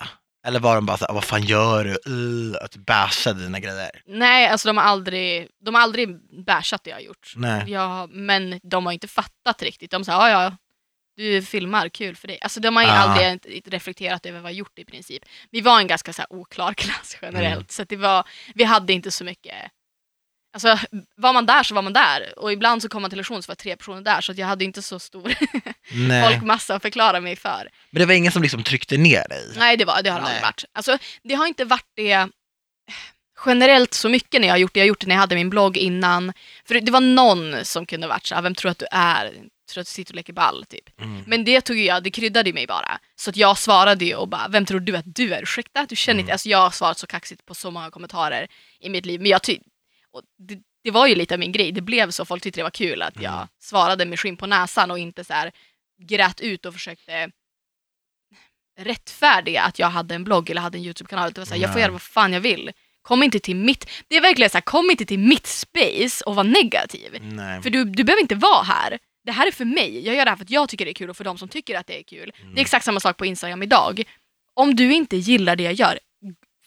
Eller 0.46 0.60
var 0.60 0.74
de 0.74 0.86
bara 0.86 0.96
så 0.96 1.06
här, 1.06 1.14
vad 1.14 1.24
fan 1.24 1.42
gör 1.42 1.84
du? 1.84 2.10
Uh, 2.12 2.56
att 2.64 2.70
du 2.72 2.78
bashade 2.80 3.40
dina 3.42 3.60
grejer? 3.60 3.90
Nej, 4.06 4.46
alltså 4.48 4.68
de 4.68 4.76
har 4.76 4.84
aldrig, 4.84 5.48
de 5.64 5.74
har 5.74 5.82
aldrig 5.82 6.08
bashat 6.46 6.84
det 6.84 6.90
jag 6.90 6.96
har 6.96 7.00
gjort. 7.02 7.32
Nej. 7.36 7.64
Ja, 7.70 8.06
men 8.10 8.60
de 8.62 8.86
har 8.86 8.92
inte 8.92 9.08
fattat 9.08 9.62
riktigt. 9.62 9.90
De 9.90 10.04
sa 10.04 10.30
ja, 10.30 10.42
ja, 10.42 10.56
du 11.16 11.42
filmar, 11.42 11.88
kul 11.88 12.16
för 12.16 12.28
dig. 12.28 12.38
Alltså 12.42 12.60
de 12.60 12.76
har 12.76 12.82
ju 12.82 12.88
Ah. 12.88 12.92
aldrig 12.94 13.62
reflekterat 13.72 14.26
över 14.26 14.40
vad 14.40 14.50
jag 14.50 14.56
gjort 14.56 14.78
i 14.78 14.84
princip. 14.84 15.22
Vi 15.50 15.60
var 15.60 15.78
en 15.80 15.86
ganska 15.86 16.12
så 16.12 16.22
oklar 16.30 16.74
klass 16.74 17.16
generellt, 17.22 17.54
Mm. 17.56 17.66
så 17.68 17.84
det 17.84 17.96
var, 17.96 18.28
vi 18.54 18.64
hade 18.64 18.92
inte 18.92 19.10
så 19.10 19.24
mycket 19.24 19.54
Alltså 20.52 20.78
var 21.16 21.32
man 21.32 21.46
där 21.46 21.62
så 21.62 21.74
var 21.74 21.82
man 21.82 21.92
där 21.92 22.38
och 22.38 22.52
ibland 22.52 22.82
så 22.82 22.88
kom 22.88 23.02
man 23.02 23.10
till 23.10 23.16
lektion 23.18 23.42
så 23.42 23.50
var 23.50 23.54
tre 23.54 23.76
personer 23.76 24.00
där 24.02 24.20
så 24.20 24.32
jag 24.36 24.46
hade 24.46 24.64
inte 24.64 24.82
så 24.82 24.98
stor 24.98 25.34
folkmassa 26.30 26.74
att 26.74 26.82
förklara 26.82 27.20
mig 27.20 27.36
för. 27.36 27.68
Men 27.90 28.00
det 28.00 28.06
var 28.06 28.14
ingen 28.14 28.32
som 28.32 28.42
liksom 28.42 28.62
tryckte 28.62 28.96
ner 28.96 29.28
dig? 29.28 29.52
Nej, 29.56 29.76
det, 29.76 29.84
var, 29.84 30.02
det 30.02 30.10
har 30.10 30.20
det 30.20 30.26
aldrig 30.26 30.42
varit. 30.42 30.64
Alltså, 30.72 30.98
det 31.22 31.34
har 31.34 31.46
inte 31.46 31.64
varit 31.64 31.86
det 31.96 32.28
generellt 33.46 33.94
så 33.94 34.08
mycket 34.08 34.40
när 34.40 34.48
jag 34.48 34.52
har 34.54 34.58
gjort 34.58 34.74
det. 34.74 34.80
Jag 34.80 34.84
har 34.84 34.88
gjort 34.88 35.00
det 35.00 35.06
när 35.06 35.14
jag 35.14 35.20
hade 35.20 35.34
min 35.34 35.50
blogg 35.50 35.76
innan. 35.76 36.32
För 36.64 36.80
det- 36.80 36.90
var 36.90 37.00
någon 37.00 37.64
som 37.64 37.86
kunde 37.86 38.06
varit 38.06 38.26
så 38.26 38.34
här, 38.34 38.42
vem 38.42 38.54
tror 38.54 38.70
att 38.70 38.78
du 38.78 38.86
är? 38.90 39.24
Tror 39.72 39.80
att 39.80 39.86
du 39.86 39.90
sitter 39.92 40.12
och 40.12 40.16
leker 40.16 40.32
ball, 40.32 40.64
typ. 40.68 41.00
Mm. 41.00 41.22
Men 41.26 41.44
det 41.44 41.60
tog 41.60 41.76
jag, 41.78 42.02
det 42.02 42.10
kryddade 42.10 42.52
mig 42.52 42.66
bara. 42.66 42.98
Så 43.16 43.30
att 43.30 43.36
jag 43.36 43.58
svarade 43.58 44.04
ju 44.04 44.14
och 44.14 44.28
bara, 44.28 44.48
vem 44.48 44.64
tror 44.66 44.80
du 44.80 44.96
att 44.96 45.14
du 45.14 45.34
är? 45.34 45.42
Ursäkta? 45.42 45.86
Du 45.88 45.96
känner 45.96 46.14
Mm. 46.14 46.20
inte, 46.20 46.32
alltså 46.32 46.48
jag 46.48 46.58
har 46.58 46.70
svarat 46.70 46.98
så 46.98 47.06
kaxigt 47.06 47.46
på 47.46 47.54
så 47.54 47.70
många 47.70 47.90
kommentarer 47.90 48.48
i 48.80 48.88
mitt 48.90 49.06
liv. 49.06 49.20
Men 49.20 49.30
jag 49.30 49.42
ty- 49.42 49.58
och 50.12 50.22
det, 50.38 50.58
det 50.84 50.90
var 50.90 51.06
ju 51.06 51.14
lite 51.14 51.36
min 51.38 51.52
grej, 51.52 51.72
det 51.72 51.80
blev 51.80 52.10
så, 52.10 52.24
folk 52.24 52.42
tyckte 52.42 52.60
det 52.60 52.64
var 52.64 52.70
kul 52.70 53.02
att 53.02 53.22
jag 53.22 53.34
Mm. 53.34 53.48
svarade 53.62 54.04
med 54.06 54.20
skinn 54.20 54.36
på 54.36 54.46
näsan 54.46 54.90
och 54.90 54.98
inte 54.98 55.24
så 55.24 55.32
här 55.32 55.52
grät 56.02 56.40
ut 56.40 56.66
och 56.66 56.74
försökte 56.74 57.30
rättfärdiga 58.80 59.62
att 59.62 59.78
jag 59.78 59.90
hade 59.90 60.14
en 60.14 60.24
blogg 60.24 60.50
eller 60.50 60.60
hade 60.60 60.78
en 60.78 60.84
YouTube-kanal. 60.84 61.32
Det 61.32 61.40
var 61.40 61.46
så 61.46 61.54
här, 61.54 61.60
jag 61.60 61.72
får 61.72 61.80
göra 61.80 61.92
vad 61.92 62.02
fan 62.02 62.32
jag 62.32 62.40
vill. 62.40 62.70
Kom 63.02 63.22
inte 63.22 63.38
till 63.40 63.56
mitt, 63.56 63.90
det 64.08 64.16
är 64.16 64.20
verkligen 64.20 64.50
så 64.50 64.56
här, 64.56 64.62
kom 64.62 64.90
inte 64.90 65.04
till 65.04 65.18
mitt 65.18 65.46
space 65.46 66.24
och 66.24 66.34
var 66.34 66.44
negativ. 66.44 67.18
Nej. 67.22 67.62
För 67.62 67.70
du, 67.70 67.84
du 67.84 68.04
behöver 68.04 68.22
inte 68.22 68.34
vara 68.34 68.62
här. 68.62 68.98
Det 69.24 69.32
här 69.32 69.46
är 69.46 69.50
för 69.50 69.64
mig. 69.64 70.06
Jag 70.06 70.14
gör 70.16 70.24
det 70.24 70.30
här 70.30 70.36
för 70.36 70.44
att 70.44 70.50
jag 70.50 70.68
tycker 70.68 70.84
det 70.84 70.90
är 70.90 70.94
kul 70.94 71.10
och 71.10 71.16
för 71.16 71.24
de 71.24 71.38
som 71.38 71.48
tycker 71.48 71.78
att 71.78 71.86
det 71.86 71.98
är 71.98 72.02
kul. 72.02 72.32
Mm. 72.40 72.54
Det 72.54 72.60
är 72.60 72.62
exakt 72.62 72.84
samma 72.84 73.00
sak 73.00 73.16
på 73.16 73.26
Instagram 73.26 73.62
idag. 73.62 74.02
Om 74.54 74.76
du 74.76 74.92
inte 74.92 75.16
gillar 75.16 75.56
det 75.56 75.62
jag 75.62 75.72
gör, 75.72 75.98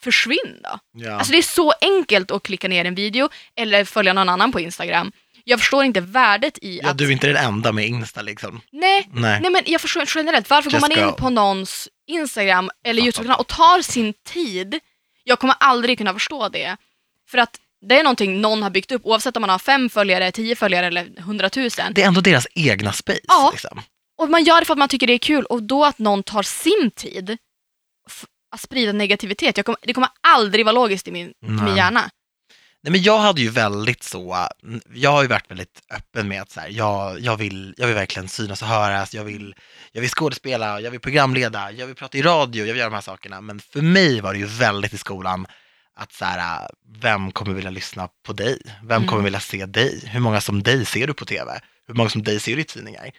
försvinn 0.04 0.62
då. 0.64 0.80
Ja. 0.94 1.12
Alltså 1.12 1.32
det 1.32 1.38
är 1.38 1.42
så 1.42 1.74
enkelt 1.82 2.32
att 2.32 2.44
klicka 2.44 2.68
ner 2.68 2.86
en 2.86 2.96
video 2.96 3.30
eller 3.56 3.86
följa 3.86 4.14
någon 4.14 4.30
annan 4.30 4.52
på 4.52 4.60
Instagram. 4.60 5.12
Jag 5.44 5.60
förstår 5.60 5.84
inte 5.84 6.02
värdet 6.02 6.58
i 6.62 6.80
ja, 6.84 6.90
att... 6.90 6.98
du 6.98 7.08
är 7.08 7.12
inte 7.12 7.28
den 7.28 7.46
enda 7.46 7.72
med 7.72 7.88
Insta 7.88 8.22
liksom. 8.22 8.62
Nej, 8.72 9.10
Nej. 9.14 9.40
nej 9.42 9.52
men 9.52 9.64
jag 9.66 9.82
förstår 9.82 10.04
generellt. 10.16 10.50
Varför 10.50 10.70
går 10.70 10.80
Just 10.80 10.98
man 10.98 11.06
in 11.06 11.12
go. 11.12 11.16
på 11.18 11.30
någons 11.30 11.90
Instagram 12.08 12.70
eller. 12.86 13.02
YouTube-kanal 13.02 13.40
och 13.40 13.48
tar 13.48 13.82
sin 13.82 14.14
tid? 14.28 14.80
Jag 15.24 15.40
kommer 15.40 15.56
aldrig 15.60 15.98
kunna 15.98 16.14
förstå 16.14 16.50
det. 16.50 16.78
För 17.30 17.38
att 17.38 17.60
det 17.82 18.00
är 18.00 18.04
någonting 18.04 18.42
någon 18.42 18.64
har 18.64 18.70
byggt 18.70 18.92
upp 18.92 19.06
oavsett 19.06 19.38
om 19.38 19.42
man 19.42 19.50
har 19.50 19.60
fem 19.60 19.90
följare, 19.90 20.32
tio 20.32 20.56
följare 20.56 20.86
eller 20.86 21.22
hundratusen. 21.22 21.94
Det 21.94 22.04
är 22.04 22.08
ändå 22.08 22.22
deras 22.22 22.48
egna 22.56 22.94
space. 22.94 23.22
Ja. 23.28 23.50
Liksom. 23.52 23.82
Och 24.18 24.30
man 24.30 24.44
gör 24.44 24.60
det 24.60 24.66
för 24.66 24.74
att 24.74 24.80
man 24.80 24.90
tycker 24.90 25.08
det 25.08 25.14
är 25.14 25.18
kul 25.18 25.46
och 25.46 25.64
då 25.64 25.86
att 25.86 26.00
någon 26.00 26.24
tar 26.24 26.44
sin 26.44 26.92
tid 26.96 27.38
att 28.52 28.62
sprida 28.62 28.92
negativitet. 28.92 29.58
Jag 29.58 29.66
kommer, 29.66 29.80
det 29.82 29.94
kommer 29.94 30.10
aldrig 30.22 30.66
vara 30.66 30.74
logiskt 30.74 31.08
i 31.08 31.12
min, 31.12 31.34
Nej. 31.42 31.64
min 31.66 31.76
hjärna. 31.76 32.10
Nej, 32.84 32.92
men 32.92 33.02
jag 33.02 33.18
hade 33.18 33.42
ju 33.42 33.50
väldigt 33.50 34.04
så, 34.04 34.48
jag 34.94 35.12
har 35.12 35.22
ju 35.22 35.28
varit 35.28 35.52
väldigt 35.52 35.82
öppen 35.94 36.28
med 36.28 36.42
att 36.42 36.52
så 36.52 36.60
här, 36.60 36.70
jag, 36.70 37.20
jag, 37.20 37.38
vill, 37.38 37.74
jag 37.78 37.88
vill 37.88 37.96
verkligen 37.96 38.30
synas 38.30 38.62
och 38.62 38.68
höras, 38.68 39.14
jag 39.14 39.24
vill, 39.24 39.56
jag 39.92 40.02
vill 40.02 40.10
skådespela, 40.10 40.82
jag 40.82 40.92
vill 40.92 41.00
programleda, 41.00 41.72
jag 41.72 41.88
vill 41.88 41.96
prata 41.96 42.18
i 42.18 42.22
radio, 42.22 42.66
jag 42.66 42.74
vill 42.74 42.78
göra 42.80 42.90
de 42.90 42.96
här 42.96 43.02
sakerna. 43.02 43.42
Men 43.42 43.60
för 43.60 43.82
mig 43.82 44.22
var 44.22 44.34
det 44.34 44.40
ju 44.40 44.46
väldigt 44.46 44.94
i 44.94 44.98
skolan 44.98 45.48
att 45.96 46.14
så 46.14 46.26
här, 46.26 46.70
vem 47.02 47.32
kommer 47.32 47.54
vilja 47.54 47.70
lyssna 47.72 48.10
på 48.26 48.34
dig? 48.34 48.60
Vem 48.84 48.98
Mm. 48.98 49.08
kommer 49.10 49.24
vilja 49.24 49.40
se 49.40 49.66
dig? 49.66 50.04
Hur 50.08 50.20
många 50.20 50.42
som 50.42 50.64
dig 50.64 50.86
ser 50.86 51.08
du 51.08 51.14
på 51.14 51.26
tv? 51.26 51.60
Hur 51.88 51.94
många 51.94 52.10
som 52.10 52.24
dig 52.24 52.40
ser 52.40 52.56
du 52.56 52.62
i 52.62 52.66
tidningar? 52.66 53.12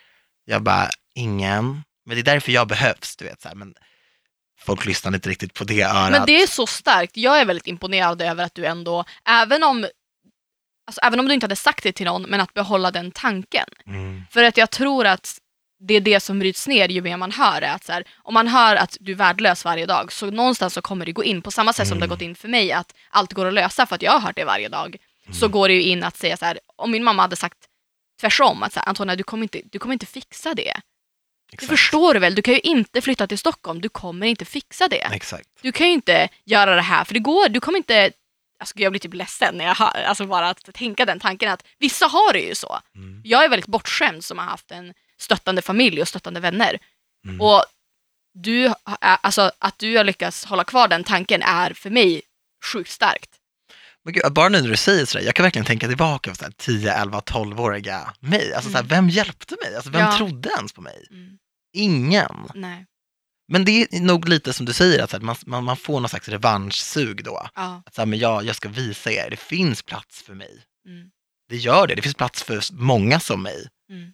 Jag 0.45 0.62
bara, 0.62 0.88
ingen. 1.14 1.83
Men 2.07 2.14
det 2.16 2.21
är 2.21 2.35
därför 2.35 2.53
jag 2.53 2.68
behövs, 2.68 3.16
du 3.16 3.25
vet. 3.25 3.42
Så 3.42 3.49
här, 3.49 3.55
men 3.55 3.75
folk 4.66 4.85
lyssnar 4.87 5.14
inte 5.14 5.29
riktigt 5.29 5.55
på 5.55 5.64
det 5.64 5.83
örat. 5.83 6.11
Men 6.11 6.27
det 6.27 6.42
är 6.42 6.46
så 6.46 6.66
starkt. 6.66 7.16
Jag 7.16 7.40
är 7.40 7.44
väldigt 7.44 7.66
imponerad 7.66 8.22
över 8.22 8.44
att 8.44 8.55
du 8.55 8.66
ändå, 8.66 9.05
även 9.29 9.62
om, 9.62 9.87
alltså, 10.87 11.01
även 11.03 11.20
om 11.20 11.29
du 11.29 11.35
inte 11.35 11.44
hade 11.44 11.57
sagt 11.57 11.83
det 11.83 11.92
till 11.92 12.07
någon, 12.07 12.22
men 12.22 12.40
att 12.40 12.55
behålla 12.55 12.90
den 12.90 13.11
tanken. 13.11 13.68
Mm. 13.87 14.22
För 14.31 14.42
att 14.44 14.57
jag 14.57 14.70
tror 14.70 15.07
att 15.07 15.38
det 15.88 15.94
är 15.94 16.01
det 16.01 16.20
som 16.20 16.38
bryts 16.38 16.68
ner 16.68 16.88
ju 16.88 17.03
mer 17.03 17.16
man 17.16 17.33
hör 17.33 17.61
det. 17.61 17.70
Att 17.72 17.85
så 17.85 17.92
här, 17.92 18.05
om 18.22 18.35
man 18.35 18.48
hör 18.48 18.77
att 18.77 18.96
du 19.01 19.12
är 19.12 19.16
värdelös 19.16 19.64
varje 19.64 19.87
dag 19.87 20.12
så 20.12 20.31
någonstans 20.31 20.75
så 20.75 20.83
kommer 20.83 21.07
det 21.07 21.12
gå 21.12 21.25
in 21.25 21.42
på 21.42 21.51
samma 21.51 21.72
sätt 21.72 21.88
som 21.88 21.98
det 21.98 22.03
har 22.03 22.07
Mm. 22.07 22.16
gått 22.16 22.22
in 22.22 22.35
för 22.35 22.48
mig 22.48 22.72
att 22.72 22.94
allt 23.11 23.33
går 23.33 23.46
att 23.46 23.55
lösa 23.55 23.87
för 23.87 23.94
att 23.94 24.03
jag 24.03 24.12
har 24.12 24.20
hört 24.20 24.37
det 24.37 24.44
varje 24.44 24.68
dag. 24.68 24.96
Så 25.33 25.44
Mm. 25.44 25.53
går 25.53 25.68
det 25.68 25.75
ju 25.75 25.83
in 25.83 26.05
att 26.05 26.16
säga 26.16 26.37
så 26.37 26.44
här, 26.44 26.59
om 26.77 26.90
min 26.90 27.05
mamma 27.05 27.22
hade 27.22 27.37
sagt 27.37 27.59
tvärsom 28.20 28.62
att 28.62 28.72
så 28.72 28.81
här, 28.81 28.88
Antonia 28.88 29.16
du 29.16 29.22
kommer, 29.25 29.42
inte, 29.42 29.61
du 29.72 29.79
kommer 29.79 29.92
inte 29.92 30.07
fixa 30.07 30.55
det. 30.55 30.81
Det 31.53 31.57
Exakt. 31.65 31.71
förstår 31.71 32.15
du 32.15 32.21
väl? 32.21 32.35
Du 32.35 32.43
kan 32.43 32.55
ju 32.55 32.61
inte 32.61 33.01
flytta 33.01 33.27
till 33.27 33.38
Stockholm, 33.38 33.81
du 33.81 33.88
kommer 33.88 34.27
inte 34.27 34.45
fixa 34.45 34.88
det. 34.88 34.97
Exakt. 35.12 35.49
Du 35.62 35.73
kan 35.73 35.87
ju 35.87 35.93
inte 35.93 36.29
göra 36.45 36.75
det 36.75 36.83
här 36.83 37.05
för 37.05 37.15
det 37.15 37.21
går, 37.21 37.49
du 37.49 37.61
kommer 37.61 37.79
inte 37.79 38.12
Alltså 38.59 38.79
jag 38.79 38.93
blir 38.93 39.01
typ 39.01 39.15
ledsen 39.15 39.55
när 39.55 39.65
jag 39.65 39.75
hör, 39.75 40.03
alltså 40.03 40.27
bara 40.27 40.49
att 40.51 40.75
tänka 40.75 41.05
den 41.05 41.21
tanken 41.21 41.51
att 41.53 41.65
vissa 41.79 42.07
har 42.07 42.33
det 42.33 42.41
ju 42.41 42.55
så. 42.55 42.79
Mm. 42.97 43.21
Jag 43.25 43.45
är 43.45 43.49
väldigt 43.49 43.67
bortskämd 43.67 44.25
som 44.25 44.38
har 44.38 44.45
haft 44.45 44.71
en 44.71 44.95
stöttande 45.19 45.62
familj 45.62 46.01
och 46.03 46.09
stöttande 46.09 46.41
vänner. 46.41 46.79
Mm. 47.27 47.41
Och 47.41 47.65
du, 48.35 48.69
har- 48.69 48.77
alltså, 49.01 49.51
att 49.59 49.79
du 49.79 49.97
har 49.97 50.05
lyckats 50.05 50.45
hålla 50.45 50.65
kvar 50.65 50.88
den 50.88 51.05
tanken 51.05 51.43
är 51.43 51.73
för 51.75 51.91
mig 51.91 52.23
sjukt 52.73 52.91
starkt. 52.91 53.31
Men 54.05 54.12
gud, 54.15 54.33
bara 54.33 54.49
nu 54.49 54.61
när 54.62 54.69
du 54.69 54.77
säger 54.77 55.05
sådär, 55.07 55.25
jag 55.25 55.35
kan 55.35 55.43
verkligen 55.45 55.67
tänka 55.67 55.88
tillbaka 55.88 56.31
på 56.31 56.37
så 56.37 56.45
här 56.45 56.53
10, 56.57 56.93
11, 56.93 57.21
12-åriga 57.21 58.15
mig. 58.21 58.55
Alltså 58.55 58.71
Mm. 58.71 58.87
vem 58.87 59.09
hjälpte 59.09 59.57
mig? 59.65 59.75
Alltså 59.77 59.91
vem 59.91 60.01
Ja. 60.01 60.17
trodde 60.17 60.49
ens 60.57 60.73
på 60.73 60.81
mig? 60.81 61.07
Mm. 61.11 61.38
Ingen. 61.73 62.49
Nej. 62.55 62.87
Men 63.49 63.65
det 63.65 63.83
är 63.83 64.01
nog 64.01 64.29
lite 64.29 64.53
som 64.53 64.67
du 64.67 64.73
säger, 64.73 65.03
att 65.03 65.23
man, 65.23 65.37
man, 65.47 65.65
man 65.65 65.77
får 65.77 66.01
någon 66.01 66.09
slags 66.09 66.29
revanschsug 66.29 67.25
då. 67.25 67.49
Ja. 67.55 67.83
Att 67.87 67.95
så 67.95 68.01
här, 68.01 68.07
men 68.07 68.19
jag, 68.19 68.45
jag 68.45 68.57
ska 68.57 68.69
visa 68.69 69.11
er, 69.13 69.31
det 69.31 69.37
finns 69.37 69.83
plats 69.83 70.23
för 70.23 70.35
mig. 70.35 70.63
Mm. 70.89 71.11
Det 71.49 71.57
gör 71.57 71.87
det, 71.87 71.95
det 71.95 72.03
finns 72.03 72.15
plats 72.15 72.43
för 72.43 72.61
många 72.73 73.21
som 73.21 73.43
mig. 73.43 73.69
Mm. 73.91 74.13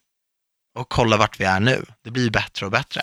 Och 0.78 0.88
kolla 0.88 1.16
vart 1.16 1.40
vi 1.40 1.44
är 1.44 1.60
nu, 1.60 1.84
det 2.04 2.10
blir 2.10 2.24
ju 2.24 2.30
bättre 2.30 2.66
och 2.66 2.72
bättre. 2.72 3.02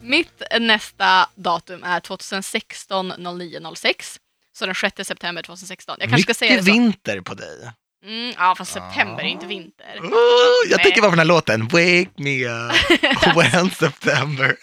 Mitt 0.00 0.42
nästa 0.60 1.28
datum 1.34 1.82
är 1.84 2.00
2016 2.00 3.08
09 3.38 3.74
06. 3.74 4.20
Så 4.52 4.66
den 4.66 4.74
6 4.74 5.06
september 5.06 5.42
2016. 5.42 5.96
Jag 6.00 6.08
kanske 6.08 6.22
ska 6.22 6.30
Mycket 6.30 6.36
säga 6.36 6.56
det 6.56 6.62
så. 6.64 6.72
vinter 6.72 7.20
på 7.20 7.34
dig. 7.34 7.72
Mm, 8.04 8.34
ja, 8.38 8.54
fast 8.58 8.72
september 8.72 9.22
är 9.22 9.28
inte 9.28 9.46
vinter. 9.46 9.98
Oh, 10.00 10.10
jag 10.70 10.76
Nej. 10.76 10.84
tänker 10.84 11.00
bara 11.00 11.10
på 11.10 11.16
den 11.16 11.18
här 11.18 11.24
låten, 11.26 11.68
Wake 11.68 12.10
me 12.16 12.44
up 12.46 13.36
when 13.36 13.70
September. 13.70 14.56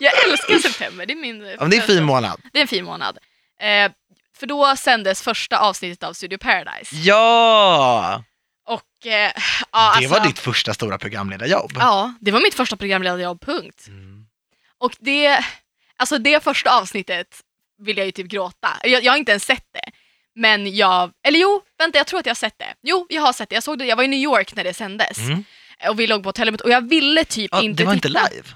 Jag 0.00 0.12
älskar 0.28 0.58
september, 0.58 1.06
det 1.06 1.12
är 1.12 1.16
min... 1.16 1.40
Ja, 1.46 1.56
men 1.60 1.70
det 1.70 1.76
är 1.76 1.80
en 1.80 1.86
fin 1.86 2.04
månad. 2.04 2.40
Det 2.52 2.58
är 2.58 2.62
en 2.62 2.68
fin 2.68 2.84
månad. 2.84 3.18
Eh, 3.60 3.92
för 4.38 4.46
då 4.46 4.76
sändes 4.76 5.22
första 5.22 5.58
avsnittet 5.58 6.02
av 6.02 6.12
Studio 6.12 6.38
Paradise. 6.38 6.96
Ja! 6.96 8.24
Och 8.66 9.06
eh, 9.06 9.32
ja, 9.72 9.96
Det 10.00 10.06
var 10.06 10.16
alltså- 10.16 10.28
ditt 10.28 10.38
första 10.38 10.74
stora 10.74 10.98
programledarjobb. 10.98 11.72
Ja, 11.74 12.14
det 12.20 12.30
var 12.30 12.40
mitt 12.40 12.54
första 12.54 12.76
programledarjobb, 12.76 13.40
punkt. 13.44 13.84
Mm. 13.88 14.26
Och 14.78 14.92
det, 15.00 15.44
alltså 15.96 16.18
det 16.18 16.44
första 16.44 16.78
avsnittet 16.78 17.40
vill 17.78 17.96
jag 17.96 18.06
ju 18.06 18.12
typ 18.12 18.26
gråta. 18.26 18.68
Jag, 18.82 19.04
jag 19.04 19.12
har 19.12 19.16
inte 19.16 19.32
ens 19.32 19.44
sett 19.44 19.66
det. 19.72 19.90
Men 20.40 20.76
jag, 20.76 21.10
eller 21.26 21.38
jo, 21.38 21.62
vänta 21.78 21.98
jag 21.98 22.06
tror 22.06 22.20
att 22.20 22.26
jag 22.26 22.30
har 22.30 22.34
sett 22.36 22.58
det. 22.58 22.74
Jo, 22.82 23.06
jag 23.08 23.22
har 23.22 23.32
sett 23.32 23.48
det. 23.48 23.54
Jag 23.54 23.62
såg 23.62 23.78
det, 23.78 23.84
jag 23.86 23.96
var 23.96 24.04
i 24.04 24.08
New 24.08 24.18
York 24.20 24.54
när 24.56 24.64
det 24.64 24.74
sändes. 24.74 25.18
Mm. 25.18 25.44
Och 25.88 26.00
vi 26.00 26.06
låg 26.06 26.22
på 26.22 26.28
hotellet 26.28 26.60
och 26.60 26.70
jag 26.70 26.88
ville 26.88 27.24
typ 27.24 27.50
Ja, 27.52 27.62
inte 27.62 27.82
det 27.82 27.86
var 27.86 27.94
inte 27.94 28.08
titta. 28.08 28.28
live? 28.30 28.48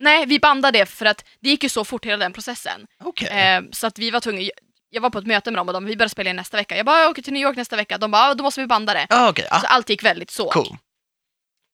Nej, 0.00 0.26
vi 0.26 0.38
bandade 0.38 0.78
det 0.78 0.86
för 0.86 1.06
att 1.06 1.24
det 1.40 1.48
gick 1.50 1.62
ju 1.62 1.68
så 1.68 1.84
fort 1.84 2.04
hela 2.06 2.16
den 2.16 2.32
processen. 2.32 2.86
Okej. 3.04 3.28
Eh, 3.28 3.62
så 3.72 3.86
att 3.86 3.98
vi 3.98 4.10
var 4.10 4.20
tvungna, 4.20 4.42
jag 4.90 5.00
var 5.00 5.10
på 5.10 5.18
ett 5.18 5.26
möte 5.26 5.50
med 5.50 5.58
dem 5.58 5.68
och 5.68 5.74
de, 5.74 5.84
vi 5.84 5.96
började 5.96 6.10
spela 6.10 6.30
in 6.30 6.36
nästa 6.36 6.56
vecka. 6.56 6.76
Jag 6.76 6.86
bara, 6.86 7.00
jag 7.00 7.10
åker 7.10 7.22
till 7.22 7.32
New 7.32 7.42
York 7.42 7.56
nästa 7.56 7.76
vecka. 7.76 7.98
De 7.98 8.10
bara, 8.10 8.28
"Ja, 8.28 8.34
då 8.34 8.44
måste 8.44 8.60
vi 8.60 8.66
banda 8.66 8.94
det. 8.94 9.06
Ja, 9.10 9.28
okej. 9.30 9.44
Så 9.44 9.58
Ja, 9.62 9.68
allt 9.68 9.90
gick 9.90 10.04
väldigt 10.04 10.30
så. 10.30 10.50
cool. 10.50 10.76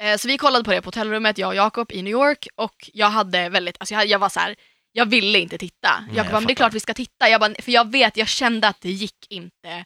Eh, 0.03 0.17
så 0.17 0.29
vi 0.29 0.39
kollade 0.39 0.65
på 0.65 0.71
det 0.71 0.83
på 0.83 0.87
hotellrummet, 0.87 1.39
jag 1.39 1.49
och 1.49 1.55
Jakob 1.55 1.93
i 1.93 2.03
New 2.03 2.11
York 2.13 2.47
och 2.57 2.91
jag 2.93 3.07
hade 3.11 3.49
väldigt, 3.49 3.77
alltså 3.81 3.95
jag, 3.95 4.07
jag 4.07 4.19
var 4.19 4.29
så 4.29 4.41
här, 4.41 4.55
jag 4.97 5.07
ville 5.07 5.39
inte 5.39 5.59
titta. 5.59 5.89
Jakob 6.01 6.17
jag 6.17 6.27
bara, 6.27 6.41
men 6.41 6.47
det 6.47 6.53
är 6.53 6.55
klart 6.55 6.75
vi 6.75 6.81
ska 6.81 6.95
titta. 6.95 7.29
Jag 7.29 7.41
bara, 7.41 7.55
för 7.63 7.73
jag 7.73 7.91
vet, 7.93 8.17
jag 8.17 8.29
kände 8.29 8.69
att 8.69 8.81
det 8.81 8.91
gick 8.91 9.27
inte 9.29 9.85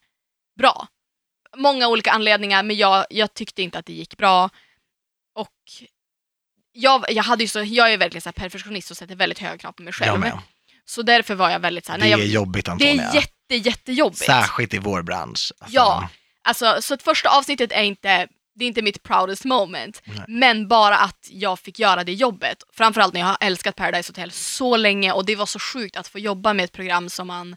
bra. 0.58 0.86
Många 1.56 1.88
olika 1.88 2.10
anledningar, 2.10 2.62
men 2.62 2.76
jag, 2.76 3.06
jag 3.10 3.34
tyckte 3.34 3.62
inte 3.62 3.78
att 3.78 3.86
det 3.86 3.92
gick 3.92 4.16
bra. 4.16 4.50
Och 5.34 5.54
jag, 6.72 7.04
jag, 7.08 7.22
hade 7.22 7.44
ju 7.44 7.48
så, 7.48 7.62
jag 7.62 7.92
är 7.92 7.98
verkligen 7.98 8.22
så 8.22 8.28
här 8.28 8.32
perfektionist 8.32 8.90
och 8.90 8.96
sätter 8.96 9.14
väldigt 9.16 9.38
höga 9.38 9.58
krav 9.58 9.72
på 9.72 9.82
mig 9.82 9.92
Jag 10.00 10.20
själv. 10.22 10.32
Så 10.84 11.02
därför 11.02 11.34
var 11.34 11.50
jag 11.50 11.60
väldigt 11.60 11.86
så 11.86 11.92
här, 11.92 11.98
Det 11.98 12.04
nej, 12.04 12.12
är 12.12 12.18
jag, 12.18 12.26
jobbigt 12.26 12.64
det 12.66 12.72
Antonia. 12.72 13.02
är 13.10 13.14
jätte, 13.14 13.54
jättejobbigt. 13.68 14.18
Särskilt 14.24 14.74
i 14.74 14.78
vår 14.78 15.02
bransch. 15.02 15.52
Alltså, 15.58 15.76
Ja. 15.76 16.08
Alltså, 16.42 16.76
så 16.82 16.94
att 16.94 17.02
första 17.02 17.28
avsnittet 17.38 17.72
är 17.72 17.82
inte, 17.82 18.28
det 18.58 18.64
är 18.64 18.66
inte 18.66 18.82
mitt 18.82 19.02
proudest 19.02 19.44
moment. 19.44 20.02
Nej. 20.04 20.24
Men 20.28 20.68
bara 20.68 20.98
att 20.98 21.28
jag 21.30 21.58
fick 21.58 21.78
göra 21.78 22.04
det 22.04 22.12
jobbet. 22.12 22.62
Framförallt 22.72 23.14
när 23.14 23.20
jag 23.20 23.26
har 23.26 23.36
älskat 23.40 23.76
Paradise 23.76 24.10
Hotel 24.10 24.30
så 24.30 24.76
länge 24.76 25.12
och 25.12 25.26
det 25.26 25.36
var 25.36 25.46
så 25.46 25.58
sjukt 25.58 25.96
att 25.96 26.08
få 26.08 26.18
jobba 26.18 26.52
med 26.52 26.64
ett 26.64 26.72
program 26.72 27.08
som 27.08 27.26
man 27.26 27.56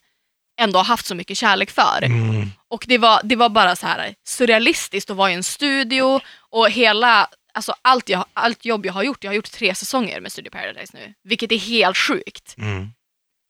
ändå 0.60 0.80
har 0.80 0.84
haft 0.84 1.06
så 1.06 1.16
mycket 1.16 1.38
kärlek 1.38 1.72
för. 1.72 2.04
Mm. 2.04 2.50
Och 2.68 2.86
det 2.88 2.98
var, 2.98 3.22
det 3.24 3.36
var 3.36 3.50
bara 3.50 3.76
så 3.76 3.88
här 3.88 4.16
surrealistiskt 4.28 5.10
att 5.10 5.18
vara 5.18 5.32
i 5.32 5.34
en 5.34 5.44
studio 5.44 6.22
och 6.50 6.70
hela, 6.70 7.28
alltså 7.54 7.76
allt, 7.82 8.10
jag, 8.10 8.26
allt 8.34 8.66
jobb 8.66 8.86
jag 8.86 8.94
har 8.94 9.04
gjort, 9.04 9.24
jag 9.24 9.32
har 9.32 9.36
gjort 9.36 9.52
tre 9.52 9.76
säsonger 9.76 10.22
med 10.22 10.32
Studio 10.32 10.52
Paradise 10.52 10.98
nu, 10.98 11.14
vilket 11.24 11.52
är 11.52 11.58
helt 11.58 11.98
sjukt. 11.98 12.56
Mm. 12.58 12.90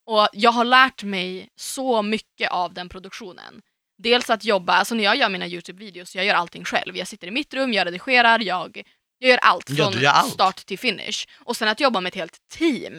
Och 0.06 0.28
jag 0.34 0.52
har 0.52 0.66
lärt 0.66 1.04
mig 1.04 1.50
så 1.56 2.02
mycket 2.02 2.52
av 2.52 2.74
den 2.74 2.90
produktionen. 2.90 3.62
Dels 4.04 4.30
att 4.30 4.44
jobba, 4.44 4.74
alltså 4.74 4.96
när 4.96 5.04
jag 5.04 5.16
gör 5.16 5.30
mina 5.30 5.46
YouTube-videos, 5.48 6.16
jag 6.16 6.26
gör 6.26 6.36
allting 6.36 6.66
själv. 6.66 6.98
Jag 6.98 7.08
sitter 7.08 7.28
i 7.28 7.32
mitt 7.32 7.54
rum, 7.54 7.74
jag 7.74 7.88
redigerar, 7.88 8.40
jag, 8.40 8.82
jag 9.18 9.30
gör 9.30 9.38
allt 9.38 9.70
Ja, 9.70 9.76
från 9.76 9.94
du 9.94 10.02
gör 10.02 10.12
allt. 10.12 10.34
start 10.34 10.56
till 10.66 10.80
finish. 10.80 11.28
Och 11.40 11.58
sen 11.58 11.68
att 11.68 11.80
jobba 11.80 12.02
med 12.02 12.10
ett 12.10 12.16
helt 12.16 12.38
team, 12.52 12.94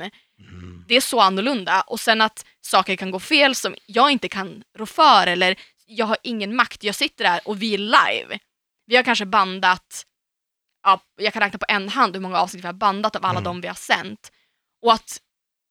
Mm. 0.49 0.85
det 0.89 0.97
är 0.97 1.01
så 1.01 1.21
annorlunda. 1.21 1.81
Och 1.81 2.01
sen 2.01 2.21
att 2.21 2.45
saker 2.61 2.97
kan 2.97 3.11
gå 3.11 3.21
fel 3.21 3.55
som 3.55 3.75
jag 3.87 4.11
inte 4.11 4.29
kan 4.29 4.63
rå 4.79 4.87
för 4.87 5.27
eller 5.27 5.57
jag 5.87 6.07
har 6.07 6.17
ingen 6.23 6.57
makt. 6.57 6.85
Jag 6.85 6.95
sitter 6.95 7.25
där 7.25 7.41
och 7.45 7.63
vi 7.63 7.75
är 7.75 7.79
live. 7.79 8.39
Vi 8.87 8.97
har 8.97 9.03
kanske 9.03 9.27
bandat, 9.27 10.05
ja, 10.83 11.01
jag 11.21 11.33
kan 11.33 11.43
räkna 11.43 11.59
på 11.59 11.67
en 11.69 11.89
hand 11.89 12.15
hur 12.17 12.21
många 12.21 12.39
avsnitt 12.39 12.63
vi 12.65 12.67
har 12.67 12.73
bandat 12.75 13.17
av 13.17 13.25
alla 13.25 13.39
Mm. 13.39 13.45
de 13.45 13.61
vi 13.61 13.69
har 13.69 13.75
sänt. 13.75 14.33
Och 14.83 14.93
att 14.93 15.19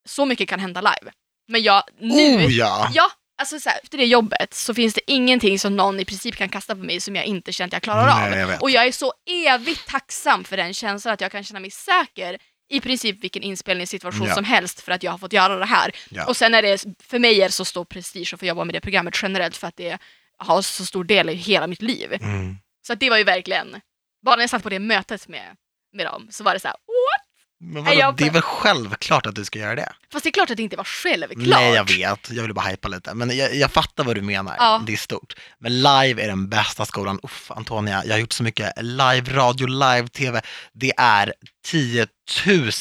så 0.09 0.25
mycket 0.25 0.49
kan 0.49 0.59
hända 0.59 0.81
live. 0.81 1.11
Men 1.47 1.63
jag, 1.63 1.83
nu, 1.99 2.35
Oh 2.45 2.51
ja! 2.51 2.89
ja, 2.93 3.11
alltså 3.41 3.59
så 3.59 3.69
här, 3.69 3.79
efter 3.83 3.97
det 3.97 4.05
jobbet 4.05 4.53
så 4.53 4.73
finns 4.73 4.93
det 4.93 5.11
ingenting 5.11 5.59
som 5.59 5.75
någon 5.75 5.99
i 5.99 6.05
princip 6.05 6.35
kan 6.35 6.49
kasta 6.49 6.75
på 6.75 6.81
mig 6.83 6.99
som 6.99 7.15
jag 7.15 7.25
inte 7.25 7.51
att 7.63 7.73
jag 7.73 7.81
klarar 7.81 8.05
Nej, 8.05 8.33
av. 8.33 8.39
jag 8.39 8.47
vet. 8.47 8.61
Och 8.61 8.69
jag 8.69 8.87
är 8.87 8.91
så 8.91 9.13
evigt 9.29 9.87
tacksam 9.87 10.43
för 10.43 10.57
den 10.57 10.73
känslan 10.73 11.13
att 11.13 11.21
jag 11.21 11.31
kan 11.31 11.43
känna 11.43 11.59
mig 11.59 11.71
säker 11.71 12.37
i 12.69 12.79
princip 12.79 13.23
vilken 13.23 13.43
inspelningssituation 13.43 14.27
Ja. 14.27 14.35
som 14.35 14.43
helst 14.43 14.81
för 14.81 14.91
att 14.91 15.03
jag 15.03 15.11
har 15.11 15.17
fått 15.17 15.33
göra 15.33 15.55
det 15.55 15.65
här. 15.65 15.91
Ja. 16.09 16.25
Och 16.25 16.37
sen 16.37 16.53
är 16.53 16.61
det, 16.61 16.85
för 17.03 17.19
mig 17.19 17.41
är 17.41 17.45
det 17.45 17.51
så 17.51 17.65
stor 17.65 17.85
prestige 17.85 18.33
att 18.33 18.39
få 18.39 18.45
jobba 18.45 18.63
med 18.65 18.75
det 18.75 18.81
programmet 18.81 19.19
generellt 19.21 19.57
för 19.57 19.67
att 19.67 19.77
det 19.77 19.97
har 20.37 20.61
så 20.61 20.85
stor 20.85 21.03
del 21.03 21.29
i 21.29 21.33
hela 21.33 21.67
mitt 21.67 21.81
liv. 21.81 22.13
Mm. 22.13 22.57
Så 22.87 22.93
att 22.93 22.99
det 22.99 23.09
var 23.09 23.17
ju 23.17 23.23
verkligen, 23.23 23.81
bara 24.25 24.35
när 24.35 24.43
jag 24.43 24.49
satt 24.49 24.63
på 24.63 24.69
det 24.69 24.79
mötet 24.79 25.27
med, 25.27 25.55
med 25.93 26.05
dem 26.05 26.27
så 26.31 26.43
var 26.43 26.53
det 26.53 26.59
så 26.59 26.67
här, 26.67 26.77
what? 26.77 27.27
Men 27.63 27.83
vadå, 27.83 27.97
jag- 27.99 28.15
det 28.17 28.25
är 28.27 28.31
väl 28.31 28.41
självklart 28.41 29.25
att 29.25 29.35
du 29.35 29.45
ska 29.45 29.59
göra 29.59 29.75
det? 29.75 29.93
Fast 30.11 30.23
det 30.23 30.29
är 30.29 30.31
klart 30.31 30.49
att 30.49 30.57
det 30.57 30.63
inte 30.63 30.77
var 30.77 30.83
självklart. 30.83 31.47
Nej, 31.47 31.73
jag 31.73 31.87
vet. 31.97 32.31
Jag 32.31 32.43
vill 32.43 32.53
bara 32.53 32.65
hypa 32.65 32.87
lite. 32.87 33.13
Men 33.13 33.37
jag, 33.37 33.55
jag 33.55 33.71
fattar 33.71 34.03
vad 34.03 34.15
du 34.15 34.21
menar. 34.21 34.55
Ja. 34.59 34.83
Det 34.85 34.93
är 34.93 34.97
stort. 34.97 35.33
Men 35.59 35.75
live 35.81 36.23
är 36.23 36.27
den 36.27 36.49
bästa 36.49 36.85
skolan. 36.85 37.19
Uff, 37.23 37.51
Antonia, 37.51 38.03
jag 38.05 38.13
har 38.13 38.19
gjort 38.19 38.33
så 38.33 38.43
mycket 38.43 38.73
live 38.81 39.21
radio, 39.33 39.67
live 39.67 40.07
tv. 40.07 40.41
Det 40.73 40.93
är 40.97 41.33
10 41.65 42.07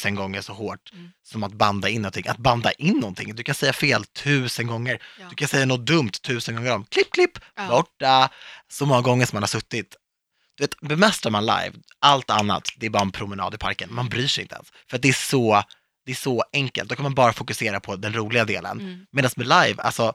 000 0.05 0.15
gånger 0.15 0.41
så 0.41 0.53
hårt 0.53 0.91
Mm. 0.93 1.11
som 1.23 1.43
att 1.43 1.53
banda 1.53 1.89
in 1.89 2.01
någonting. 2.01 2.27
Att 2.27 2.37
banda 2.37 2.71
in 2.71 2.93
någonting, 2.99 3.35
du 3.35 3.43
kan 3.43 3.55
säga 3.55 3.73
fel 3.73 4.05
tusen 4.05 4.67
gånger. 4.67 5.01
Ja. 5.19 5.25
Du 5.29 5.35
kan 5.35 5.47
säga 5.47 5.65
något 5.65 5.85
dumt 5.85 6.11
tusen 6.11 6.55
gånger 6.55 6.73
om. 6.75 6.85
Klipp, 6.85 7.11
klipp, 7.13 7.39
Ja. 7.55 7.67
borta. 7.67 8.29
Så 8.71 8.85
många 8.85 9.01
gånger 9.01 9.25
som 9.25 9.35
man 9.35 9.43
har 9.43 9.47
suttit. 9.47 9.95
Vet, 10.61 10.79
bemästrar 10.79 11.31
man 11.31 11.45
live, 11.45 11.71
allt 11.99 12.29
annat, 12.29 12.63
det 12.75 12.85
är 12.85 12.89
bara 12.89 13.01
en 13.03 13.11
promenad 13.11 13.53
i 13.53 13.57
parken. 13.57 13.89
Man 13.93 14.09
bryr 14.09 14.27
sig 14.27 14.41
inte 14.41 14.55
ens. 14.55 14.67
För 14.89 14.95
att 14.95 15.01
det 15.01 15.09
är 15.09 15.13
så, 15.13 15.63
det 16.05 16.11
är 16.11 16.15
så 16.15 16.43
enkelt. 16.53 16.89
Då 16.89 16.95
kan 16.95 17.03
man 17.03 17.13
bara 17.15 17.33
fokusera 17.33 17.79
på 17.79 17.95
den 17.95 18.13
roliga 18.13 18.45
delen. 18.45 18.79
Mm. 18.79 19.05
Medan 19.11 19.31
med 19.35 19.47
live, 19.47 19.81
alltså, 19.83 20.13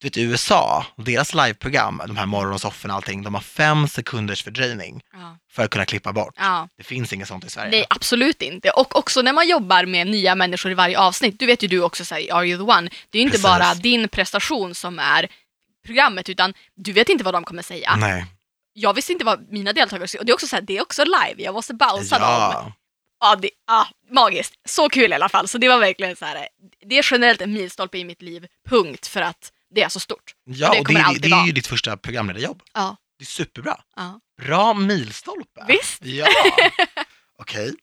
du 0.00 0.06
vet 0.06 0.16
USA, 0.16 0.86
deras 0.96 1.34
liveprogram, 1.34 2.02
de 2.06 2.16
här 2.16 2.26
morgonsofforna 2.26 2.94
och 2.94 2.96
allting, 2.96 3.22
de 3.22 3.34
har 3.34 3.40
fem 3.40 3.88
sekunders 3.88 4.42
fördröjning 4.42 5.00
Ja. 5.12 5.38
för 5.52 5.64
att 5.64 5.70
kunna 5.70 5.84
klippa 5.84 6.12
bort. 6.12 6.34
Ja. 6.36 6.68
Det 6.76 6.84
finns 6.84 7.12
inget 7.12 7.28
sånt 7.28 7.44
i 7.44 7.50
Sverige. 7.50 7.70
Nej, 7.70 7.86
absolut 7.90 8.42
inte. 8.42 8.70
Och 8.70 8.96
också 8.96 9.22
när 9.22 9.32
man 9.32 9.48
jobbar 9.48 9.86
med 9.86 10.06
nya 10.06 10.34
människor 10.34 10.70
i 10.72 10.74
varje 10.74 10.98
avsnitt, 10.98 11.38
du 11.38 11.46
vet 11.46 11.62
ju 11.62 11.68
du 11.68 11.82
också 11.82 12.04
så 12.04 12.14
här, 12.14 12.32
Are 12.34 12.46
You 12.48 12.58
The 12.66 12.72
One, 12.72 12.90
det 13.10 13.18
är 13.18 13.20
ju 13.20 13.26
inte 13.26 13.30
Precis. 13.30 13.42
bara 13.42 13.74
din 13.74 14.08
prestation 14.08 14.74
som 14.74 14.98
är 14.98 15.28
programmet, 15.86 16.28
utan 16.28 16.54
du 16.74 16.92
vet 16.92 17.08
inte 17.08 17.24
vad 17.24 17.34
de 17.34 17.44
kommer 17.44 17.62
säga. 17.62 17.96
Nej. 17.96 18.26
Jag 18.76 18.94
visste 18.94 19.12
inte 19.12 19.24
vad 19.24 19.52
mina 19.52 19.72
deltagare 19.72 20.08
skulle 20.08 20.18
och 20.20 20.26
det 20.26 20.32
är 20.32 20.34
också 20.34 20.46
så 20.46 20.56
här, 20.56 20.62
det 20.62 20.76
är 20.76 20.82
också 20.82 21.04
live, 21.04 21.42
jag 21.42 21.54
måste 21.54 21.74
bouncea 21.74 22.18
dem. 22.18 22.28
Ja. 22.28 22.72
Ja, 23.20 23.36
det, 23.36 23.50
ja, 23.66 23.88
magiskt. 24.10 24.54
Så 24.68 24.88
kul 24.88 25.10
i 25.10 25.14
alla 25.14 25.28
fall. 25.28 25.48
Så 25.48 25.58
det 25.58 25.68
var 25.68 25.78
verkligen 25.78 26.16
så 26.16 26.24
här, 26.24 26.48
det 26.86 26.98
är 26.98 27.06
generellt 27.10 27.40
en 27.40 27.52
milstolpe 27.52 27.98
i 27.98 28.04
mitt 28.04 28.22
liv, 28.22 28.46
punkt, 28.68 29.06
för 29.06 29.20
att 29.20 29.52
det 29.74 29.82
är 29.82 29.88
så 29.88 30.00
stort. 30.00 30.34
ja, 30.44 30.72
Det 30.72 30.80
och 30.80 30.88
det, 30.88 30.94
är, 30.94 31.18
det 31.18 31.28
är 31.28 31.46
ju 31.46 31.52
ditt 31.52 31.66
första 31.66 31.96
programledarjobb. 31.96 32.62
Ja. 32.74 32.96
Det 33.18 33.22
är 33.22 33.26
superbra. 33.26 33.80
ja. 33.96 34.20
Bra 34.42 34.74
milstolpe. 34.74 35.64
Visst? 35.68 36.04
Ja. 36.04 36.26
Okej. 37.38 37.74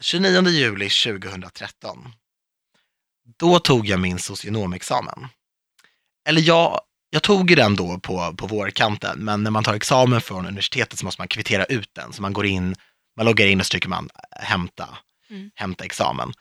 29 0.00 0.48
juli 0.48 0.88
2013. 0.90 2.12
Då 3.38 3.58
tog 3.58 3.86
jag 3.86 4.00
min 4.00 4.18
socionomexamen. 4.18 5.28
Eller 6.28 6.40
jag, 6.42 6.80
jag 7.10 7.22
tog 7.22 7.50
ju 7.50 7.56
den 7.56 7.76
då 7.76 7.98
på, 7.98 8.34
på 8.36 8.46
vårkanten, 8.46 9.18
men 9.18 9.42
när 9.42 9.50
man 9.50 9.64
tar 9.64 9.74
examen 9.74 10.20
från 10.20 10.46
universitetet 10.46 10.98
så 10.98 11.04
måste 11.04 11.20
man 11.20 11.28
kvittera 11.28 11.64
ut 11.64 11.90
den. 11.94 12.12
Så 12.12 12.22
man 12.22 12.32
går 12.32 12.46
in, 12.46 12.74
man 13.16 13.26
loggar 13.26 13.46
in 13.46 13.60
och 13.60 13.66
så 13.66 13.70
trycker 13.70 13.88
man 13.88 14.08
äh, 14.14 14.44
hämta, 14.44 14.98
Mm. 15.30 15.50
hämta 15.54 15.84
examen. 15.84 16.32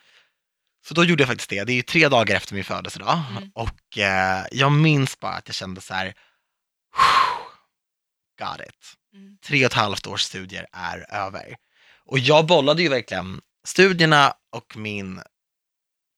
Så 0.87 0.93
då 0.93 1.03
gjorde 1.03 1.21
jag 1.23 1.27
faktiskt 1.29 1.49
det. 1.49 1.63
Det 1.63 1.71
är 1.71 1.75
ju 1.75 1.81
tre 1.81 2.07
dagar 2.09 2.35
efter 2.35 2.53
min 2.55 2.63
födelsedag. 2.63 3.19
Mm. 3.37 3.51
Och 3.55 3.97
eh, 3.97 4.45
jag 4.51 4.71
minns 4.71 5.19
bara 5.19 5.31
att 5.33 5.47
jag 5.47 5.55
kände 5.55 5.81
så 5.81 5.93
här, 5.93 6.13
got 8.39 8.59
it 8.67 8.93
Mm. 9.13 9.37
tre 9.45 9.65
och 9.65 9.71
ett 9.71 9.77
halvt 9.77 10.07
års 10.07 10.21
studier 10.21 10.65
är 10.73 11.05
över. 11.15 11.55
Och 12.05 12.19
jag 12.19 12.45
bollade 12.45 12.81
ju 12.81 12.89
verkligen 12.89 13.41
studierna 13.67 14.33
och 14.51 14.77
min 14.77 15.21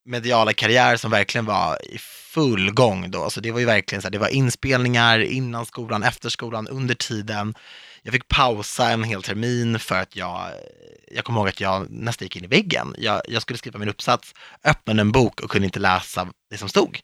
mediala 0.09 0.53
karriär 0.53 0.97
som 0.97 1.11
verkligen 1.11 1.45
var 1.45 1.85
i 1.85 1.97
full 2.33 2.71
gång 2.71 3.11
då. 3.11 3.29
Så 3.29 3.41
det 3.41 3.51
var 3.51 3.59
ju 3.59 3.65
verkligen 3.65 4.01
så 4.01 4.05
här, 4.05 4.11
det 4.11 4.17
var 4.17 4.27
inspelningar 4.27 5.19
innan 5.19 5.65
skolan, 5.65 6.03
efter 6.03 6.29
skolan, 6.29 6.67
under 6.67 6.95
tiden. 6.95 7.55
Jag 8.01 8.13
fick 8.13 8.27
pausa 8.27 8.89
en 8.89 9.03
hel 9.03 9.23
termin 9.23 9.79
för 9.79 9.95
att 9.95 10.15
jag, 10.15 10.51
jag 11.11 11.25
kommer 11.25 11.39
ihåg 11.39 11.49
att 11.49 11.61
jag 11.61 11.89
nästan 11.89 12.25
gick 12.25 12.35
in 12.35 12.43
i 12.43 12.47
väggen. 12.47 12.95
Jag, 12.97 13.21
jag 13.27 13.41
skulle 13.41 13.57
skriva 13.57 13.79
min 13.79 13.89
uppsats, 13.89 14.33
öppnade 14.63 15.01
en 15.01 15.11
bok 15.11 15.41
och 15.41 15.51
kunde 15.51 15.65
inte 15.65 15.79
läsa 15.79 16.27
det 16.49 16.57
som 16.57 16.69
stod. 16.69 16.99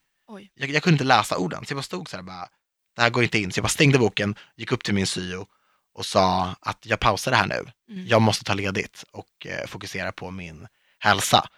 Jag, 0.55 0.69
jag 0.69 0.84
kunde 0.84 0.95
inte 0.95 1.03
läsa 1.03 1.38
orden, 1.38 1.65
så 1.65 1.71
jag 1.71 1.77
bara 1.77 1.84
stod 1.84 2.09
så 2.09 2.15
här 2.15 2.23
bara, 2.23 2.47
det 2.95 3.01
här 3.01 3.09
går 3.09 3.23
inte 3.23 3.39
in. 3.39 3.51
Så 3.51 3.57
jag 3.57 3.63
bara 3.63 3.69
stängde 3.69 3.99
boken, 3.99 4.36
gick 4.55 4.71
upp 4.71 4.84
till 4.84 4.93
min 4.93 5.07
syo 5.07 5.45
och 5.93 6.05
sa 6.05 6.55
att 6.59 6.86
jag 6.86 6.99
pausar 6.99 7.32
det 7.32 7.38
här 7.38 7.47
nu. 7.47 7.71
Mm. 7.89 8.07
Jag 8.07 8.21
måste 8.21 8.43
ta 8.43 8.53
ledigt 8.53 9.03
och 9.11 9.47
eh, 9.47 9.67
fokusera 9.67 10.11
på 10.11 10.32
min 10.32 10.67
hälsa. 10.99 11.49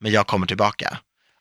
Men 0.00 0.12
jag 0.12 0.26
kommer 0.26 0.46
tillbaka. 0.46 0.98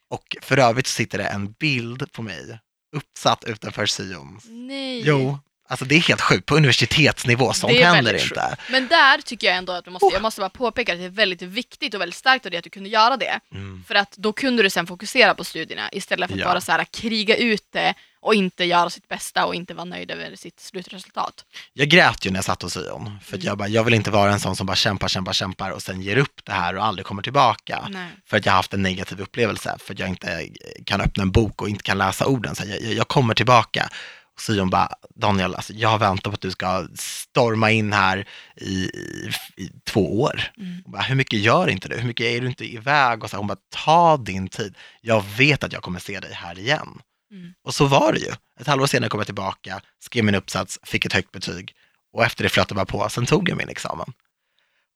Och 0.09 0.37
för 0.41 0.57
övrigt 0.57 0.87
sitter 0.87 1.17
det 1.17 1.25
en 1.25 1.51
bild 1.51 2.11
på 2.11 2.21
mig 2.21 2.59
uppsatt 2.95 3.43
utanför 3.43 3.85
syon. 3.85 4.39
Nej. 4.45 5.01
Jo, 5.05 5.39
Alltså 5.67 5.85
det 5.85 5.95
är 5.95 5.99
helt 5.99 6.21
sjukt, 6.21 6.45
på 6.45 6.55
universitetsnivå, 6.55 7.53
sånt 7.53 7.73
Det 7.73 7.83
händer 7.85 8.23
inte. 8.23 8.57
Men 8.71 8.87
där 8.87 9.21
tycker 9.21 9.47
jag 9.47 9.55
ändå 9.57 9.73
att 9.73 9.85
du 9.85 9.91
måste, 9.91 10.09
jag 10.13 10.21
måste 10.21 10.41
bara 10.41 10.49
påpeka 10.49 10.93
att 10.93 10.99
det 10.99 11.05
är 11.05 11.09
väldigt 11.09 11.41
viktigt 11.41 11.93
och 11.93 12.01
väldigt 12.01 12.15
starkt 12.17 12.45
av 12.45 12.51
dig 12.51 12.57
att 12.57 12.63
du 12.63 12.69
kunde 12.69 12.89
göra 12.89 13.17
det. 13.17 13.39
Mm. 13.51 13.83
För 13.87 13.95
att 13.95 14.11
då 14.17 14.33
kunde 14.33 14.63
du 14.63 14.69
sen 14.69 14.87
fokusera 14.87 15.33
på 15.35 15.43
studierna 15.43 15.89
istället 15.91 16.29
för 16.29 16.35
att 16.37 16.39
Ja. 16.41 16.45
bara 16.47 16.61
så 16.61 16.71
här, 16.71 16.83
kriga 16.93 17.35
ut 17.35 17.67
det 17.73 17.93
och 18.21 18.35
inte 18.35 18.63
göra 18.63 18.89
sitt 18.89 19.07
bästa 19.07 19.45
och 19.45 19.55
inte 19.55 19.73
vara 19.73 19.85
nöjd 19.85 20.11
över 20.11 20.35
sitt 20.35 20.59
slutresultat. 20.59 21.45
Jag 21.73 21.87
grät 21.87 22.25
ju 22.25 22.29
när 22.31 22.37
jag 22.37 22.45
satt 22.45 22.61
hos 22.61 22.73
syon, 22.73 23.19
för 23.23 23.33
Mm. 23.35 23.45
jag, 23.45 23.57
bara, 23.57 23.67
jag 23.67 23.83
vill 23.83 23.93
inte 23.93 24.11
vara 24.11 24.31
en 24.33 24.39
sån 24.39 24.55
som 24.55 24.67
bara 24.67 24.75
kämpar, 24.75 25.07
kämpar, 25.07 25.33
kämpar 25.33 25.69
och 25.71 25.81
sen 25.81 26.01
ger 26.01 26.17
upp 26.17 26.41
det 26.45 26.51
här 26.51 26.75
och 26.75 26.85
aldrig 26.85 27.05
kommer 27.05 27.21
tillbaka. 27.21 27.87
Nej. 27.89 28.07
För 28.29 28.37
att 28.37 28.45
jag 28.45 28.53
har 28.53 28.57
haft 28.57 28.73
en 28.73 28.81
negativ 28.81 29.21
upplevelse, 29.21 29.75
för 29.79 29.93
att 29.93 29.99
jag 29.99 30.09
inte 30.09 30.47
kan 30.85 31.01
öppna 31.01 31.23
en 31.23 31.31
bok 31.31 31.61
och 31.61 31.69
inte 31.69 31.83
kan 31.83 31.97
läsa 31.97 32.25
orden. 32.25 32.55
Så 32.55 32.63
jag, 32.67 32.93
jag 32.93 33.07
kommer 33.07 33.33
tillbaka. 33.33 33.89
Och 34.35 34.41
syon 34.41 34.69
bara, 34.69 34.89
Daniel, 35.15 35.55
alltså, 35.55 35.73
jag 35.73 35.89
har 35.89 35.99
väntat 35.99 36.23
på 36.23 36.35
att 36.35 36.41
du 36.41 36.51
ska 36.51 36.87
storma 36.95 37.71
in 37.71 37.93
här 37.93 38.27
i, 38.55 38.73
i, 38.73 39.31
i 39.57 39.69
två 39.83 40.21
år. 40.21 40.41
Mm. 40.57 40.83
Bara, 40.85 41.01
hur 41.01 41.15
mycket 41.15 41.39
gör 41.39 41.67
inte 41.67 41.89
du? 41.89 41.97
Hur 41.97 42.07
mycket 42.07 42.25
är 42.25 42.41
du 42.41 42.47
inte 42.47 42.73
iväg? 42.73 43.23
Och 43.23 43.29
så, 43.29 43.37
hon 43.37 43.47
bara, 43.47 43.57
ta 43.69 44.17
din 44.17 44.47
tid. 44.47 44.75
Jag 45.01 45.25
vet 45.37 45.63
att 45.63 45.73
jag 45.73 45.81
kommer 45.81 45.99
se 45.99 46.19
dig 46.19 46.33
här 46.33 46.59
igen. 46.59 47.01
Mm. 47.31 47.53
Och 47.63 47.75
så 47.75 47.85
var 47.85 48.13
det 48.13 48.19
ju. 48.19 48.31
Ett 48.59 48.67
halvår 48.67 48.87
senare 48.87 49.09
kom 49.09 49.19
jag 49.19 49.27
tillbaka, 49.27 49.81
skrev 49.99 50.23
min 50.23 50.35
uppsats, 50.35 50.79
fick 50.83 51.05
ett 51.05 51.13
högt 51.13 51.31
betyg. 51.31 51.73
Och 52.13 52.25
efter 52.25 52.43
det 52.43 52.49
flöt 52.49 52.69
det 52.69 52.75
bara 52.75 52.85
på, 52.85 53.09
sen 53.09 53.25
tog 53.25 53.49
jag 53.49 53.57
min 53.57 53.69
examen. 53.69 54.13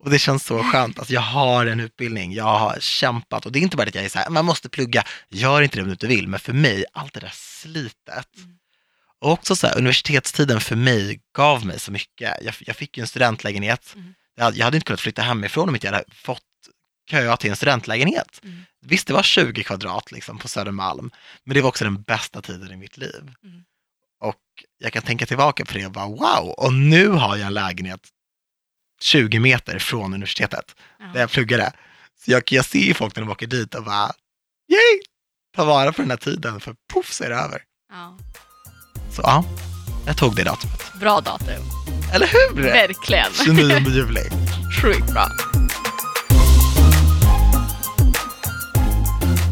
Och 0.04 0.10
det 0.10 0.20
känns 0.20 0.46
så 0.46 0.64
skönt, 0.72 1.00
alltså 1.00 1.14
jag 1.14 1.22
har 1.22 1.66
en 1.66 1.80
utbildning, 1.80 2.34
jag 2.34 2.60
har 2.60 2.78
kämpat 2.80 3.46
och 3.46 3.52
det 3.52 3.60
är 3.60 3.62
inte 3.62 3.78
bara 3.78 3.88
att 3.88 3.96
jag 3.96 4.06
är 4.06 4.10
så 4.10 4.20
här, 4.20 4.30
man 4.30 4.46
måste 4.46 4.70
plugga, 4.70 5.04
gör 5.30 5.62
inte 5.62 5.78
det 5.78 5.82
om 5.82 5.88
du 5.88 5.92
inte 5.92 6.08
vill, 6.08 6.28
men 6.28 6.40
för 6.40 6.54
mig, 6.54 6.86
allt 6.94 7.14
det 7.14 7.20
där 7.20 7.34
slitet. 7.36 8.38
Mm. 8.38 8.59
Och 9.22 9.32
också 9.32 9.56
så 9.56 9.68
här, 9.68 9.78
universitetstiden 9.78 10.62
för 10.62 10.76
mig 10.76 11.22
gav 11.36 11.66
mig 11.66 11.80
så 11.80 11.92
mycket. 11.92 12.38
Jag, 12.42 12.54
jag 12.60 12.76
fick 12.76 12.98
ju 12.98 13.02
en 13.02 13.08
studentlägenhet, 13.08 13.94
Mm. 13.96 14.14
jag, 14.36 14.44
hade, 14.44 14.58
jag 14.58 14.66
hade 14.66 14.78
inte 14.78 14.86
kunnat 14.86 15.00
flytta 15.00 15.22
hemifrån 15.22 15.70
om 15.70 15.76
inte 15.76 15.88
jag 15.88 15.94
hade 15.94 16.06
fått 16.14 16.42
köa 17.12 17.38
till 17.38 17.50
en 17.50 17.56
studentlägenhet. 17.56 18.40
Mm. 18.44 18.62
Visst, 18.86 19.08
det 19.08 19.14
var 19.14 19.24
20 19.24 19.64
kvadrat 19.64 20.12
liksom 20.12 20.38
på 20.38 20.48
Södermalm, 20.48 21.12
men 21.44 21.54
det 21.56 21.62
var 21.62 21.70
också 21.70 21.84
den 21.84 22.02
bästa 22.02 22.42
tiden 22.42 22.72
i 22.72 22.78
mitt 22.78 22.98
liv. 22.98 23.32
Mm. 23.44 23.64
Och 24.22 24.36
jag 24.78 24.94
kan 24.94 25.02
tänka 25.04 25.26
tillbaka 25.26 25.66
på 25.66 25.74
det 25.74 25.86
och 25.86 25.92
bara 25.92 26.08
wow, 26.08 26.50
och 26.58 26.74
nu 26.74 27.08
har 27.08 27.38
jag 27.38 27.48
en 27.48 27.54
lägenhet 27.54 28.02
20 29.02 29.40
meter 29.40 29.80
från 29.80 30.14
universitetet 30.14 30.76
Ja. 31.00 31.06
där 31.06 31.20
jag 31.20 31.30
pluggade. 31.32 31.74
Så 32.26 32.32
jag, 32.32 32.44
jag 32.52 32.66
ser 32.66 32.80
ju 32.80 32.94
folk 32.94 33.16
när 33.16 33.24
de 33.24 33.30
åker 33.32 33.48
dit 33.48 33.76
och 33.76 33.84
bara, 33.84 34.12
yay, 34.72 35.02
ta 35.56 35.66
vara 35.66 35.94
på 35.94 36.02
den 36.02 36.10
här 36.12 36.18
tiden 36.18 36.60
för 36.60 36.76
poff 36.94 37.12
så 37.14 37.24
är 37.24 37.30
det 37.30 37.36
över. 37.36 37.62
Ja. 37.92 38.18
Så 39.20 39.24
ja, 39.24 39.44
jag 40.06 40.18
tog 40.18 40.36
det 40.36 40.44
datumet. 40.44 40.94
Bra 41.00 41.22
datum. 41.22 41.64
Eller 42.14 42.28
hur? 42.28 42.62
Verkligen. 42.64 43.34
29 43.46 43.90
juli. 43.90 44.22
Sjukt 44.82 45.14
bra. 45.14 45.28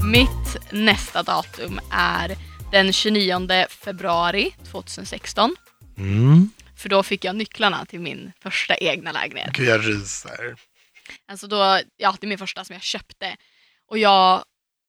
Mitt 0.03 0.72
nästa 0.72 1.24
datum 1.24 1.80
är 1.91 2.38
den 2.72 2.93
29 2.93 3.65
februari 3.70 4.55
2016. 4.72 5.55
Mm. 5.97 6.49
För 6.76 6.89
då 6.89 7.03
fick 7.03 7.26
jag 7.26 7.36
nycklarna 7.36 7.86
till 7.86 7.99
min 7.99 8.32
första 8.39 8.78
egna 8.78 9.11
lägenhet. 9.11 9.53
Gud, 9.53 9.68
jag 9.68 9.88
ryser. 9.88 10.55
Alltså 11.28 11.47
då, 11.47 11.80
ja, 11.97 12.15
det 12.20 12.26
är 12.26 12.30
min 12.30 12.38
första 12.38 12.63
som 12.63 12.74
jag 12.74 12.84
köpte. 12.84 13.36
Och 13.89 13.97
jag, 13.97 14.43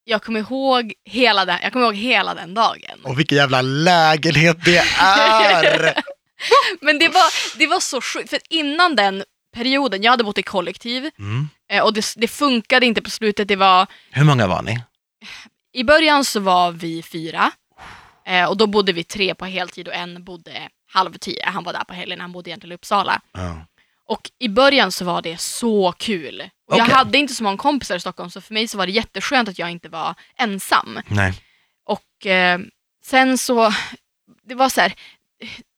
jag 0.08 0.22
kommer 0.22 0.40
ihåg 0.40 0.92
hela 1.04 1.44
den, 1.44 1.58
jag 1.62 1.72
kommer 1.72 1.86
ihåg 1.86 1.94
hela 1.94 2.34
den 2.34 2.54
dagen. 2.54 3.00
Och 3.02 3.18
vilken 3.18 3.38
jävla 3.38 3.62
lägenhet 3.62 4.64
det 4.64 4.78
är! 5.00 5.94
Men 6.80 6.98
det 6.98 7.08
var, 7.08 7.58
det 7.58 7.66
var 7.66 7.80
så 7.80 8.00
sjukt, 8.00 8.30
för 8.30 8.38
innan 8.50 8.96
den 8.96 9.24
perioden, 9.54 10.02
jag 10.02 10.10
hade 10.10 10.24
bott 10.24 10.38
i 10.38 10.42
kollektiv 10.42 11.10
Mm. 11.18 11.48
eh, 11.70 11.82
och 11.84 11.92
det, 11.92 12.12
det 12.16 12.28
funkade 12.28 12.86
inte 12.86 13.02
på 13.02 13.10
slutet. 13.10 13.48
Det 13.48 13.56
var, 13.56 13.86
Hur 14.10 14.24
många 14.24 14.46
var 14.46 14.62
ni? 14.62 14.80
I 15.72 15.84
början 15.84 16.24
så 16.24 16.40
var 16.40 16.70
vi 16.72 17.02
fyra 17.02 17.50
eh, 18.26 18.44
och 18.44 18.56
då 18.56 18.66
bodde 18.66 18.92
vi 18.92 19.04
tre 19.04 19.34
på 19.34 19.44
heltid 19.44 19.88
och 19.88 19.94
en 19.94 20.24
bodde 20.24 20.68
halv 20.92 21.12
tio. 21.18 21.42
Han 21.46 21.64
var 21.64 21.72
där 21.72 21.84
på 21.84 21.94
helgen, 21.94 22.20
han 22.20 22.32
bodde 22.32 22.50
egentligen 22.50 22.72
i 22.72 22.74
Uppsala. 22.74 23.20
Ja. 23.32 23.66
Och 24.08 24.30
i 24.38 24.48
början 24.48 24.92
så 24.92 25.04
var 25.04 25.22
det 25.22 25.40
så 25.40 25.92
kul. 25.98 26.42
Och 26.68 26.74
jag 26.76 26.82
Okej. 26.84 26.94
hade 26.94 27.18
inte 27.18 27.34
så 27.34 27.42
många 27.44 27.56
kompisar 27.56 27.96
i 27.96 28.00
Stockholm 28.00 28.30
så 28.30 28.40
för 28.40 28.54
mig 28.54 28.68
så 28.68 28.78
var 28.78 28.86
det 28.86 28.92
jätteskönt 28.92 29.48
att 29.48 29.58
jag 29.58 29.70
inte 29.70 29.88
var 29.88 30.14
ensam. 30.36 31.00
Nej. 31.08 31.34
Och 31.84 32.26
eh, 32.26 32.58
sen 33.04 33.38
så, 33.38 33.72
det 34.42 34.54
var 34.54 34.68
så 34.68 34.80
här, 34.80 34.94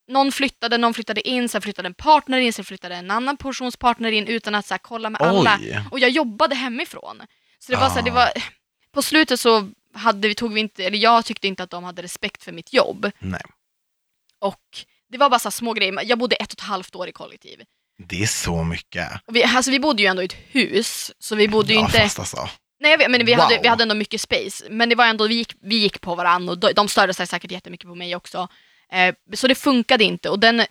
någon 0.09 0.33
flyttade, 0.33 0.79
någon 0.79 0.95
flyttade 0.95 1.29
in, 1.29 1.49
sen 1.49 1.63
flyttade 1.63 1.87
en 1.87 1.95
partner 1.95 2.39
in, 2.39 2.53
sen 2.53 2.65
flyttade 2.65 2.95
en 2.97 3.11
annan 3.11 3.37
portions 3.37 3.77
partner 3.77 4.13
in 4.13 4.27
utan 4.27 4.55
att 4.55 4.67
så 4.67 4.75
här, 4.75 4.79
kolla 4.79 5.11
med 5.11 5.21
alla. 5.23 5.59
Oj. 5.61 5.83
Och 5.91 5.99
jag 5.99 6.11
jobbade 6.11 6.55
hemifrån. 6.55 7.23
Så 7.59 7.73
det 7.73 7.79
var 7.79 7.89
så 7.89 7.95
här, 7.95 8.03
det 8.03 8.11
Ah. 8.11 8.15
var, 8.15 8.31
på 8.93 9.03
slutet 9.03 9.41
så 9.41 9.71
hade 9.95 10.29
vi, 10.29 10.35
tog 10.35 10.53
vi 10.53 10.61
inte, 10.61 10.85
eller 10.85 10.99
jag 10.99 11.25
tyckte 11.25 11.49
inte 11.49 11.63
att 11.63 11.71
de 11.71 11.85
hade 11.85 12.03
respekt 12.03 12.45
för 12.45 12.53
mitt 12.53 12.73
jobb. 12.73 13.11
Nej. 13.19 13.43
Och 14.39 14.63
det 15.09 15.19
var 15.19 15.31
bara 15.31 15.39
så 15.39 15.51
små 15.51 15.73
grejer. 15.73 16.01
Jag 16.05 16.19
bodde 16.19 16.37
ett 16.37 16.53
och 16.53 16.59
ett 16.59 16.65
halvt 16.65 16.95
år 16.97 17.09
i 17.09 17.13
kollektiv. 17.13 17.63
Det 18.09 18.23
är 18.23 18.27
så 18.27 18.65
mycket. 18.65 19.09
Vi, 19.27 19.45
alltså 19.45 19.71
vi 19.71 19.81
bodde 19.81 20.03
ju 20.03 20.09
ändå 20.09 20.23
i 20.23 20.25
ett 20.25 20.37
hus, 20.49 21.13
så 21.19 21.37
vi 21.37 21.49
bodde 21.49 21.73
ju 21.73 21.79
ja, 21.79 21.85
inte... 21.87 22.01
fast 22.01 22.19
alltså. 22.19 22.49
Nej 22.81 22.97
vet, 22.97 23.11
men 23.11 23.27
vi, 23.27 23.33
hade, 23.33 23.55
Wow. 23.55 23.63
vi 23.63 23.69
hade 23.69 23.83
ändå 23.83 23.95
mycket 23.95 24.21
space. 24.21 24.65
Men 24.71 24.89
det 24.89 24.95
var 24.95 25.07
ändå, 25.07 25.27
vi 25.27 25.35
gick, 25.35 25.53
vi 25.63 25.77
gick 25.77 26.01
på 26.01 26.15
varandra 26.15 26.53
och 26.53 26.59
de, 26.59 26.73
de 26.73 26.89
störde 26.89 27.15
sig 27.15 27.27
säkert 27.27 27.51
jättemycket 27.51 27.89
på 27.89 27.95
mig 27.95 28.17
också. 28.17 28.49
Eh, 28.93 29.15
så 29.35 29.49
det 29.49 29.55
funkade 29.55 30.05
inte. 30.05 30.31
Och 30.31 30.39
den, 30.39 30.65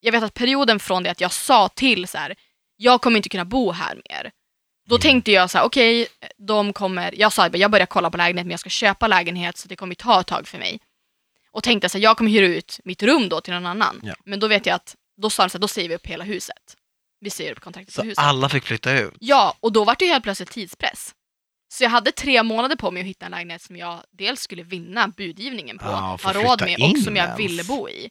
jag 0.00 0.12
vet 0.12 0.22
att 0.24 0.34
perioden 0.34 0.78
från 0.80 1.02
det 1.02 1.10
att 1.10 1.20
jag 1.20 1.32
sa 1.32 1.68
till 1.68 2.08
så 2.08 2.18
här, 2.18 2.34
jag 2.76 3.00
kommer 3.02 3.16
inte 3.16 3.28
kunna 3.28 3.44
bo 3.44 3.70
här 3.72 3.94
mer. 3.94 4.30
Då 4.88 4.94
Mm. 4.94 5.02
tänkte 5.02 5.32
jag 5.32 5.50
så 5.50 5.58
här, 5.58 5.64
okej, 5.64 6.06
de 6.38 6.72
kommer, 6.72 7.14
jag 7.20 7.32
sa 7.32 7.48
jag 7.52 7.70
börjar 7.70 7.86
kolla 7.86 8.10
på 8.10 8.16
lägenhet 8.16 8.46
men 8.46 8.50
jag 8.50 8.60
ska 8.60 8.70
köpa 8.70 9.06
lägenhet 9.06 9.56
så 9.58 9.68
det 9.68 9.76
kommer 9.76 9.94
ta 9.94 10.20
ett 10.20 10.26
tag 10.26 10.48
för 10.48 10.58
mig. 10.58 10.80
Och 11.52 11.62
tänkte 11.62 11.88
så 11.88 11.98
här, 11.98 12.02
jag 12.02 12.16
kommer 12.16 12.30
hyra 12.30 12.46
ut 12.46 12.80
mitt 12.84 13.02
rum 13.02 13.28
då 13.28 13.40
till 13.40 13.52
någon 13.54 13.66
annan. 13.66 14.00
Ja. 14.02 14.14
Men 14.24 14.40
då 14.40 14.48
vet 14.48 14.66
jag 14.66 14.74
att, 14.74 14.96
då 15.22 15.30
sa 15.30 15.42
de 15.42 15.50
så 15.50 15.58
här, 15.58 15.60
då 15.60 15.68
säger 15.68 15.88
vi 15.88 15.94
upp 15.94 16.06
hela 16.06 16.24
huset. 16.24 16.76
Vi 17.20 17.30
säger 17.30 17.52
upp 17.52 17.60
kontraktet 17.60 17.94
på 17.94 18.00
Så 18.00 18.06
huset. 18.06 18.24
alla 18.24 18.48
fick 18.48 18.64
flytta 18.64 18.98
ut? 18.98 19.14
Ja, 19.20 19.56
och 19.60 19.72
då 19.72 19.84
var 19.84 19.96
det 19.98 20.04
ju 20.04 20.10
helt 20.10 20.24
plötsligt 20.24 20.50
tidspress. 20.50 21.14
Så 21.74 21.84
jag 21.84 21.90
hade 21.90 22.12
tre 22.12 22.42
månader 22.42 22.76
på 22.76 22.90
mig 22.90 23.00
att 23.02 23.08
hitta 23.08 23.26
en 23.26 23.32
lägenhet 23.32 23.62
som 23.62 23.76
jag 23.76 24.02
dels 24.10 24.40
skulle 24.40 24.62
vinna 24.62 25.08
budgivningen 25.08 25.78
på, 25.78 25.84
Ja, 25.84 26.18
ha 26.22 26.32
råd 26.32 26.60
flytta 26.60 26.64
med 26.64 26.78
in 26.78 26.96
och 26.96 27.02
som 27.02 27.16
jag 27.16 27.24
ens. 27.26 27.40
ville 27.40 27.64
bo 27.64 27.88
i. 27.88 28.10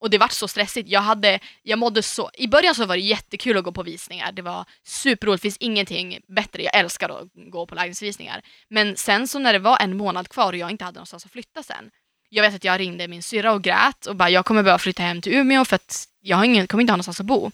Och 0.00 0.10
det 0.10 0.18
var 0.18 0.28
så 0.28 0.48
stressigt. 0.48 0.88
Jag, 0.88 1.00
hade, 1.00 1.38
jag 1.62 1.78
mådde 1.78 2.02
så... 2.02 2.30
I 2.34 2.48
början 2.48 2.74
så 2.74 2.86
var 2.86 2.96
det 2.96 3.02
jättekul 3.02 3.56
att 3.56 3.64
gå 3.64 3.72
på 3.72 3.82
visningar. 3.82 4.32
Det 4.32 4.42
var 4.42 4.64
superroligt. 4.86 5.42
Det 5.42 5.46
finns 5.46 5.56
ingenting 5.56 6.18
bättre. 6.36 6.62
Jag 6.62 6.76
älskar 6.76 7.08
att 7.08 7.28
gå 7.52 7.66
på 7.66 7.74
lägenhetsvisningar. 7.74 8.42
Men 8.68 8.96
sen 8.96 9.28
så 9.28 9.38
när 9.38 9.52
det 9.52 9.58
var 9.58 9.78
en 9.82 9.96
månad 9.96 10.28
kvar 10.28 10.52
och 10.52 10.58
jag 10.58 10.70
inte 10.70 10.84
hade 10.84 10.94
någonstans 10.96 11.24
att 11.26 11.32
flytta 11.32 11.62
sen. 11.62 11.90
Jag 12.28 12.42
vet 12.42 12.54
att 12.54 12.64
jag 12.64 12.80
ringde 12.80 13.08
min 13.08 13.22
syrra 13.22 13.52
och 13.52 13.62
grät 13.62 14.06
och 14.06 14.16
bara 14.16 14.30
jag 14.30 14.44
kommer 14.44 14.62
behöva 14.62 14.78
flytta 14.78 15.02
hem 15.02 15.20
till 15.22 15.32
Umeå 15.34 15.64
för 15.64 15.76
att 15.76 16.04
jag 16.22 16.36
har 16.36 16.44
ingen, 16.44 16.66
kommer 16.66 16.82
inte 16.82 16.92
ha 16.92 16.96
någonstans 16.96 17.20
att 17.20 17.26
bo. 17.26 17.50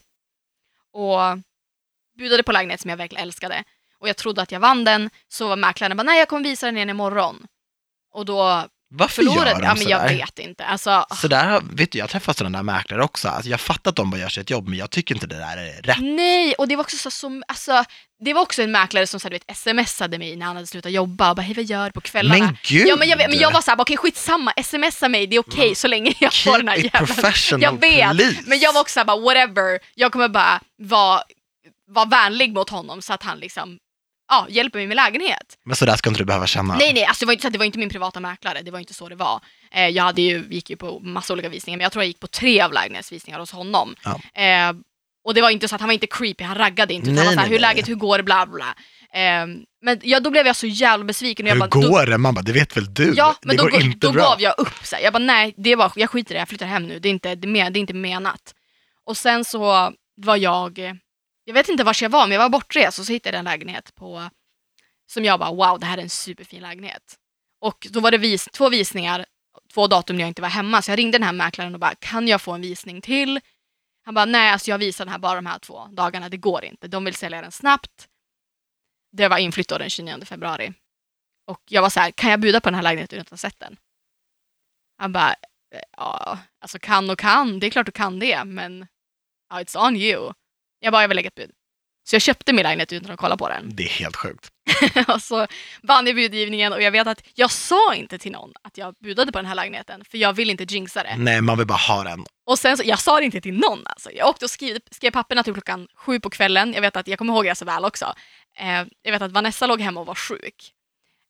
Och 0.93 1.19
budade 2.19 2.43
på 2.43 2.53
lägenhet 2.53 2.81
som 2.81 2.91
jag 2.91 2.97
verkligen 2.97 3.23
älskade. 3.23 3.65
Och 3.99 4.09
jag 4.09 4.17
trodde 4.17 4.43
att 4.43 4.53
jag 4.53 4.61
vann 4.61 4.85
den, 4.85 5.11
så 5.29 5.49
var 5.49 5.57
mäklaren 5.57 5.97
bara 5.97 6.03
nej 6.03 6.19
jag 6.19 6.29
kommer 6.29 6.43
visa 6.43 6.67
den 6.67 6.77
igen 6.77 6.91
imorgon. 6.91 7.47
Och 8.13 8.25
då 8.25 8.69
varför 8.91 9.23
gör 9.23 9.45
de 9.45 9.63
ja, 9.63 9.75
men 9.75 9.89
jag 9.89 10.09
vet 10.09 10.39
inte. 10.39 10.65
Alltså, 10.65 11.07
Så 11.21 11.29
där, 11.29 11.61
vet 11.73 11.93
du, 11.93 11.99
jag 11.99 12.03
har 12.05 12.09
träffat 12.09 12.37
sådana 12.39 12.59
där 12.59 12.63
mäklare 12.63 13.05
också. 13.05 13.29
Alltså, 13.29 13.51
jag 13.51 13.61
fattar 13.61 13.91
att 13.91 13.97
de 13.97 14.11
bara 14.11 14.21
gör 14.21 14.29
sitt 14.29 14.51
jobb, 14.51 14.69
men 14.69 14.79
jag 14.79 14.91
tycker 14.91 15.15
inte 15.15 15.27
det 15.27 15.37
där 15.39 15.57
är 15.57 15.83
rätt. 15.83 15.97
nej, 16.01 16.55
och 16.55 16.69
det 16.69 16.77
var 16.77 16.85
också 16.85 16.97
så, 16.97 17.11
som, 17.11 17.43
alltså, 17.49 17.85
det 18.25 18.35
var 18.35 18.43
också 18.43 18.63
en 18.63 18.73
mäklare 18.73 19.07
som 19.07 19.21
så 19.21 19.29
här, 19.29 19.31
vet, 19.47 19.57
smsade 19.57 20.19
mig 20.19 20.37
när 20.37 20.47
han 20.47 20.57
hade 20.57 20.67
slutat 20.67 20.93
jobba 20.93 21.31
och 21.31 21.37
bara 21.37 21.43
hej 21.43 21.55
vad 21.55 21.65
gör 21.65 21.85
du 21.87 21.93
på 21.93 22.01
kvällarna? 22.01 22.45
Men 22.45 22.57
gud! 22.63 22.87
Ja, 22.89 22.97
men, 22.97 23.09
jag, 23.09 23.19
men 23.19 23.39
jag 23.39 23.53
var 23.53 23.61
såhär, 23.61 23.81
okej 23.81 23.97
skitsamma, 23.97 24.53
smsa 24.65 25.09
mig, 25.09 25.27
det 25.27 25.37
är 25.37 25.41
okej 25.41 25.75
så 25.75 25.89
länge 25.89 26.15
jag 26.19 26.33
får 26.35 26.51
Keep 26.51 26.57
den 26.59 26.69
här 26.69 26.79
it 26.79 26.85
jävla... 26.95 27.07
professional, 27.07 27.63
Jag 27.63 27.81
vet, 27.81 28.11
please. 28.17 28.43
men 28.47 28.59
jag 28.59 28.73
var 28.73 28.81
också 28.81 28.93
såhär, 28.93 29.05
bara, 29.05 29.21
whatever, 29.21 29.79
jag 29.95 30.13
kommer 30.13 30.29
bara 30.29 30.61
vara, 30.79 31.23
vara 31.89 32.05
vänlig 32.07 32.53
mot 32.53 32.71
honom 32.71 33.03
så 33.03 33.13
att 33.13 33.23
han 33.23 33.39
liksom, 33.39 33.79
ja, 34.29 34.47
hjälper 34.51 34.79
mig 34.79 34.87
med 34.87 34.95
lägenhet. 34.97 35.59
Men 35.65 35.77
så 35.77 35.87
där 35.87 35.97
ska 35.97 36.11
inte 36.11 36.21
du 36.21 36.25
behöva 36.25 36.47
känna. 36.47 36.77
Nej, 36.77 36.93
nej, 36.93 37.05
alltså 37.05 37.25
det 37.25 37.27
var 37.27 37.33
inte 37.33 37.43
så 37.43 37.49
det 37.51 37.59
var 37.59 37.65
inte 37.67 37.79
min 37.79 37.89
privata 37.89 38.21
mäklare, 38.21 38.63
det 38.63 38.71
var 38.71 38.79
inte 38.79 38.95
så 38.95 39.09
det 39.09 39.15
var. 39.17 39.41
Eh, 39.73 39.89
jag 39.89 40.05
hade 40.05 40.23
ju, 40.23 40.47
gick 40.51 40.71
ju 40.71 40.77
på 40.77 41.01
massa 41.01 41.33
olika 41.33 41.49
visningar, 41.49 41.77
men 41.79 41.83
jag 41.83 41.93
tror 41.93 42.03
jag 42.03 42.07
gick 42.09 42.21
på 42.21 42.27
tre 42.27 42.61
av 42.61 42.73
lägenhetsvisningar 42.73 43.39
hos 43.39 43.53
honom. 43.53 43.95
Ja. 44.05 44.43
Eh, 44.43 44.73
och 45.25 45.35
det 45.35 45.43
var 45.43 45.51
inte 45.51 45.69
så 45.69 45.75
att 45.75 45.81
han 45.81 45.89
var 45.89 45.95
inte 45.95 46.07
creepy, 46.07 46.45
han 46.45 46.57
raggade 46.59 46.95
inte, 46.95 47.05
utan 47.11 47.15
Nej, 47.15 47.25
han 47.27 47.27
var 47.27 47.43
såhär, 47.43 47.49
nej, 47.49 47.59
hur 47.59 47.63
nej. 47.63 47.75
läget, 47.75 47.89
hur 47.89 47.95
går 47.95 48.17
det, 48.19 48.25
bla 48.25 48.47
bla. 48.47 48.75
Eh, 49.13 49.47
men 49.83 50.01
ja, 50.03 50.21
då 50.21 50.31
blev 50.31 50.47
jag 50.47 50.57
så 50.57 50.67
jävla 50.67 51.05
besviken. 51.05 51.47
Och 51.47 51.51
jag 51.51 51.55
Hur 51.55 51.61
bara, 51.61 51.81
då, 51.81 51.91
går 51.91 52.07
det? 52.07 52.19
Man 52.19 52.35
bara, 52.35 52.43
det 52.43 52.53
vet 52.53 52.77
väl 52.77 52.95
du? 52.95 53.13
Ja, 53.17 53.35
men 53.43 53.57
det 53.57 53.63
då, 53.63 53.69
går 53.69 53.83
inte 53.83 54.07
då 54.07 54.13
bra. 54.13 54.23
gav 54.23 54.41
jag 54.41 54.55
upp. 54.59 54.75
Så 54.87 54.97
här. 54.97 55.03
Jag 55.03 55.13
bara, 55.13 55.19
nej, 55.19 55.55
det 55.57 55.77
var, 55.77 55.93
jag 55.97 56.11
skiter 56.11 56.31
i 56.31 56.35
det, 56.35 56.39
jag 56.39 56.49
flyttar 56.49 56.67
hem 56.67 56.87
nu. 56.87 56.99
Det 56.99 57.09
är 57.09 57.11
inte, 57.11 57.35
det 57.35 57.47
är, 57.47 57.51
men- 57.51 57.73
det 57.73 57.79
är 57.79 57.81
inte 57.81 57.95
menat. 57.95 58.55
Och 59.07 59.17
sen 59.17 59.45
så 59.45 59.93
var 60.17 60.37
jag, 60.37 60.79
jag 61.49 61.55
vet 61.55 61.69
inte 61.69 61.85
var 61.85 61.97
jag 62.03 62.11
var, 62.11 62.27
men 62.27 62.33
jag 62.33 62.41
var 62.41 62.49
bortrest 62.49 62.99
och 62.99 63.07
så 63.07 63.13
hittade 63.13 63.37
jag 63.37 63.39
en 63.39 63.45
lägenhet 63.45 63.95
på, 63.95 64.31
som 65.07 65.25
jag 65.25 65.41
bara, 65.41 65.53
wow, 65.53 65.81
det 65.81 65.87
här 65.87 65.99
är 65.99 66.03
en 66.03 66.11
superfin 66.11 66.63
lägenhet. 66.63 67.19
Och 67.61 67.87
då 67.91 68.01
var 68.01 68.11
det 68.11 68.19
vis, 68.19 68.49
två 68.53 68.69
visningar 68.69 69.27
två 69.75 69.87
datum 69.87 70.17
när 70.17 70.23
jag 70.23 70.29
inte 70.29 70.43
var 70.43 70.49
hemma. 70.49 70.83
Så 70.83 70.91
jag 70.91 70.99
ringde 70.99 71.19
den 71.19 71.27
här 71.27 71.33
mäklaren 71.33 71.75
och 71.75 71.81
bara, 71.81 71.95
kan 71.95 72.29
jag 72.29 72.43
få 72.43 72.53
en 72.53 72.61
visning 72.61 73.01
till? 73.01 73.41
Han 74.05 74.15
bara, 74.15 74.25
nej 74.25 74.51
alltså 74.51 74.71
jag 74.71 74.79
visar 74.79 75.05
den 75.05 75.13
här 75.13 75.19
bara 75.19 75.35
de 75.35 75.47
här 75.47 75.59
två 75.59 75.87
dagarna, 75.87 76.29
det 76.29 76.37
går 76.37 76.65
inte. 76.65 76.89
De 76.89 77.05
vill 77.05 77.15
sälja 77.15 77.43
den 77.43 77.53
snabbt. 77.53 78.09
Det 79.13 79.29
var 79.29 79.39
inflytt 79.39 79.69
då 79.69 79.79
den 79.79 79.91
29 79.91 80.25
februari. 80.25 80.73
Och 81.47 81.63
jag 81.69 81.83
var 81.83 81.91
så 81.91 82.01
här, 82.01 82.11
kan 82.11 82.31
jag 82.31 82.41
buda 82.41 82.61
på 82.61 82.69
den 82.69 82.75
här 82.75 82.83
lägenheten 82.83 83.19
utan 83.19 83.23
att 83.23 83.31
ha 83.31 83.37
sett 83.37 83.61
den? 83.61 83.77
Han 84.99 85.13
bara, 85.13 85.35
ja, 85.97 86.39
alltså 86.61 86.79
kan 86.79 87.11
och 87.11 87.19
kan, 87.19 87.61
det 87.61 87.67
är 87.67 87.71
klart 87.71 87.87
du 87.87 87.93
kan 87.93 88.19
det, 88.19 88.45
men 88.45 88.87
ja, 89.51 89.61
it's 89.61 89.87
on 89.87 89.97
you. 89.97 90.33
Jag 90.81 90.93
bara, 90.93 91.03
jag 91.03 91.09
vill 91.09 91.17
lägga 91.17 91.29
ett 91.29 91.35
bud. 91.35 91.51
Så 92.09 92.15
jag 92.15 92.23
köpte 92.23 92.53
min 92.53 92.63
lägenhet 92.63 92.93
utan 92.93 93.11
att 93.11 93.19
kolla 93.19 93.37
på 93.37 93.49
den. 93.49 93.71
Det 93.77 93.83
är 93.83 93.89
helt 93.89 94.17
sjukt. 94.17 94.49
och 95.09 95.23
så 95.23 95.47
vann 95.83 96.07
jag 96.07 96.17
budgivningen 96.17 96.73
och 96.73 96.83
jag 96.83 96.91
vet 96.91 97.07
att 97.07 97.23
jag 97.35 97.51
sa 97.51 97.95
inte 97.95 98.19
till 98.19 98.33
någon 98.33 98.53
att 98.63 98.79
jag 98.79 98.95
budade 98.95 99.33
på 99.33 99.39
den 99.39 99.47
här 99.47 99.55
lägenheten 99.55 100.05
för 100.11 100.19
jag 100.19 100.33
vill 100.33 100.51
inte 100.51 100.65
jinxa 100.65 101.03
det. 101.03 101.17
Nej, 101.19 101.41
man 101.41 101.59
vill 101.59 101.67
bara 101.67 101.79
ha 101.79 102.05
den. 102.05 102.25
Och 102.47 102.59
sen 102.59 102.77
så, 102.77 102.83
jag 102.87 102.99
sa 102.99 103.19
det 103.19 103.25
inte 103.25 103.41
till 103.41 103.55
någon 103.55 103.87
alltså. 103.87 104.11
Jag 104.13 104.29
åkte 104.29 104.45
och 104.45 104.51
skrev, 104.51 104.79
skrev 104.91 105.11
papperna 105.11 105.43
till 105.43 105.53
klockan 105.53 105.89
sju 105.95 106.21
på 106.21 106.31
kvällen. 106.31 106.73
Jag 106.73 106.81
vet 106.81 106.97
att, 106.97 107.09
jag 107.09 107.19
kommer 107.19 107.33
ihåg 107.33 107.45
det 107.45 107.55
så 107.55 107.65
väl 107.65 107.85
också. 107.85 108.15
Eh, 108.59 108.85
jag 109.03 109.13
vet 109.13 109.23
att 109.23 109.33
Vanessa 109.33 109.67
låg 109.67 109.81
hemma 109.81 110.01
och 110.01 110.07
var 110.07 110.15
sjuk. 110.15 110.73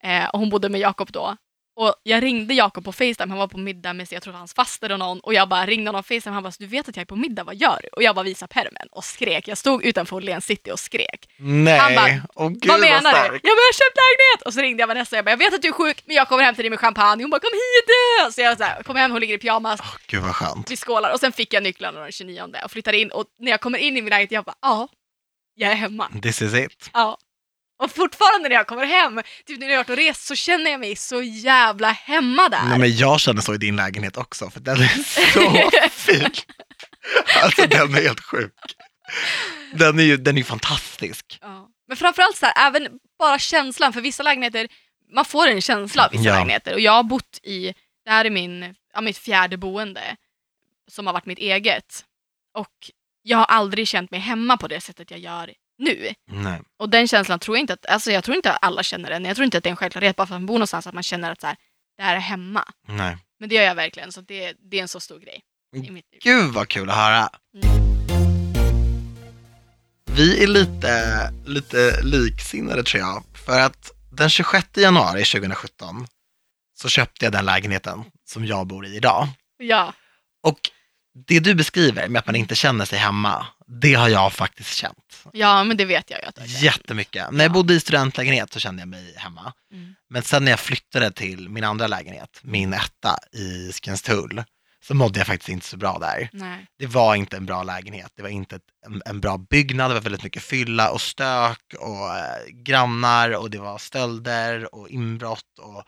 Eh, 0.03 0.28
och 0.28 0.38
hon 0.38 0.51
bodde 0.51 0.68
med 0.68 0.80
Jakob 0.80 1.12
då. 1.12 1.36
Och 1.81 1.95
jag 2.03 2.22
ringde 2.22 2.55
Jakob 2.55 2.85
på 2.85 2.93
Facetime, 2.93 3.29
han 3.29 3.39
var 3.39 3.49
på 3.49 3.59
middag 3.59 3.93
med 3.93 4.07
jag 4.11 4.22
tror 4.22 4.33
hans 4.35 4.55
faster 4.55 4.93
och 4.93 4.99
någon 4.99 5.20
och 5.20 5.35
jag 5.35 5.49
bara 5.49 5.66
ringde 5.66 5.89
honom 5.89 6.03
på 6.03 6.07
Facetime 6.07 6.35
han 6.35 6.43
bara 6.43 6.53
du 6.59 6.66
vet 6.66 6.89
att 6.89 6.97
jag 6.97 7.01
är 7.03 7.07
på 7.07 7.16
middag, 7.16 7.45
vad 7.45 7.57
gör 7.57 7.79
du? 7.83 7.89
Och 7.89 8.03
jag 8.03 8.14
bara 8.14 8.22
visade 8.22 8.49
permen 8.55 8.89
och 8.91 9.05
skrek. 9.05 9.49
Jag 9.49 9.59
stod 9.59 9.85
utanför 9.85 10.16
Åhléns 10.16 10.47
city 10.47 10.70
och 10.70 10.79
skrek. 10.79 11.29
Nej, 11.37 11.79
Han 11.79 11.95
bara, 11.95 12.22
Åh, 12.35 12.49
gud, 12.49 12.66
vad 12.68 12.81
menar 12.81 12.95
du? 12.97 13.01
starkt. 13.01 13.24
Jag 13.24 13.29
bara, 13.31 13.49
jag 13.49 13.51
har 13.51 13.72
köpt 13.72 13.97
lägenhet! 13.97 14.43
Och 14.47 14.55
så 14.55 14.61
ringde 14.61 14.81
jag 14.83 14.87
Vanessa 14.89 15.16
och 15.16 15.18
jag 15.18 15.24
bara, 15.24 15.31
jag 15.31 15.37
vet 15.39 15.55
att 15.55 15.62
du 15.62 15.68
är 15.68 15.72
sjuk 15.72 16.03
men 16.07 16.16
jag 16.16 16.29
kommer 16.29 16.45
hem 16.45 16.55
till 16.55 16.62
dig 16.64 16.70
med 16.70 16.81
champagne. 16.81 17.22
Hon 17.24 17.31
bara, 17.31 17.41
kom 17.41 17.51
hit! 17.53 18.35
Så 18.35 18.41
jag 18.41 18.59
så 18.59 18.64
här, 18.64 18.83
kom 18.83 18.97
hem, 18.97 19.11
hon 19.11 19.20
ligger 19.20 19.35
i 19.35 19.39
pyjamas, 19.39 19.81
Åh, 19.83 19.97
Gud 20.07 20.22
vad 20.22 20.35
skönt. 20.35 20.70
vi 20.70 20.76
skålar 20.76 21.12
och 21.12 21.20
sen 21.20 21.33
fick 21.33 21.53
jag 21.55 21.62
nycklarna 21.62 22.01
den 22.01 22.12
29 22.12 22.43
och 22.64 22.70
flyttade 22.70 22.99
in 22.99 23.11
och 23.11 23.24
när 23.39 23.51
jag 23.51 23.61
kommer 23.61 23.79
in 23.79 23.97
i 23.97 24.03
min 24.03 24.11
lägenhet, 24.11 24.33
jag 24.33 24.45
bara, 24.45 24.57
ja, 24.62 24.89
jag 25.55 25.70
är 25.70 25.74
hemma. 25.76 26.09
This 26.22 26.43
is 26.43 26.55
it. 26.55 26.91
Ja. 26.93 27.18
Och 27.79 27.91
fortfarande 27.91 28.49
när 28.49 28.57
jag 28.57 28.66
kommer 28.66 28.87
hem, 28.87 29.20
typ 29.47 29.59
när 29.61 29.66
jag 29.66 29.72
har 29.72 29.79
varit 29.85 29.91
och 29.91 29.97
rest, 29.97 30.26
så 30.26 30.35
känner 30.35 30.70
jag 30.70 30.81
mig 30.81 30.97
så 30.97 31.22
jävla 31.22 31.91
hemma 31.91 32.49
där. 32.49 32.64
Nej, 32.68 32.79
men 32.79 32.97
jag 32.97 33.20
känner 33.20 33.41
så 33.43 33.55
i 33.55 33.59
din 33.59 33.76
lägenhet 33.76 34.16
också, 34.16 34.51
för 34.51 34.61
den 34.61 34.76
är 34.76 34.89
så 35.33 35.70
fin. 35.91 36.31
Alltså 37.43 37.66
den 37.66 37.95
är 37.95 38.03
helt 38.03 38.20
sjuk. 38.20 38.53
Den 39.72 39.99
är 39.99 40.03
ju 40.03 40.16
den 40.16 40.39
är 40.39 40.43
fantastisk. 40.45 41.39
Ja. 41.43 41.68
Men 41.89 41.97
framförallt 41.97 42.37
så 42.37 42.47
här, 42.47 42.66
även 42.68 42.89
bara 43.18 43.39
känslan, 43.39 43.93
för 43.93 44.01
vissa 44.01 44.22
lägenheter, 44.22 44.68
man 45.14 45.24
får 45.24 45.47
en 45.49 45.61
känsla 45.62 46.05
av 46.07 46.11
vissa 46.12 46.24
Ja. 46.24 46.33
lägenheter. 46.35 46.74
Och 46.74 46.81
jag 46.81 46.93
har 46.93 47.03
bott 47.03 47.41
i, 47.43 47.74
det 48.05 48.11
här 48.11 48.24
är 48.24 48.31
min, 48.31 48.74
ja, 48.95 49.01
mitt 49.01 49.18
fjärde 49.18 49.57
boende, 49.57 50.16
som 50.91 51.07
har 51.07 51.12
varit 51.14 51.26
mitt 51.26 51.39
eget. 51.39 52.05
Och 52.55 52.72
jag 53.22 53.39
har 53.39 53.45
aldrig 53.45 53.89
känt 53.89 54.11
mig 54.11 54.20
hemma 54.20 54.57
på 54.57 54.68
det 54.68 54.81
sättet 54.81 55.11
jag 55.11 55.20
gör 55.20 55.55
nu. 55.79 56.14
Nej. 56.31 56.61
Och 56.79 56.89
den 56.89 57.09
känslan 57.09 57.39
tror 57.39 57.57
jag 57.57 57.62
inte 57.62 57.72
att, 57.72 57.87
alltså 57.87 58.11
jag 58.11 58.24
tror 58.24 58.37
inte 58.37 58.53
att 58.53 58.59
alla 58.62 58.83
känner 58.83 59.11
den. 59.11 59.24
Jag 59.24 59.37
tror 59.37 59.45
inte 59.45 59.59
att 59.59 59.64
det 59.64 59.68
är 59.68 59.70
en 59.70 59.76
självklarhet 59.76 60.16
bara 60.16 60.26
för 60.26 60.35
att 60.35 60.41
man 60.41 60.47
bor 60.47 60.55
någonstans 60.55 60.87
att 60.87 60.95
man 60.95 61.03
känner 61.03 61.33
att 61.33 61.41
så 61.41 61.47
här, 61.47 61.57
det 61.97 62.03
här 62.03 62.16
är 62.16 62.20
hemma. 62.20 62.64
Nej. 62.89 63.16
Men 63.41 63.49
det 63.49 63.55
gör 63.55 63.62
jag 63.62 63.74
verkligen, 63.74 64.12
så 64.12 64.20
det, 64.20 64.55
det 64.70 64.79
är 64.79 64.83
en 64.83 64.89
så 64.89 65.01
stor 65.01 65.18
grej 65.18 65.41
i 65.76 65.91
mitt 65.91 66.12
liv. 66.12 66.20
Gud 66.22 66.53
vad 66.53 66.68
kul 66.68 66.91
att 66.91 66.97
höra. 66.97 67.29
Mm. 67.62 67.89
Vi 70.11 70.43
är 70.43 70.47
lite, 70.47 71.31
lite 71.47 72.01
liksinnade 72.03 72.83
tror 72.83 73.01
jag. 73.01 73.24
För 73.47 73.61
att 73.61 73.91
den 74.12 74.31
26 74.31 74.68
januari 74.76 75.24
2017 75.24 76.07
så 76.81 76.89
köpte 76.89 77.24
jag 77.24 77.33
den 77.33 77.45
lägenheten 77.45 78.05
som 78.24 78.47
jag 78.47 78.66
bor 78.66 78.87
i 78.87 78.97
idag. 78.97 79.29
Ja, 79.59 79.93
Och 80.43 80.59
det 81.26 81.41
du 81.41 81.55
beskriver 81.55 82.09
med 82.09 82.18
att 82.20 82.26
man 82.26 82.37
inte 82.37 82.55
känner 82.55 82.85
sig 82.85 82.99
hemma, 82.99 83.47
det 83.69 83.95
har 83.95 84.09
jag 84.09 84.33
faktiskt 84.33 84.75
känt. 84.75 85.25
ja, 85.33 85.64
men 85.64 85.77
det 85.77 85.85
vet 85.85 86.11
jag 86.11 86.21
ju 86.23 86.27
att 86.27 86.35
du 86.35 86.41
har 86.41 86.49
känt. 86.49 86.62
Jättemycket. 86.62 87.31
När 87.31 87.45
jag 87.45 87.53
bodde 87.53 87.75
i 87.75 87.81
studentlägenhet 87.81 88.53
så 88.53 88.61
kände 88.61 88.83
jag 88.83 88.89
mig 88.89 89.14
hemma. 89.16 89.53
Mm. 89.73 89.95
Men 90.11 90.23
sen 90.23 90.45
när 90.45 90.51
jag 90.53 90.61
flyttade 90.61 91.11
till 91.11 91.49
min 91.49 91.64
andra 91.64 91.87
lägenhet, 91.87 92.41
min 92.43 92.73
etta 92.75 93.16
i 93.33 93.73
Skanstull, 93.73 94.45
så 94.85 94.95
mådde 94.95 95.21
jag 95.21 95.27
faktiskt 95.27 95.49
inte 95.49 95.66
så 95.66 95.77
bra 95.77 95.99
där. 95.99 96.29
Nej. 96.33 96.66
Det 96.79 96.87
var 96.87 97.14
inte 97.14 97.37
en 97.37 97.47
bra 97.47 97.62
lägenhet, 97.62 98.12
det 98.16 98.23
var 98.23 98.29
inte 98.29 98.57
ett, 98.57 98.62
en, 98.87 99.03
en 99.07 99.21
bra 99.21 99.39
byggnad, 99.39 99.91
det 99.91 99.95
var 99.95 100.01
väldigt 100.01 100.23
mycket 100.23 100.43
fylla 100.43 100.91
och 100.91 101.01
stök 101.01 101.75
och 101.79 102.16
eh, 102.16 102.47
grannar 102.53 103.31
och 103.37 103.51
det 103.51 103.59
var 103.59 103.79
stölder 103.79 104.75
och 104.75 104.89
inbrott 104.89 105.59
och 105.61 105.85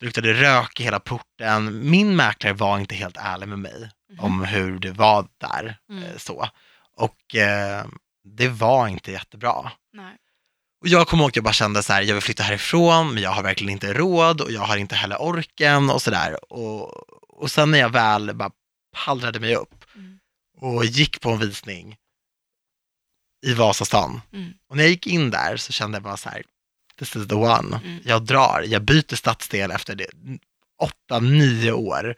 det 0.00 0.06
luktade 0.06 0.32
rök 0.34 0.80
i 0.80 0.82
hela 0.84 1.00
porten. 1.00 1.90
Min 1.90 2.16
mäklare 2.16 2.52
var 2.54 2.78
inte 2.78 2.94
helt 2.94 3.16
ärlig 3.16 3.48
med 3.48 3.58
mig 3.58 3.90
Mhm. 4.10 4.20
om 4.24 4.44
hur 4.44 4.78
det 4.78 4.90
var 4.92 5.26
där. 5.40 5.78
Mm. 5.90 6.04
eh, 6.04 6.16
så. 6.16 6.48
Och 6.96 7.34
eh, 7.34 7.86
det 8.24 8.48
var 8.48 8.88
inte 8.88 9.12
jättebra. 9.12 9.72
Nej. 9.92 10.16
Och 10.80 10.88
jag 10.88 11.08
kommer 11.08 11.22
ihåg 11.24 11.30
att 11.30 11.36
jag 11.36 11.44
bara 11.44 11.52
kände 11.52 11.82
så 11.82 11.92
här, 11.92 12.02
jag 12.02 12.14
vill 12.14 12.22
flytta 12.22 12.42
härifrån, 12.42 13.14
men 13.14 13.22
jag 13.22 13.30
har 13.30 13.42
verkligen 13.42 13.72
inte 13.72 13.92
råd 13.94 14.40
och 14.40 14.52
jag 14.52 14.60
har 14.60 14.76
inte 14.76 14.94
heller 14.94 15.22
orken 15.22 15.90
och 15.90 16.02
sådär. 16.02 16.52
Och, 16.52 16.92
och 17.40 17.50
sen 17.50 17.70
när 17.70 17.78
jag 17.78 17.88
väl 17.88 18.34
bara 18.34 18.50
pallrade 19.04 19.40
mig 19.40 19.54
upp 19.56 19.84
Mm. 19.94 20.18
och 20.74 20.84
gick 20.84 21.20
på 21.20 21.30
en 21.30 21.38
visning 21.38 21.96
i 23.46 23.54
Vasastan. 23.54 24.20
Mm. 24.32 24.52
Och 24.68 24.76
när 24.76 24.82
jag 24.82 24.90
gick 24.90 25.06
in 25.06 25.30
där 25.30 25.56
så 25.56 25.72
kände 25.72 25.96
jag 25.96 26.02
bara 26.02 26.16
så 26.16 26.28
här, 26.28 26.42
this 26.98 27.16
is 27.16 27.28
the 27.28 27.34
one. 27.34 27.80
Mm. 27.84 27.98
Jag 28.04 28.22
drar, 28.22 28.64
jag 28.68 28.82
byter 28.82 29.14
stadsdel 29.16 29.70
efter 29.70 29.94
det, 29.94 30.06
åtta, 30.82 31.20
nio 31.20 31.72
år 31.72 32.14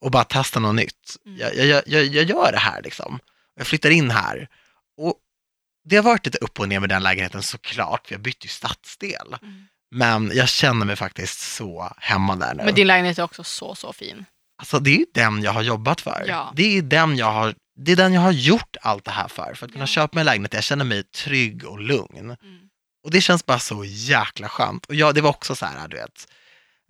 och 0.00 0.10
bara 0.10 0.24
testar 0.24 0.60
något 0.60 0.74
nytt. 0.74 1.16
Mm. 1.26 1.38
Jag, 1.38 1.54
jag, 1.54 1.82
jag, 1.86 2.04
jag 2.04 2.24
gör 2.24 2.52
det 2.52 2.58
här 2.58 2.82
liksom. 2.82 3.18
Jag 3.58 3.66
flyttar 3.66 3.90
in 3.90 4.10
här. 4.10 4.48
Och 4.96 5.14
det 5.84 5.96
har 5.96 6.02
varit 6.02 6.26
lite 6.26 6.38
upp 6.38 6.60
och 6.60 6.68
ner 6.68 6.80
med 6.80 6.88
den 6.88 7.02
lägenheten 7.02 7.42
såklart, 7.42 8.06
för 8.06 8.14
jag 8.14 8.20
bytte 8.22 8.46
ju 8.46 8.48
stadsdel. 8.48 9.36
Mm. 9.42 9.66
Men 9.90 10.30
jag 10.34 10.48
känner 10.48 10.86
mig 10.86 10.96
faktiskt 10.96 11.40
så 11.40 11.92
hemma 11.96 12.36
där 12.36 12.54
nu. 12.54 12.64
Men 12.64 12.74
din 12.74 12.86
lägenhet 12.86 13.18
är 13.18 13.22
också 13.22 13.44
så, 13.44 13.74
så 13.74 13.92
fin. 13.92 14.24
Alltså 14.58 14.78
det 14.78 14.90
är 14.90 14.98
ju 14.98 15.06
den 15.14 15.42
jag 15.42 15.52
har 15.52 15.62
jobbat 15.62 16.00
för. 16.00 16.24
Ja. 16.28 16.52
Det 16.56 16.78
är 16.78 16.82
den 16.82 17.16
jag 17.16 17.32
har 17.32 17.54
det 17.80 17.92
är 17.92 17.96
den 17.96 18.12
jag 18.12 18.20
har 18.20 18.32
gjort 18.32 18.76
allt 18.82 19.04
det 19.04 19.10
här 19.10 19.28
för. 19.28 19.54
För 19.54 19.66
att 19.66 19.72
kunna 19.72 19.82
Ja. 19.82 19.86
köpa 19.86 20.20
en 20.20 20.26
lägenhet 20.26 20.54
jag 20.54 20.64
känner 20.64 20.84
mig 20.84 21.02
trygg 21.02 21.64
och 21.64 21.80
lugn. 21.80 22.24
Mm. 22.42 22.58
Och 23.04 23.10
det 23.10 23.20
känns 23.20 23.46
bara 23.46 23.58
så 23.58 23.84
jäkla 23.84 24.48
skönt. 24.48 24.86
Och 24.86 24.94
ja, 24.94 25.12
det 25.12 25.20
var 25.20 25.30
också 25.30 25.54
så 25.54 25.66
här, 25.66 25.88
du 25.88 25.96
vet, 25.96 26.28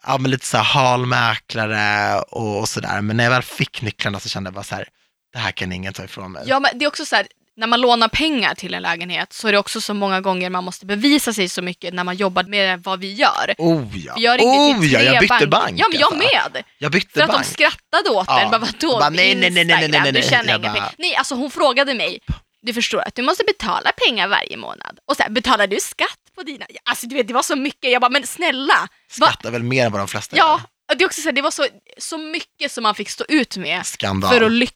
ja 0.07 0.19
men 0.19 0.31
lite 0.31 0.47
så 0.47 0.57
här 0.57 0.65
halmäklare 0.65 2.21
och, 2.21 2.59
och 2.61 2.69
sådär. 2.69 3.01
Men 3.01 3.17
när 3.17 3.25
jag 3.25 3.31
väl 3.31 3.43
fick 3.43 3.83
nycklarna 3.83 4.21
så 4.21 4.29
kände 4.29 4.49
jag 4.49 4.55
bara 4.55 4.65
så 4.65 4.75
här, 4.75 4.89
det 5.33 5.39
här 5.39 5.53
kan 5.53 5.73
ingen 5.73 5.93
ta 5.93 6.05
ifrån 6.05 6.33
mig. 6.33 6.43
Ja, 6.47 6.61
men 6.61 6.79
det 6.79 6.85
är 6.85 6.89
också 6.89 7.05
så 7.07 7.17
här, 7.17 7.27
när 7.57 7.67
man 7.67 7.81
lånar 7.81 8.09
pengar 8.09 8.55
till 8.55 8.75
en 8.75 8.83
lägenhet 8.83 9.33
så 9.33 9.49
är 9.49 9.53
det 9.53 9.59
också 9.59 9.81
så 9.81 9.95
många 9.95 10.21
gånger 10.21 10.51
man 10.51 10.65
måste 10.65 10.87
bevisa 10.87 11.33
sig 11.33 11.49
så 11.49 11.63
mycket 11.63 11.95
när 11.95 12.05
man 12.05 12.17
jobbar 12.17 12.43
med 12.45 12.83
vad 12.83 13.01
vi 13.01 13.13
gör. 13.13 13.55
Oh 13.59 13.87
ja, 14.07 14.15
jag 14.17 14.41
oh 14.41 14.87
ja, 14.87 15.01
jag 15.01 15.21
bytte 15.21 15.29
banker. 15.29 15.47
bank. 15.47 15.73
Ja, 15.81 15.87
men 15.91 16.01
jag 16.01 16.13
alltså. 16.13 16.19
med. 16.55 16.65
Jag 16.79 16.93
bytte 16.93 17.13
För 17.13 17.21
att 17.21 17.29
bank. 17.29 17.43
de 17.45 17.49
skrattade 17.51 18.11
åt 18.11 18.25
Ja. 18.29 18.49
Bara, 18.51 18.59
vadå? 18.59 18.99
Bara, 18.99 19.11
nej, 19.11 19.35
nej, 19.35 19.51
nej, 19.51 19.65
nej, 19.65 19.79
nej, 19.79 19.89
nej, 19.89 20.01
nej. 20.03 20.13
Du 20.13 20.23
tjänar 20.23 20.45
inga 20.45 20.59
bara- 20.59 20.73
pengar. 20.73 20.95
Nej, 20.99 21.15
alltså 21.17 21.35
hon 21.35 21.51
frågade 21.51 21.95
mig. 21.95 22.19
Du 22.63 22.73
förstår 22.75 23.01
att 23.07 23.15
du 23.15 23.23
måste 23.23 23.45
betala 23.45 23.93
pengar 24.07 24.29
varje 24.29 24.57
månad. 24.57 24.99
Och 25.09 25.17
så 25.17 25.23
här, 25.23 25.31
betalar 25.31 25.67
du 25.67 25.81
skatt 25.81 26.19
på 26.37 26.43
dina? 26.43 26.67
Alltså 26.85 27.07
du 27.07 27.15
vet, 27.15 27.29
det 27.29 27.35
var 27.35 27.43
så 27.43 27.57
mycket. 27.57 27.91
Jag 27.93 28.01
bara, 28.01 28.09
men 28.11 28.27
snälla. 28.27 28.89
Va? 29.19 29.27
Skattar 29.27 29.51
väl 29.51 29.63
mer 29.63 29.87
än 29.87 29.93
vad 29.93 30.01
de 30.01 30.09
flesta 30.09 30.37
Ja, 30.37 30.61
gör. 30.89 30.97
det 30.97 31.05
är 31.05 31.07
också 31.07 31.21
så 31.21 31.29
här, 31.29 31.33
det 31.33 31.43
var 31.43 31.51
så, 31.51 31.67
så 31.99 32.19
mycket 32.19 32.73
som 32.73 32.83
man 32.83 32.95
fick 32.95 33.11
stå 33.11 33.25
ut 33.29 33.57
med 33.57 33.87
Skandal. 33.87 34.31
för 34.33 34.41
att 34.41 34.53
lyckas. 34.53 34.75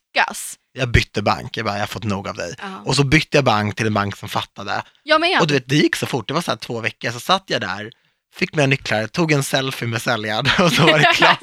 Jag 0.72 0.88
bytte 0.88 1.22
bank, 1.22 1.56
jag 1.56 1.66
bara, 1.66 1.74
jag 1.74 1.82
har 1.82 1.86
fått 1.86 2.04
nog 2.04 2.28
av 2.28 2.34
dig. 2.34 2.54
Ja. 2.58 2.82
Och 2.84 2.96
så 2.96 3.04
bytte 3.04 3.36
jag 3.36 3.44
bank 3.44 3.76
till 3.76 3.86
en 3.86 3.94
bank 3.94 4.16
som 4.16 4.28
fattade. 4.28 4.82
Jag 5.02 5.20
med. 5.20 5.40
Och 5.40 5.46
du 5.46 5.54
vet, 5.54 5.68
det 5.68 5.76
gick 5.76 5.96
så 5.96 6.06
fort, 6.06 6.28
det 6.28 6.34
var 6.34 6.40
så 6.40 6.50
här 6.50 6.58
två 6.58 6.80
veckor, 6.80 7.10
så 7.10 7.20
satt 7.20 7.44
jag 7.46 7.60
där, 7.60 7.90
fick 8.34 8.54
mina 8.54 8.66
nycklar, 8.66 9.06
tog 9.06 9.32
en 9.32 9.42
selfie 9.42 9.88
med 9.88 10.02
säljaren 10.02 10.46
och 10.64 10.72
så 10.72 10.82
var 10.86 10.98
det 10.98 11.04
klart. 11.14 11.38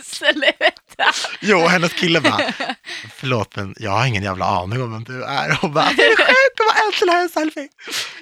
Jo, 1.41 1.67
hennes 1.67 1.93
kille 1.93 2.21
bara, 2.21 2.53
förlåt 3.15 3.55
men 3.55 3.75
jag 3.79 3.91
har 3.91 4.05
ingen 4.05 4.23
jävla 4.23 4.45
aning 4.45 4.81
om 4.81 4.91
vem 4.91 5.03
du 5.03 5.23
är. 5.23 5.59
Och 5.63 5.69
bara, 5.71 5.89
det 5.97 6.03
är 6.03 6.17
sjukt, 6.17 6.59
vad 6.67 6.87
älskar 6.87 7.21
en 7.21 7.29
selfie. 7.29 7.67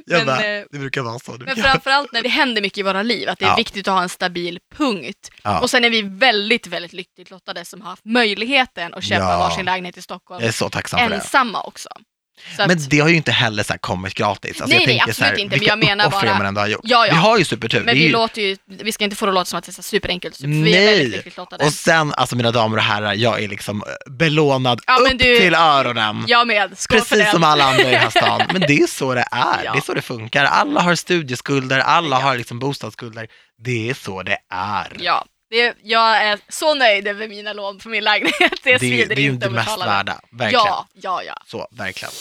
Jag 0.05 0.17
Men, 0.17 0.25
bara, 0.25 0.45
eh, 0.45 0.63
det 0.71 0.77
brukar 0.79 1.01
vara 1.01 1.19
så. 1.19 1.37
Men 1.45 1.55
framförallt 1.55 2.11
när 2.11 2.21
det 2.23 2.29
händer 2.29 2.61
mycket 2.61 2.77
i 2.77 2.81
våra 2.83 3.03
liv, 3.03 3.29
att 3.29 3.39
det 3.39 3.45
är 3.45 3.49
Ja. 3.49 3.55
viktigt 3.55 3.87
att 3.87 3.93
ha 3.93 4.01
en 4.03 4.09
stabil 4.09 4.59
punkt. 4.75 5.29
Ja. 5.43 5.59
Och 5.59 5.69
sen 5.69 5.83
är 5.85 5.89
vi 5.89 6.01
väldigt, 6.01 6.67
väldigt 6.67 6.93
lyckligt 6.93 7.29
lottade 7.31 7.65
som 7.65 7.81
har 7.81 7.89
haft 7.89 8.05
möjligheten 8.05 8.93
att 8.93 9.03
köpa 9.03 9.21
Ja. 9.31 9.37
varsin 9.37 9.65
lägenhet 9.65 9.97
i 9.97 10.01
Stockholm. 10.01 10.41
Jag 10.41 10.47
är 10.47 10.51
så 10.53 10.69
tacksam 10.69 10.99
för 10.99 11.09
det. 11.09 11.15
Ensamma 11.15 11.61
också. 11.61 11.89
Att, 12.57 12.67
Men 12.67 12.77
det 12.89 12.99
har 12.99 13.09
ju 13.09 13.15
inte 13.15 13.31
heller 13.31 13.63
så 13.63 13.73
kommit 13.77 14.13
gratis. 14.13 14.61
Alltså 14.61 14.77
Nej, 14.77 14.83
jag 14.83 14.87
nej, 14.87 14.97
absolut 14.99 15.15
så 15.17 15.23
här, 15.23 15.39
inte, 15.39 15.57
men 15.57 15.65
jag 15.65 15.79
menar 15.79 16.09
bara- 16.09 16.47
ändå 16.47 16.61
har 16.61 16.67
gjort. 16.67 16.81
Ja, 16.83 17.07
ja. 17.07 17.13
Vi 17.13 17.19
har 17.19 17.37
ju 17.37 17.45
supertur. 17.45 17.79
men 17.79 17.89
är 17.89 17.93
vi, 17.93 18.05
ju... 18.05 18.11
låter 18.11 18.41
ju, 18.41 18.57
vi 18.65 18.91
ska 18.91 19.03
inte 19.03 19.15
få 19.15 19.25
det 19.25 19.29
att 19.31 19.35
låta 19.35 19.45
som 19.45 19.59
att 19.59 19.65
det 19.65 19.69
är 19.69 19.73
så 19.73 19.83
superenkelt, 19.83 20.37
för 20.37 20.47
vi 20.47 20.75
är 20.77 20.85
väldigt 20.85 21.07
Nej, 21.07 21.07
lyckligt 21.17 21.37
lottade. 21.37 21.65
och 21.65 21.73
sen, 21.73 22.13
alltså 22.13 22.35
mina 22.35 22.51
damer 22.51 22.77
och 22.77 22.83
herrar, 22.83 23.13
jag 23.13 23.43
är 23.43 23.47
liksom 23.47 23.83
eh, 24.07 24.11
belånad 24.11 24.79
Ja, 24.87 24.97
upp 24.97 25.19
du- 25.19 25.39
till 25.39 25.55
öronen. 25.55 26.23
Jag 26.27 26.47
med, 26.47 26.77
skål 26.77 26.99
för 26.99 27.05
Precis 27.05 27.17
den. 27.25 27.31
som 27.31 27.43
alla 27.43 27.63
andra 27.63 27.83
i 27.83 27.91
den 27.91 28.01
här 28.01 28.09
stan. 28.23 28.41
Men 28.51 28.61
det 28.61 28.73
är 28.77 28.87
så 28.87 29.13
det 29.13 29.25
är. 29.31 29.63
Ja. 29.63 29.71
Det 29.73 29.77
är 29.79 29.81
så 29.81 29.93
det 29.93 30.01
funkar. 30.01 30.45
Alla 30.45 30.81
har 30.81 30.95
studieskulder, 30.95 31.79
alla 31.79 32.19
har 32.19 32.37
liksom 32.37 32.59
bostadsskulder. 32.59 33.27
Det 33.63 33.89
är 33.89 33.93
så 33.93 34.23
det 34.23 34.37
är. 34.53 34.93
Ja, 34.99 35.25
Det, 35.49 35.75
jag 35.83 36.17
är 36.23 36.39
så 36.49 36.73
nöjd 36.75 37.07
över 37.07 37.27
mina 37.27 37.53
lån 37.53 37.79
på 37.79 37.89
min 37.89 38.03
lägenhet. 38.03 38.53
Det, 38.63 38.77
Det, 38.77 39.05
det 39.05 39.13
är 39.13 39.19
ju 39.19 39.29
inte 39.29 39.45
att 39.47 39.51
mest 39.53 39.79
det. 39.79 39.85
värda, 39.85 40.19
verkligen. 40.31 40.65
Ja, 40.65 40.87
ja, 40.93 41.23
ja. 41.23 41.37
Så, 41.45 41.67
verkligen. 41.71 42.11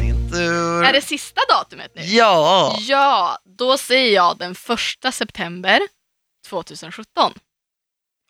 Din 0.00 0.32
tur. 0.32 0.84
Är 0.84 0.92
det 0.92 1.00
sista 1.00 1.40
datumet 1.48 1.92
nu? 1.94 2.02
Ja! 2.02 2.76
Ja, 2.80 3.38
då 3.44 3.78
säger 3.78 4.14
jag 4.14 4.38
den 4.38 4.54
första 4.54 5.12
september 5.12 5.80
2017. 6.48 7.32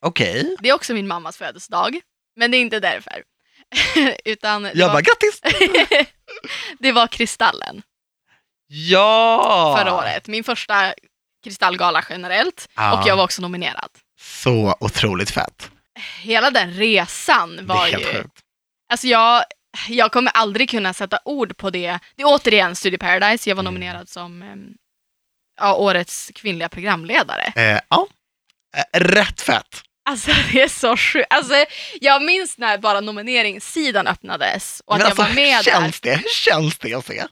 Okej. 0.03 0.57
Det 0.61 0.69
är 0.69 0.75
också 0.75 0.95
min 0.95 1.09
mammas 1.09 1.37
födelsedag, 1.37 2.01
men 2.37 2.51
det 2.51 2.57
är 2.57 2.61
inte 2.61 2.81
därför. 2.81 3.23
Utan 4.25 4.63
det 4.63 4.73
Jag 4.75 4.87
var, 4.87 4.95
bara 4.95 5.03
grattis! 5.03 5.41
det 6.79 6.93
var 6.93 7.07
Kristallen 7.07 7.83
Ja! 8.67 9.77
förra 9.79 9.95
året. 9.95 10.27
Min 10.29 10.45
första 10.45 10.95
Kristallgala 11.45 12.05
generellt 12.11 12.69
Ja. 12.77 13.01
och 13.01 13.09
jag 13.09 13.17
var 13.17 13.25
också 13.25 13.43
nominerad. 13.43 13.89
Så 14.21 14.77
otroligt 14.81 15.31
fett. 15.31 15.71
Hela 16.23 16.51
den 16.51 16.73
resan 16.73 17.57
Det 17.57 17.63
var 17.63 17.87
är 17.87 17.91
helt 17.91 18.03
ju... 18.03 18.13
sjukt. 18.13 18.39
Alltså 18.93 19.07
jag, 19.07 19.45
jag 19.89 20.13
kommer 20.13 20.31
aldrig 20.31 20.71
kunna 20.71 20.95
sätta 20.95 21.19
ord 21.25 21.57
på 21.57 21.71
det. 21.71 21.99
Det 22.17 22.23
är 22.23 22.27
återigen 22.27 22.77
Studio 22.77 22.99
Paradise. 22.99 23.51
Jag 23.51 23.57
var 23.57 23.63
Mm. 23.63 23.75
nominerad 23.75 24.09
som 24.09 24.43
em, 24.43 24.67
ja, 25.61 25.75
årets 25.75 26.31
kvinnliga 26.35 26.69
programledare. 26.69 27.53
Eh, 27.57 27.81
ja, 27.89 28.07
Eh, 28.77 29.01
rätt 29.01 29.41
fett. 29.41 29.83
Alltså 30.05 30.31
det 30.53 30.63
är 30.63 30.69
så 30.69 30.97
sjukt. 30.97 31.27
Alltså, 31.31 31.65
jag 32.01 32.23
minns 32.23 32.59
när 32.59 32.79
bara 32.79 33.01
nomineringssidan 33.01 34.07
öppnades 34.07 34.83
och 34.87 34.95
att 34.95 35.01
Men 35.01 35.09
jag 35.09 35.15
var 35.17 35.25
alltså, 35.25 35.35
med 35.41 35.57
hur 35.57 35.65
där. 35.65 35.71
känns 35.71 36.01
det? 36.01 36.17
Hur 36.17 36.29
känns 36.35 36.79
det 36.79 36.95
att 36.95 37.07
se? 37.07 37.15
Nej, 37.15 37.27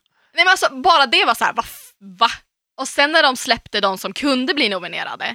men 0.44 0.48
alltså, 0.48 0.68
bara 0.74 1.06
det 1.06 1.24
var 1.24 1.34
så 1.34 1.44
här, 1.44 1.52
va? 1.52 1.64
va? 2.18 2.30
Och 2.80 2.88
sen 2.88 3.12
när 3.12 3.22
de 3.22 3.36
släppte 3.36 3.80
de 3.80 3.98
som 3.98 4.12
kunde 4.12 4.54
bli 4.54 4.68
nominerade 4.68 5.34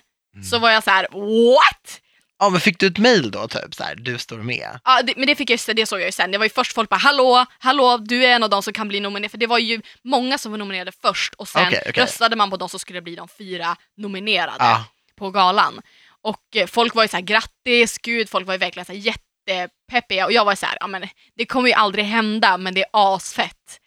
så 0.49 0.59
var 0.59 0.69
jag 0.71 0.83
så 0.83 0.89
här, 0.91 1.07
what? 1.11 2.01
Ja, 2.39 2.49
men 2.49 2.61
fick 2.61 2.79
du 2.79 2.87
ett 2.87 2.97
mail 2.97 3.31
då, 3.31 3.47
typ 3.47 3.75
så 3.75 3.83
här, 3.83 3.95
du 3.95 4.17
står 4.17 4.37
med? 4.37 4.79
Ja, 4.83 5.01
det, 5.01 5.13
men 5.17 5.27
det, 5.27 5.35
fick 5.35 5.49
jag, 5.49 5.59
ju- 5.67 5.73
det 5.73 5.85
såg 5.85 5.99
jag 5.99 6.05
ju 6.05 6.11
sen. 6.11 6.31
Det 6.31 6.37
var 6.37 6.45
ju 6.45 6.49
först 6.49 6.73
folk 6.73 6.89
bara, 6.89 6.95
hallå, 6.95 7.45
hallå, 7.59 7.97
du 7.97 8.25
är 8.25 8.35
en 8.35 8.43
av 8.43 8.49
de 8.49 8.63
som 8.63 8.73
kan 8.73 8.87
bli 8.87 8.99
nominerad. 8.99 9.31
För 9.31 9.37
det 9.37 9.47
var 9.47 9.57
ju 9.59 9.81
många 10.03 10.37
som 10.37 10.51
var 10.51 10.57
nominerade 10.59 10.91
först 11.01 11.33
och 11.33 11.47
sen 11.47 11.67
Okej, 11.67 11.83
okej. 11.89 12.03
röstade 12.03 12.35
man 12.35 12.49
på 12.49 12.57
de 12.57 12.69
som 12.69 12.79
skulle 12.79 13.01
bli 13.01 13.15
de 13.15 13.27
fyra 13.27 13.75
nominerade 13.97 14.55
Ja, 14.59 14.85
på 15.17 15.29
galan. 15.31 15.81
Och 16.21 16.55
eh, 16.55 16.67
folk 16.67 16.95
var 16.95 17.03
ju 17.03 17.07
så 17.07 17.17
här, 17.17 17.23
grattis, 17.23 17.97
gud, 17.97 18.29
folk 18.29 18.47
var 18.47 18.53
ju 18.53 18.57
verkligen 18.57 18.85
så 18.85 18.91
här 18.93 18.99
jättepeppiga 18.99 20.25
och 20.25 20.31
jag 20.31 20.45
var 20.45 20.55
så 20.55 20.65
här, 20.65 20.77
ja 20.79 20.87
men 20.87 21.07
det 21.35 21.45
kommer 21.45 21.67
ju 21.67 21.73
aldrig 21.73 22.05
hända, 22.05 22.57
men 22.57 22.73
det 22.73 22.81
är 22.81 22.89
asfett. 23.15 23.79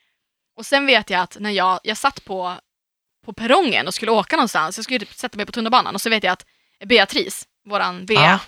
Och 0.57 0.67
sen 0.67 0.87
vet 0.87 1.11
jag 1.11 1.21
att 1.21 1.37
när 1.41 1.51
jag, 1.51 1.81
jag 1.83 1.97
satt 1.97 2.25
på, 2.25 2.57
på 3.29 3.33
perrongen 3.33 3.87
och 3.87 3.95
skulle 3.95 4.13
åka 4.13 4.37
någonstans, 4.37 4.79
jag 4.79 4.85
skulle 4.85 4.99
typ 4.99 5.15
sätta 5.15 5.37
mig 5.37 5.47
på 5.47 5.53
tunnelbanan 5.53 5.95
och 5.95 6.01
så 6.01 6.11
vet 6.11 6.25
jag 6.25 6.33
att 6.33 6.47
Beatrice, 6.85 7.47
våran 7.69 8.07
Bea, 8.07 8.21
Ja. 8.21 8.39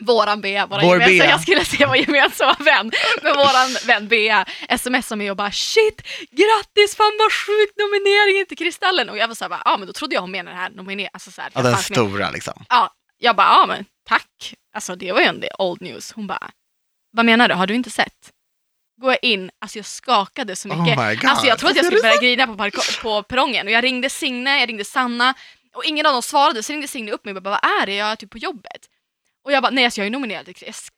våran 0.00 0.40
Bea, 0.40 0.66
våran 0.66 0.84
Vår 0.86 0.94
gemensamma, 1.00 1.18
Bea. 1.24 1.30
jag 1.30 1.40
skulle 1.40 1.64
säga 1.64 1.86
vår 1.86 1.96
gemensamma 1.96 2.56
vän, 2.58 2.90
men 3.22 3.36
våran 3.36 3.76
vän 3.86 4.08
Bea 4.08 4.46
smsade 4.78 5.16
mig 5.16 5.30
och 5.30 5.36
bara 5.36 5.50
shit, 5.52 6.02
grattis, 6.30 6.96
fan 6.96 7.12
vad 7.18 7.32
sjukt 7.32 7.78
nomineringen 7.78 8.46
till 8.46 8.58
Kristallen. 8.58 9.08
Och 9.08 9.18
jag 9.18 9.28
var 9.28 9.34
såhär, 9.34 9.50
ja 9.50 9.62
ah, 9.64 9.76
men 9.76 9.86
då 9.86 9.92
trodde 9.92 10.14
jag 10.14 10.20
hon 10.20 10.30
menade 10.30 10.50
den 10.56 10.62
här 10.62 10.70
nomineringen, 10.70 11.10
alltså 11.12 11.30
så 11.30 11.40
här, 11.42 11.50
ja 11.54 11.62
den 11.62 11.72
fanns 11.72 11.90
med. 11.90 11.96
stora 11.96 12.30
liksom. 12.30 12.64
Ja, 12.68 12.94
jag 13.18 13.36
bara, 13.36 13.46
ja 13.48 13.64
men 13.68 13.84
tack. 14.08 14.54
Alltså 14.74 14.96
det 14.96 15.12
var 15.12 15.20
ju 15.20 15.26
en 15.26 15.44
old 15.58 15.80
news. 15.82 16.12
Hon 16.12 16.26
bara, 16.26 16.50
vad 17.12 17.24
menar 17.26 17.48
du, 17.48 17.54
har 17.54 17.66
du 17.66 17.74
inte 17.74 17.90
sett? 17.90 18.32
Går 19.00 19.10
jag 19.10 19.18
in, 19.22 19.50
alltså 19.58 19.78
jag 19.78 19.86
skakade 19.86 20.56
så 20.56 20.68
Oh 20.68 20.82
mycket. 20.82 20.98
my 20.98 21.14
god. 21.14 21.24
alltså 21.30 21.46
jag 21.46 21.58
trodde 21.58 21.70
att 21.70 21.76
jag 21.76 21.84
skulle 21.84 22.00
börja 22.00 22.20
grina 22.20 22.46
på, 22.46 22.70
på 23.02 23.22
perrongen 23.22 23.66
och 23.66 23.72
jag 23.72 23.84
ringde 23.84 24.10
Signe, 24.10 24.60
jag 24.60 24.68
ringde 24.68 24.84
Sanna 24.84 25.34
och 25.74 25.84
ingen 25.84 26.06
av 26.06 26.12
dem 26.12 26.22
svarade 26.22 26.62
så 26.62 26.72
ringde 26.72 26.88
Signe 26.88 27.12
upp 27.12 27.24
mig 27.24 27.34
och 27.36 27.42
bara, 27.42 27.58
vad 27.62 27.82
är 27.82 27.86
det? 27.86 27.94
Jag 27.94 28.08
är 28.08 28.16
typ 28.16 28.30
på 28.30 28.38
jobbet. 28.38 28.88
Och 29.44 29.52
jag 29.52 29.62
bara, 29.62 29.70
nej 29.70 29.84
alltså 29.84 30.00
jag 30.00 30.06
är 30.06 30.10
nominerad. 30.10 30.48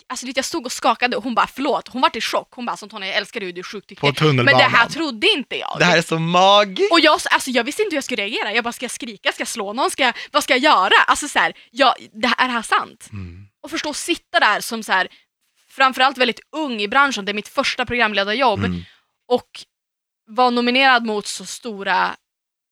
alltså 0.06 0.26
jag 0.26 0.44
stod 0.44 0.66
och 0.66 0.72
skakade 0.72 1.16
och 1.16 1.24
hon 1.24 1.34
bara, 1.34 1.46
förlåt. 1.46 1.88
Hon 1.88 2.02
var 2.02 2.16
i 2.16 2.20
chock. 2.20 2.48
Hon 2.50 2.66
bara, 2.66 2.76
som 2.76 2.88
Tony 2.88 3.06
jag 3.06 3.16
älskar 3.16 3.40
dig, 3.40 3.52
du 3.52 3.58
är 3.58 3.62
sjukt 3.62 4.00
På 4.00 4.06
duktig. 4.06 4.34
Men 4.34 4.46
det 4.46 4.52
här 4.62 4.88
trodde 4.88 5.26
inte 5.36 5.56
jag. 5.56 5.76
Det 5.78 5.84
här 5.84 5.98
är 5.98 6.02
så 6.02 6.18
magiskt. 6.18 6.92
Och 6.92 7.00
jag, 7.00 7.20
alltså, 7.30 7.50
jag 7.50 7.64
visste 7.64 7.82
inte 7.82 7.94
hur 7.94 7.96
jag 7.96 8.04
skulle 8.04 8.22
reagera. 8.22 8.52
Jag 8.52 8.64
bara, 8.64 8.72
ska 8.72 8.84
jag 8.84 8.90
skrika? 8.90 9.32
Ska 9.32 9.40
jag 9.40 9.48
slå 9.48 9.72
någon? 9.72 9.90
Ska 9.90 10.02
jag, 10.02 10.14
vad 10.30 10.42
ska 10.42 10.52
jag 10.52 10.60
göra? 10.62 10.94
Alltså 11.06 11.28
så 11.28 11.38
här, 11.38 11.52
jag, 11.70 11.94
det 12.12 12.28
här, 12.28 12.44
är 12.44 12.48
det 12.48 12.54
här 12.54 12.62
sant? 12.62 13.08
Mm. 13.12 13.46
Och 13.62 13.70
förstå 13.70 13.90
att 13.90 13.96
sitta 13.96 14.40
där 14.40 14.60
som 14.60 14.82
så 14.82 14.92
här, 14.92 15.08
framförallt 15.70 16.18
väldigt 16.18 16.40
ung 16.56 16.80
i 16.80 16.88
branschen, 16.88 17.24
det 17.24 17.32
är 17.32 17.34
mitt 17.34 17.48
första 17.48 17.86
programledarjobb 17.86 18.64
Mm. 18.64 18.82
och 19.28 19.50
vara 20.26 20.50
nominerad 20.50 21.06
mot 21.06 21.26
så 21.26 21.46
stora 21.46 22.16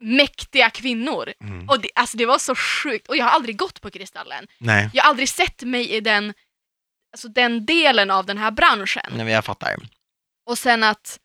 mäktiga 0.01 0.71
kvinnor. 0.71 1.33
Mm. 1.41 1.69
Och 1.69 1.81
det, 1.81 1.91
alltså 1.95 2.17
det 2.17 2.27
var 2.27 2.39
så 2.39 2.55
sjukt. 2.55 3.09
Och 3.09 3.17
jag 3.17 3.25
har 3.25 3.33
aldrig 3.33 3.57
gått 3.59 3.81
på 3.81 3.91
Kristallen. 3.91 4.47
Nej, 4.59 4.91
Jag 4.93 5.03
har 5.03 5.11
aldrig 5.11 5.29
sett 5.29 5.63
mig 5.63 5.91
i 5.91 6.01
den, 6.01 6.35
alltså 7.13 7.29
den 7.29 7.67
delen 7.67 8.11
av 8.11 8.27
den 8.27 8.39
här 8.39 8.51
branschen. 8.51 9.03
nej, 9.11 9.25
men 9.25 9.35
jag 9.35 9.45
fattar. 9.45 9.77
Och 10.47 10.59
sen 10.59 10.83
att... 10.85 11.19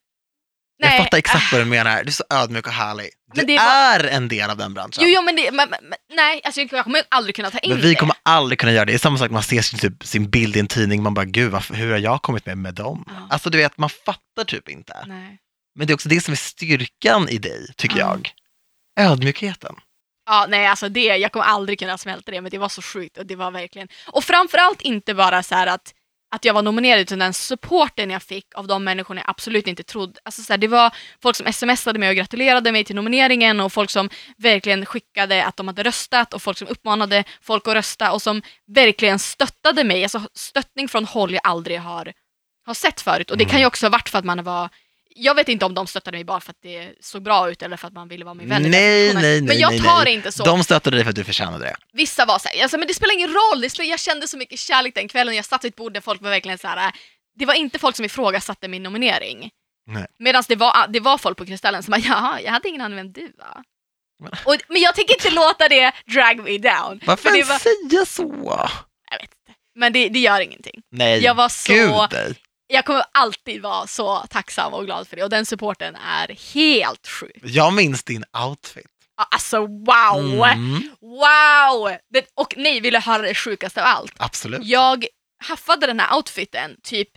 Jag 0.77 0.97
fattar 0.97 1.17
exakt 1.17 1.51
vad 1.51 1.61
du 1.61 1.65
menar. 1.65 2.03
Du 2.03 2.07
är 2.09 2.11
så 2.11 2.23
ödmjuk 2.29 2.67
och 2.67 2.73
härlig. 2.73 3.09
Du 3.33 3.37
Men 3.41 3.47
det 3.47 3.55
är 3.57 4.03
en 4.03 4.27
del 4.27 4.49
av 4.49 4.57
den 4.57 4.73
branschen. 4.73 5.03
Jo, 5.03 5.09
jo 5.09 5.21
men, 5.21 5.35
det, 5.35 5.51
men, 5.51 5.69
men 5.69 5.93
nej, 6.15 6.41
alltså 6.43 6.61
jag 6.61 6.83
kommer 6.83 7.01
aldrig 7.09 7.35
kunna 7.35 7.51
ta 7.51 7.57
in 7.59 7.69
men 7.71 7.81
vi 7.81 7.89
det. 7.89 7.95
kommer 7.95 8.15
aldrig 8.23 8.59
kunna 8.59 8.71
göra 8.71 8.85
det. 8.85 8.91
Det 8.91 8.95
är 8.95 8.99
samma 8.99 9.17
sak, 9.17 9.31
man 9.31 9.43
ser 9.43 9.61
sin, 9.61 9.79
typ, 9.79 10.05
sin 10.05 10.29
bild 10.29 10.55
i 10.55 10.59
en 10.59 10.67
tidning, 10.67 11.03
man 11.03 11.13
bara 11.13 11.25
gud, 11.25 11.51
varför, 11.51 11.73
hur 11.75 11.91
har 11.91 11.97
jag 11.97 12.21
kommit 12.21 12.45
med 12.45 12.57
med 12.57 12.73
dem? 12.73 13.03
Ja. 13.07 13.27
Alltså 13.29 13.49
du 13.49 13.57
vet, 13.57 13.77
man 13.77 13.89
fattar 13.89 14.43
typ 14.45 14.69
inte. 14.69 14.93
Nej. 15.07 15.37
Men 15.75 15.87
det 15.87 15.91
är 15.91 15.95
också 15.95 16.09
det 16.09 16.21
som 16.21 16.31
är 16.31 16.35
styrkan 16.35 17.29
i 17.29 17.37
dig, 17.37 17.73
tycker 17.77 17.99
Ja. 17.99 18.05
jag. 18.05 18.31
Ödmjukheten. 19.11 19.75
Ja, 20.25 20.45
nej 20.49 20.67
alltså 20.67 20.89
det, 20.89 21.03
jag 21.03 21.31
kommer 21.31 21.45
aldrig 21.45 21.79
kunna 21.79 21.97
smälta 21.97 22.31
det, 22.31 22.41
men 22.41 22.51
det 22.51 22.57
var 22.57 22.69
så 22.69 22.81
sjukt 22.81 23.17
och 23.17 23.25
det 23.25 23.35
var 23.35 23.51
verkligen, 23.51 23.87
och 24.07 24.23
framförallt 24.23 24.81
inte 24.81 25.13
bara 25.13 25.43
så 25.43 25.55
här 25.55 25.67
att, 25.67 25.93
att 26.33 26.45
jag 26.45 26.53
var 26.53 26.61
nominerad, 26.61 26.99
utan 26.99 27.19
den 27.19 27.33
supporten 27.33 28.09
jag 28.09 28.23
fick 28.23 28.45
av 28.55 28.67
de 28.67 28.83
människorna 28.83 29.21
jag 29.21 29.29
absolut 29.29 29.67
inte 29.67 29.83
trodde, 29.83 30.19
alltså 30.23 30.41
så 30.41 30.53
här, 30.53 30.57
det 30.57 30.67
var 30.67 30.95
folk 31.21 31.35
som 31.35 31.53
smsade 31.53 31.99
mig 31.99 32.09
och 32.09 32.15
gratulerade 32.15 32.71
mig 32.71 32.83
till 32.83 32.95
nomineringen 32.95 33.59
och 33.59 33.73
folk 33.73 33.89
som 33.89 34.09
verkligen 34.37 34.85
skickade 34.85 35.45
att 35.45 35.57
de 35.57 35.67
hade 35.67 35.83
röstat 35.83 36.33
och 36.33 36.41
folk 36.41 36.57
som 36.57 36.67
uppmanade 36.67 37.23
folk 37.41 37.67
att 37.67 37.73
rösta 37.73 38.11
och 38.11 38.21
som 38.21 38.41
verkligen 38.67 39.19
stöttade 39.19 39.83
mig, 39.83 40.03
alltså 40.03 40.21
stöttning 40.33 40.87
från 40.87 41.05
håll 41.05 41.33
jag 41.33 41.41
aldrig 41.43 41.79
har, 41.79 42.13
har 42.65 42.73
sett 42.73 43.01
förut. 43.01 43.31
Och 43.31 43.37
det 43.37 43.45
kan 43.45 43.59
ju 43.59 43.65
också 43.65 43.85
ha 43.85 43.91
varit 43.91 44.09
för 44.09 44.19
att 44.19 44.25
man 44.25 44.43
var 44.43 44.69
jag 45.15 45.35
vet 45.35 45.49
inte 45.49 45.65
om 45.65 45.73
de 45.73 45.87
stöttade 45.87 46.17
mig 46.17 46.23
bara 46.23 46.39
för 46.39 46.51
att 46.51 46.61
det 46.61 46.93
såg 46.99 47.23
bra 47.23 47.51
ut 47.51 47.61
eller 47.61 47.77
för 47.77 47.87
att 47.87 47.93
man 47.93 48.07
ville 48.07 48.25
vara 48.25 48.33
min 48.35 48.49
vän. 48.49 48.61
Nej, 48.61 49.07
situationen. 49.07 49.21
nej, 49.31 49.41
Men 49.41 49.45
nej, 49.47 49.59
jag 49.59 49.71
nej, 49.71 49.81
tar 49.81 49.95
nej. 49.95 50.05
det 50.05 50.11
inte 50.11 50.31
så. 50.31 50.43
De 50.43 50.63
stöttade 50.63 50.97
dig 50.97 51.03
för 51.03 51.09
att 51.09 51.15
du 51.15 51.23
förtjänade 51.23 51.65
det. 51.65 51.75
Vissa 51.93 52.25
var 52.25 52.39
såhär, 52.39 52.61
alltså, 52.61 52.77
men 52.77 52.87
det 52.87 52.93
spelar 52.93 53.13
ingen 53.13 53.29
roll, 53.33 53.61
det 53.61 53.69
spelar, 53.69 53.89
jag 53.89 53.99
kände 53.99 54.27
så 54.27 54.37
mycket 54.37 54.59
kärlek 54.59 54.95
den 54.95 55.07
kvällen, 55.07 55.35
jag 55.35 55.45
satt 55.45 55.63
vid 55.63 55.69
ett 55.69 55.75
bord 55.75 55.93
där 55.93 56.01
folk 56.01 56.21
var 56.21 56.29
verkligen 56.29 56.57
så 56.57 56.67
här. 56.67 56.87
äh, 56.87 56.91
det 57.35 57.45
var 57.45 57.53
inte 57.53 57.79
folk 57.79 57.95
som 57.95 58.05
ifrågasatte 58.05 58.67
min 58.67 58.83
nominering. 58.83 59.49
Nej. 59.87 60.05
Medan 60.19 60.43
det 60.47 60.55
var, 60.55 60.87
det 60.87 60.99
var 60.99 61.17
folk 61.17 61.37
på 61.37 61.45
Kristallen 61.45 61.83
som 61.83 61.91
bara, 61.91 62.01
jaha, 62.01 62.41
jag 62.41 62.51
hade 62.51 62.69
ingen 62.69 62.81
aning 62.81 62.95
vem 62.97 63.11
du 63.11 63.31
var. 63.37 63.63
Men- 64.23 64.31
Och, 64.45 64.55
men 64.67 64.81
jag 64.81 64.95
tänker 64.95 65.13
inte 65.13 65.29
låta 65.29 65.67
det 65.67 65.91
drag 66.13 66.37
me 66.43 66.57
down. 66.57 66.99
Varför 67.05 67.29
ens 67.35 67.49
var, 67.49 67.59
säga 67.59 68.05
så? 68.05 68.69
jag 69.11 69.17
vet 69.17 69.21
inte. 69.47 69.59
Men 69.75 69.93
det, 69.93 70.09
det 70.09 70.19
gör 70.19 70.39
ingenting. 70.39 70.81
Nej, 70.91 71.23
Jag 71.23 71.35
var 71.35 71.49
så- 71.49 71.73
gud 71.73 71.91
nej. 72.11 72.33
Jag 72.73 72.85
kommer 72.85 73.03
alltid 73.11 73.61
vara 73.61 73.87
så 73.87 74.17
tacksam 74.29 74.73
och 74.73 74.85
glad 74.85 75.07
för 75.07 75.15
det 75.15 75.23
och 75.23 75.29
den 75.29 75.45
supporten 75.45 75.95
är 75.95 76.53
helt 76.53 77.07
sjuk. 77.07 77.35
Jag 77.43 77.73
minns 77.73 78.03
din 78.03 78.23
outfit. 78.47 78.85
Alltså 79.31 79.59
wow! 79.59 80.43
Mm, 80.45 80.89
Wow! 81.01 81.97
Det, 82.13 82.25
och 82.35 82.53
nej, 82.57 82.79
vill 82.79 82.93
jag 82.93 83.01
höra 83.01 83.21
det 83.21 83.35
sjukaste 83.35 83.81
av 83.81 83.87
allt? 83.87 84.13
absolut. 84.17 84.59
Jag 84.63 85.05
haffade 85.43 85.87
den 85.87 85.99
här 85.99 86.15
outfiten 86.15 86.75
typ 86.83 87.09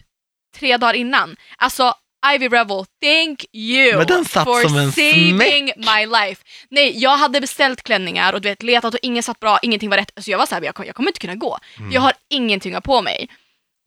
tre 0.58 0.76
dagar 0.76 0.94
innan. 0.94 1.36
Alltså 1.56 1.94
Ivy 2.34 2.48
Revel, 2.48 2.84
thank 3.02 3.44
you 3.52 3.96
Men 3.96 4.06
den 4.06 4.24
satt 4.24 4.44
for 4.44 4.62
som 4.68 4.76
en 4.78 4.92
saving 4.92 5.72
my 5.76 6.06
life. 6.06 6.42
Nej, 6.70 6.98
jag 6.98 7.16
hade 7.16 7.40
beställt 7.40 7.82
klänningar 7.82 8.32
och 8.32 8.40
du 8.40 8.48
vet, 8.48 8.62
letat 8.62 8.94
och 8.94 9.00
ingen 9.02 9.22
satt 9.22 9.40
bra, 9.40 9.58
ingenting 9.62 9.90
var 9.90 9.96
rätt. 9.96 10.10
Så 10.20 10.30
jag 10.30 10.38
var 10.38 10.46
såhär, 10.46 10.62
jag, 10.62 10.74
kommer- 10.74 10.86
jag 10.86 10.96
kommer 10.96 11.10
inte 11.10 11.20
kunna 11.20 11.34
gå. 11.34 11.58
Mm. 11.78 11.92
Jag 11.92 12.00
har 12.00 12.12
ingenting 12.30 12.80
på 12.80 13.02
mig. 13.02 13.28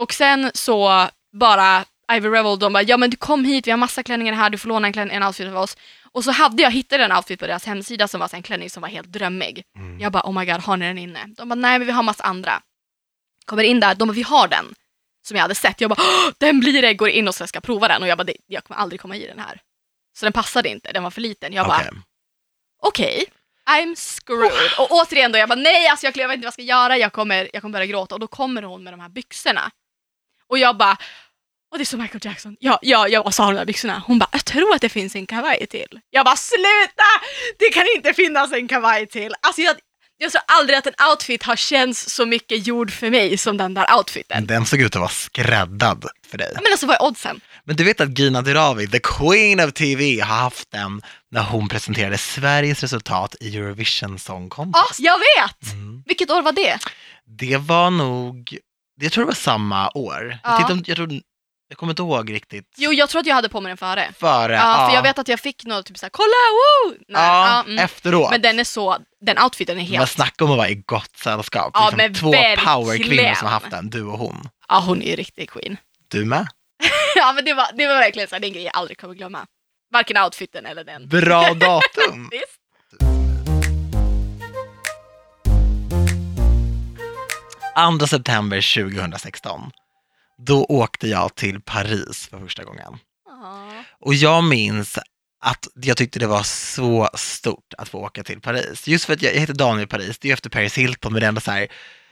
Och 0.01 0.13
sen 0.13 0.51
så 0.53 1.07
bara 1.39 1.85
Ivy 2.11 2.27
Revel, 2.29 2.59
de 2.59 2.73
bara, 2.73 2.83
ja 2.83 2.97
men 2.97 3.09
du 3.09 3.17
kom 3.17 3.45
hit, 3.45 3.67
vi 3.67 3.71
har 3.71 3.77
massa 3.77 4.03
klänningar 4.03 4.33
här, 4.33 4.49
du 4.49 4.57
får 4.57 4.69
låna 4.69 4.87
en, 4.87 4.93
klän- 4.93 5.11
en 5.11 5.23
outfit 5.23 5.47
av 5.47 5.57
oss. 5.57 5.77
Och 6.11 6.23
så 6.23 6.31
hade 6.31 6.63
jag 6.63 6.71
hittat 6.71 6.99
en 6.99 7.11
outfit 7.11 7.39
på 7.39 7.47
deras 7.47 7.65
hemsida 7.65 8.07
som 8.07 8.19
var 8.19 8.29
en 8.35 8.43
klänning 8.43 8.69
som 8.69 8.81
var 8.81 8.89
helt 8.89 9.07
drömmig. 9.07 9.63
Mm. 9.75 9.99
Jag 9.99 10.11
bara, 10.11 10.23
oh 10.23 10.39
my 10.39 10.45
god, 10.45 10.61
har 10.61 10.77
ni 10.77 10.85
den 10.87 10.97
inne? 10.97 11.25
De 11.27 11.49
bara, 11.49 11.55
nej 11.55 11.79
men 11.79 11.85
vi 11.87 11.91
har 11.93 12.03
massa 12.03 12.23
andra. 12.23 12.61
Kommer 13.45 13.63
in 13.63 13.79
där, 13.79 13.95
de 13.95 14.07
bara, 14.07 14.13
vi 14.13 14.21
har 14.21 14.47
den. 14.47 14.65
Som 15.27 15.35
jag 15.37 15.41
hade 15.41 15.55
sett. 15.55 15.81
Jag 15.81 15.89
bara, 15.89 16.01
"Åh, 16.01 16.31
den 16.37 16.59
blir 16.59 16.81
det! 16.81 16.93
Går 16.93 17.09
in 17.09 17.27
och 17.27 17.35
så 17.35 17.47
ska 17.47 17.61
prova 17.61 17.87
den. 17.87 18.01
Och 18.01 18.07
jag 18.07 18.17
bara, 18.17 18.23
"Det- 18.23 18.37
jag 18.45 18.63
kommer 18.63 18.79
aldrig 18.79 19.01
komma 19.01 19.15
i 19.15 19.27
den 19.27 19.39
här. 19.39 19.61
Så 20.17 20.25
den 20.25 20.33
passade 20.33 20.69
inte, 20.69 20.91
den 20.91 21.03
var 21.03 21.11
för 21.11 21.21
liten. 21.21 21.53
Jag 21.53 21.67
bara, 21.67 21.77
Okej. 21.79 21.91
okej, 22.81 23.25
I'm 23.69 23.95
screwed. 23.95 24.71
Och 24.79 24.91
återigen 24.91 25.31
då, 25.31 25.37
jag 25.39 25.49
bara, 25.49 25.59
nej 25.59 25.87
alltså 25.87 26.05
jag, 26.05 26.17
jag 26.17 26.27
vet 26.27 26.35
inte 26.35 26.45
vad 26.45 26.47
jag 26.47 26.53
ska 26.53 26.61
göra, 26.61 26.97
jag 26.97 27.13
kommer, 27.13 27.49
jag 27.53 27.61
kommer 27.61 27.73
börja 27.73 27.85
gråta. 27.85 28.15
Och 28.15 28.19
då 28.21 28.27
kommer 28.27 28.63
hon 28.63 28.83
med 28.83 28.93
de 28.93 28.99
här 28.99 29.09
byxorna. 29.09 29.71
Och 30.47 30.57
jag 30.57 30.77
bara, 30.77 30.97
och 31.71 31.77
det 31.77 31.83
är 31.83 31.85
som 31.85 32.01
Michael 32.01 32.21
Jackson. 32.25 32.55
Ja, 32.59 32.79
ja, 32.81 33.07
jag 33.07 33.33
sa 33.33 33.45
de 33.45 33.55
där 33.55 33.65
byxorna. 33.65 34.03
Hon 34.07 34.19
bara, 34.19 34.29
jag 34.31 34.45
tror 34.45 34.75
att 34.75 34.81
det 34.81 34.89
finns 34.89 35.15
en 35.15 35.25
kavaj 35.25 35.67
till. 35.69 35.99
Jag 36.09 36.25
bara, 36.25 36.35
sluta! 36.35 37.03
Det 37.59 37.69
kan 37.69 37.83
inte 37.95 38.13
finnas 38.13 38.51
en 38.53 38.67
kavaj 38.67 39.07
till. 39.07 39.33
Alltså 39.41 39.61
jag, 39.61 39.75
Jag 40.17 40.31
tror 40.31 40.41
aldrig 40.47 40.77
att 40.77 40.87
en 40.87 40.93
outfit 41.11 41.43
har 41.43 41.55
känts 41.55 42.09
så 42.15 42.25
mycket 42.25 42.67
gjord 42.67 42.91
för 42.91 43.09
mig 43.09 43.37
som 43.37 43.57
den 43.57 43.73
där 43.73 43.97
outfiten. 43.97 44.47
Den 44.47 44.65
såg 44.65 44.81
ut 44.81 44.95
att 44.95 44.99
vara 44.99 45.09
skräddad 45.09 46.05
för 46.31 46.37
dig. 46.37 46.51
Men 46.55 46.71
alltså 46.71 46.85
vad 46.85 46.95
är 46.95 47.03
oddsen? 47.03 47.41
Men 47.63 47.75
du 47.75 47.83
vet 47.83 48.01
att 48.01 48.19
Gina 48.19 48.41
Dirawi, 48.41 48.87
the 48.87 48.99
queen 48.99 49.59
of 49.59 49.73
TV, 49.73 50.19
har 50.19 50.35
haft 50.35 50.71
den 50.71 51.01
när 51.31 51.43
hon 51.43 51.69
presenterade 51.69 52.17
Sveriges 52.17 52.81
resultat 52.81 53.35
i 53.39 53.57
Eurovision 53.57 54.19
Song 54.19 54.43
Ja, 54.43 54.49
Contest. 54.55 54.99
jag 54.99 55.17
vet! 55.17 55.71
Mm. 55.73 56.03
Vilket 56.05 56.31
år 56.31 56.41
var 56.41 56.51
det? 56.51 56.79
Det 57.39 57.57
var 57.57 57.89
nog, 57.91 58.57
jag 59.01 59.11
tror 59.11 59.23
det 59.23 59.27
var 59.27 59.33
samma 59.33 59.89
år. 59.89 60.37
Ja. 60.43 60.61
Jag, 60.61 60.71
om- 60.71 60.83
jag, 60.87 60.95
tror, 60.95 61.21
jag 61.71 61.77
kommer 61.77 61.91
inte 61.91 62.01
ihåg 62.01 62.33
riktigt. 62.33 62.73
Jo, 62.77 62.93
jag 62.93 63.09
tror 63.09 63.19
att 63.19 63.27
jag 63.27 63.35
hade 63.35 63.49
på 63.49 63.61
mig 63.61 63.69
den 63.69 63.77
före. 63.77 64.13
Före, 64.19 64.53
Ja, 64.53 64.87
för 64.87 64.95
jag 64.95 65.03
vet 65.03 65.19
att 65.19 65.27
jag 65.27 65.39
fick 65.39 65.65
något 65.65 65.85
typ 65.85 65.97
såhär, 65.97 66.09
kolla, 66.09 66.27
woo! 66.27 67.03
Nej, 67.07 67.21
ja, 67.21 67.47
ja, 67.47 67.63
mm. 67.63 67.79
efteråt. 67.85 68.31
Men 68.31 68.41
den 68.41 68.59
är 68.59 68.63
så, 68.63 68.97
den 69.21 69.43
outfiten 69.43 69.77
är 69.77 69.81
Men 69.81 69.85
helt, 69.85 70.11
snacka 70.11 70.45
om 70.45 70.51
att 70.51 70.57
vara 70.57 70.69
i 70.69 70.75
gott 70.75 71.17
sällskap. 71.17 71.71
Ja, 71.73 71.85
liksom 71.85 71.97
men 71.97 72.13
två 72.13 72.31
powerkvinnor 72.65 73.33
som 73.33 73.47
har 73.47 73.53
haft 73.53 73.71
den, 73.71 73.89
du 73.89 74.03
och 74.03 74.17
hon. 74.19 74.49
ja 74.67 74.83
hon 74.85 75.01
är 75.01 75.09
ju 75.09 75.15
riktig 75.15 75.49
queen. 75.49 75.77
Du 76.07 76.25
med? 76.25 76.47
ja 77.15 77.33
men 77.33 77.45
det 77.45 77.53
var, 77.53 77.67
det 77.73 77.87
var 77.87 77.95
verkligen 77.95 78.27
så 78.29 78.35
här, 78.35 78.39
det 78.39 78.45
är 78.45 78.49
en 78.49 78.53
grej 78.53 78.63
jag 78.63 78.75
aldrig 78.75 78.97
kommer 78.97 79.13
glömma. 79.13 79.45
Varken 79.91 80.17
outfiten 80.17 80.65
eller 80.65 80.83
den. 80.83 81.07
Bra 81.07 81.53
datum! 81.53 82.29
Visst? 82.31 82.59
2 87.99 88.07
september 88.07 88.83
2016. 88.83 89.71
Då 90.45 90.65
åkte 90.65 91.07
jag 91.07 91.35
till 91.35 91.61
Paris 91.61 92.27
för 92.27 92.39
första 92.39 92.63
gången. 92.63 92.97
Ja. 93.25 93.83
Och 93.99 94.13
jag 94.13 94.43
minns 94.43 94.99
att 95.41 95.67
jag 95.81 95.97
tyckte 95.97 96.19
det 96.19 96.27
var 96.27 96.43
så 96.43 97.09
stort 97.13 97.73
att 97.77 97.89
få 97.89 97.97
åka 97.97 98.23
till 98.23 98.41
Paris. 98.41 98.87
Just 98.87 99.05
för 99.05 99.13
att 99.13 99.21
jag, 99.21 99.35
jag 99.35 99.39
heter 99.39 99.53
Daniel 99.53 99.87
Paris, 99.87 100.19
det 100.19 100.25
är 100.25 100.29
ju 100.29 100.33
efter 100.33 100.49
Paris 100.49 100.77
Hilton, 100.77 101.13
men 101.13 101.19
det 101.19 101.25
är 101.25 101.29
ändå 101.29 101.41
så 101.41 101.51
här, 101.51 101.67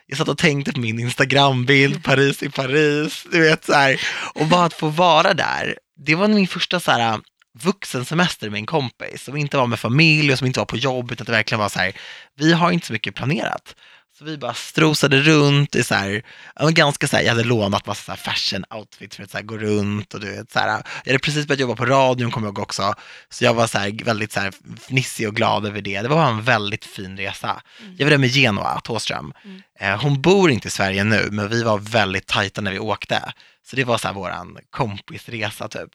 jag 0.06 0.18
satt 0.18 0.28
och 0.28 0.38
tänkte 0.38 0.74
på 0.74 0.80
min 0.80 1.00
Instagrambild, 1.00 2.04
Paris 2.04 2.44
i 2.44 2.50
Paris, 2.50 3.26
du 3.32 3.42
vet 3.42 3.66
så 3.66 3.74
här. 3.74 4.02
Och 4.34 4.46
bara 4.46 4.66
att 4.66 4.74
få 4.74 4.88
vara 4.88 5.34
där, 5.34 5.78
det 6.06 6.16
var 6.16 6.28
min 6.28 6.48
första 6.48 6.80
så 6.80 6.92
här 6.92 7.20
vuxensemester 7.64 8.50
med 8.50 8.58
en 8.58 8.66
kompis 8.66 9.24
som 9.24 9.38
inte 9.38 9.58
var 9.58 9.68
med 9.68 9.80
familj 9.80 10.32
och 10.32 10.38
som 10.38 10.48
inte 10.48 10.60
var 10.60 10.66
på 10.66 10.78
jobb, 10.78 11.12
utan 11.12 11.26
det 11.26 11.32
verkligen 11.32 11.60
var 11.60 11.70
så 11.70 11.80
här, 11.80 11.94
vi 12.36 12.54
har 12.54 12.72
inte 12.72 12.88
så 12.88 12.94
mycket 12.94 13.16
planerat. 13.16 13.76
Så 14.18 14.26
vi 14.26 14.38
bara 14.38 14.54
strosade 14.54 15.22
runt 15.22 15.76
i 15.76 15.84
så 15.84 15.96
här, 15.96 16.24
ganska 16.72 17.08
så 17.08 17.16
här, 17.16 17.24
jag 17.24 17.30
hade 17.30 17.44
lånat 17.44 17.86
massa 17.86 18.04
så 18.04 18.12
här 18.12 18.18
fashion 18.34 18.66
outfits 18.70 19.16
för 19.16 19.24
att 19.24 19.32
så 19.32 19.38
här, 19.38 19.44
gå 19.44 19.58
runt 19.58 20.14
och 20.14 20.20
du 20.20 20.32
vet 20.32 20.52
så 20.52 20.60
här, 20.60 20.84
jag 21.04 21.12
hade 21.12 21.20
precis 21.20 21.48
börjat 21.48 21.60
jobba 21.60 21.76
på 21.76 21.86
radion 21.86 22.32
kommer 22.32 22.48
jag 22.48 22.52
ihåg 22.58 22.64
också, 22.64 22.94
så 23.30 23.46
jag 23.46 23.54
var 23.54 23.68
så 23.68 23.78
här, 23.78 24.04
väldigt 24.04 24.32
så 24.32 24.40
här, 24.40 24.54
fnissig 24.82 25.28
och 25.28 25.36
glad 25.36 25.66
över 25.66 25.82
det. 25.82 26.02
Det 26.02 26.08
var 26.08 26.30
en 26.30 26.42
väldigt 26.42 26.86
fin 26.86 27.18
resa. 27.18 27.62
Mm. 27.82 27.96
Jag 27.98 28.06
var 28.06 28.12
där 28.12 28.18
med 28.18 28.30
Genoa 28.30 28.82
Thåström. 28.82 29.34
Mm. 29.44 29.62
Eh, 29.80 30.02
hon 30.02 30.22
bor 30.22 30.52
inte 30.52 30.68
i 30.68 30.72
Sverige 30.72 31.04
nu, 31.04 31.28
men 31.32 31.50
vi 31.50 31.64
var 31.64 31.78
väldigt 31.78 32.28
tajta 32.28 32.62
när 32.62 32.72
vi 32.72 32.80
åkte. 32.80 33.34
Så 33.70 33.76
det 33.76 33.84
var 33.84 33.98
så 33.98 34.08
här 34.08 34.16
våran 34.16 34.58
kompisresa 34.70 35.68
typ. 35.68 35.90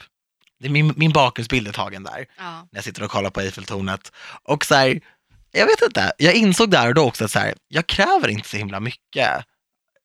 Det 0.60 0.66
är 0.66 0.70
min, 0.70 0.92
min 0.96 1.12
bakgrundsbild 1.12 1.68
är 1.68 1.72
tagen 1.72 2.02
där 2.02 2.26
Ja. 2.38 2.44
när 2.44 2.68
jag 2.78 2.84
sitter 2.84 3.02
och 3.02 3.10
kollar 3.10 3.30
på 3.30 3.40
Eiffeltornet. 3.40 4.12
Och 4.42 4.64
så 4.64 4.74
här, 4.74 5.00
jag 5.52 5.66
vet 5.66 5.82
inte, 5.82 6.12
jag 6.18 6.34
insåg 6.34 6.70
där 6.70 6.88
och 6.88 6.94
då 6.94 7.02
också 7.02 7.24
att 7.24 7.30
så 7.30 7.38
här, 7.38 7.54
jag 7.68 7.86
kräver 7.86 8.28
inte 8.28 8.48
så 8.48 8.56
himla 8.56 8.80
mycket 8.80 9.44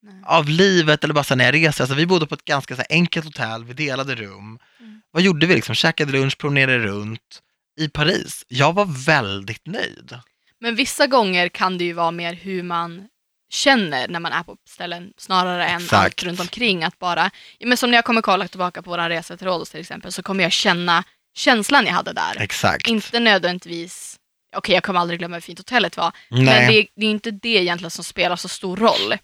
Nej. 0.02 0.22
av 0.26 0.50
livet 0.50 1.04
eller 1.04 1.14
bara 1.14 1.24
så 1.24 1.36
när 1.36 1.46
jag 1.46 1.56
reser. 1.56 1.84
Alltså, 1.84 1.96
vi 1.96 2.06
bodde 2.06 2.28
på 2.28 2.36
ett 2.36 2.46
ganska 2.46 2.76
så 2.76 2.84
enkelt 2.90 3.26
hotell, 3.26 3.64
vi 3.64 3.74
delade 3.74 4.16
rum. 4.16 4.60
Mm. 4.80 5.02
Vad 5.12 5.24
gjorde 5.24 5.46
vi? 5.48 5.56
Liksom, 5.56 5.76
käkade 5.76 6.12
lunch, 6.12 6.38
promenerade 6.38 6.80
runt 6.80 7.42
i 7.80 7.90
Paris. 7.90 8.44
Jag 8.48 8.74
var 8.74 9.06
väldigt 9.06 9.66
nöjd. 9.66 10.20
Men 10.60 10.76
vissa 10.76 11.08
gånger 11.08 11.50
kan 11.50 11.78
det 11.78 11.84
ju 11.84 11.94
vara 11.94 12.12
mer 12.12 12.34
hur 12.34 12.64
man 12.64 13.08
känner 13.50 14.08
när 14.08 14.20
man 14.20 14.32
är 14.32 14.44
på 14.44 14.56
ställen 14.70 15.14
snarare 15.18 15.68
än 15.68 15.82
Exakt. 15.82 16.04
allt 16.04 16.24
runt 16.24 16.40
omkring. 16.40 16.84
Att 16.84 17.00
bara, 17.00 17.32
men 17.66 17.78
som 17.78 17.92
när 17.92 17.98
jag 17.98 18.06
kommer 18.06 18.22
kolla 18.22 18.48
tillbaka 18.48 18.82
på 18.82 18.90
vår 18.90 19.10
resa 19.10 19.38
till 19.38 19.48
Rhodos 19.48 19.70
till 19.70 19.80
exempel 19.80 20.12
så 20.12 20.24
kommer 20.24 20.44
jag 20.44 20.52
känna 20.52 21.04
känslan 21.36 21.86
jag 21.86 21.94
hade 21.94 22.14
där. 22.14 22.42
Exakt. 22.42 22.88
Inte 22.88 23.20
nödvändigtvis, 23.20 24.17
okej 24.56 24.76
jag 24.76 24.84
kommer 24.84 25.00
aldrig 25.00 25.20
glömma 25.20 25.36
hur 25.36 25.42
fint 25.42 25.60
hotellet 25.60 25.98
var, 25.98 26.12
Nej. 26.30 26.44
men 26.44 26.72
det, 26.74 26.88
det 26.96 27.06
är 27.06 27.12
inte 27.12 27.32
det 27.32 27.50
egentligen 27.50 27.92
som 27.92 28.04
spelar 28.04 28.36
så 28.36 28.48
stor 28.48 28.78
roll. 28.78 29.16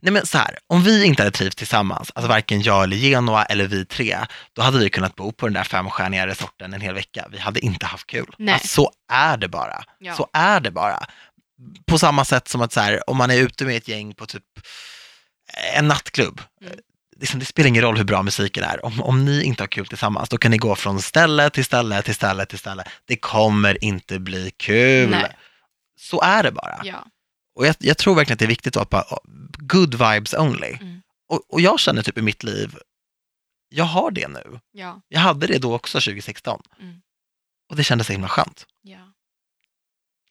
Nej 0.00 0.12
men 0.12 0.26
så 0.26 0.38
här, 0.38 0.58
om 0.66 0.82
vi 0.82 1.04
inte 1.04 1.22
hade 1.22 1.36
trivts 1.36 1.56
tillsammans, 1.56 2.12
alltså 2.14 2.28
varken 2.28 2.62
jag 2.62 2.84
eller 2.84 2.96
Genoa 2.96 3.44
eller 3.44 3.66
vi 3.66 3.84
tre, 3.86 4.18
då 4.52 4.62
hade 4.62 4.78
vi 4.78 4.90
kunnat 4.90 5.14
bo 5.16 5.32
på 5.32 5.46
den 5.46 5.52
där 5.54 5.64
femstjärniga 5.64 6.26
resorten 6.26 6.74
en 6.74 6.80
hel 6.80 6.94
vecka. 6.94 7.28
Vi 7.30 7.38
hade 7.38 7.60
inte 7.60 7.86
haft 7.86 8.06
kul. 8.06 8.34
Nej. 8.38 8.54
Alltså, 8.54 8.68
så 8.68 8.90
är 9.12 9.36
det 9.36 9.48
bara. 9.48 9.84
Ja. 9.98 10.14
Så 10.14 10.28
är 10.32 10.60
det 10.60 10.70
bara. 10.70 11.06
På 11.86 11.98
samma 11.98 12.24
sätt 12.24 12.48
som 12.48 12.60
att 12.60 12.72
så 12.72 12.80
här, 12.80 13.10
om 13.10 13.16
man 13.16 13.30
är 13.30 13.36
ute 13.36 13.64
med 13.64 13.76
ett 13.76 13.88
gäng 13.88 14.14
på 14.14 14.26
typ 14.26 14.44
en 15.76 15.88
nattklubb, 15.88 16.40
Mm. 16.62 16.74
Liksom, 17.22 17.40
det 17.40 17.46
spelar 17.46 17.68
ingen 17.68 17.82
roll 17.82 17.96
hur 17.96 18.04
bra 18.04 18.22
musiken 18.22 18.64
är. 18.64 18.84
Om, 18.84 19.02
om 19.02 19.24
ni 19.24 19.42
inte 19.42 19.62
har 19.62 19.68
kul 19.68 19.86
tillsammans, 19.86 20.28
då 20.28 20.38
kan 20.38 20.50
ni 20.50 20.58
gå 20.58 20.76
från 20.76 21.02
ställe 21.02 21.50
till 21.50 21.64
ställe 21.64 22.02
till 22.02 22.14
ställe 22.14 22.46
till 22.46 22.58
ställe. 22.58 22.84
Det 23.04 23.16
kommer 23.16 23.84
inte 23.84 24.18
bli 24.18 24.50
kul. 24.50 25.10
Nej. 25.10 25.36
Så 25.96 26.20
är 26.20 26.42
det 26.42 26.52
bara. 26.52 26.80
Ja. 26.84 27.06
Och 27.54 27.66
jag, 27.66 27.76
jag 27.78 27.98
tror 27.98 28.14
verkligen 28.14 28.34
att 28.34 28.38
det 28.38 28.44
är 28.44 28.56
viktigt 28.56 28.76
att 28.76 28.90
bara, 28.90 29.04
good 29.58 29.94
vibes 29.94 30.34
only. 30.34 30.78
Mm. 30.80 31.02
Och, 31.28 31.42
och 31.48 31.60
jag 31.60 31.80
känner 31.80 32.02
typ 32.02 32.18
i 32.18 32.22
mitt 32.22 32.42
liv, 32.42 32.78
jag 33.68 33.84
har 33.84 34.10
det 34.10 34.28
nu. 34.28 34.60
Ja. 34.72 35.00
Jag 35.08 35.20
hade 35.20 35.46
det 35.46 35.58
då 35.58 35.74
också 35.74 36.00
2016. 36.00 36.62
Mm. 36.80 37.00
Och 37.70 37.76
det 37.76 37.84
kändes 37.84 38.06
så 38.06 38.12
himla 38.12 38.28
skönt. 38.28 38.66
Ja. 38.82 39.12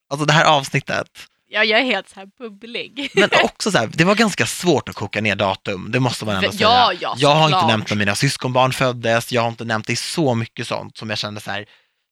Alltså 0.09 0.25
det 0.25 0.33
här 0.33 0.45
avsnittet, 0.45 1.27
ja, 1.51 1.63
jag 1.63 1.79
är 1.79 1.83
helt 1.83 2.09
så 2.09 2.19
här 2.19 2.27
bubblig. 2.37 3.11
men 3.13 3.29
också 3.43 3.71
så 3.71 3.77
här, 3.77 3.89
det 3.93 4.03
var 4.03 4.15
ganska 4.15 4.45
svårt 4.45 4.89
att 4.89 4.95
koka 4.95 5.21
ner 5.21 5.35
datum, 5.35 5.91
det 5.91 5.99
måste 5.99 6.25
man 6.25 6.35
ändå 6.35 6.47
Ja, 6.47 6.51
säga. 6.51 6.97
ja, 7.01 7.15
jag 7.17 7.35
har 7.35 7.45
inte 7.45 7.67
nämnt 7.67 7.89
när 7.89 7.97
mina 7.97 8.15
syskonbarn 8.15 8.73
föddes, 8.73 9.31
jag 9.31 9.41
har 9.41 9.49
inte 9.49 9.65
nämnt 9.65 9.87
det 9.87 9.93
i 9.93 9.95
så 9.95 10.35
mycket 10.35 10.67
sånt 10.67 10.97
som 10.97 11.09
jag 11.09 11.19
kände 11.19 11.41
så 11.41 11.51
här, 11.51 11.65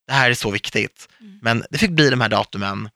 det 0.06 0.12
här 0.12 0.30
är 0.30 0.34
så 0.34 0.50
viktigt. 0.50 1.08
Mm. 1.20 1.38
Men 1.42 1.64
det 1.70 1.78
fick 1.78 1.90
bli 1.90 2.10
de 2.10 2.20
här 2.20 2.28
datumen 2.28 2.88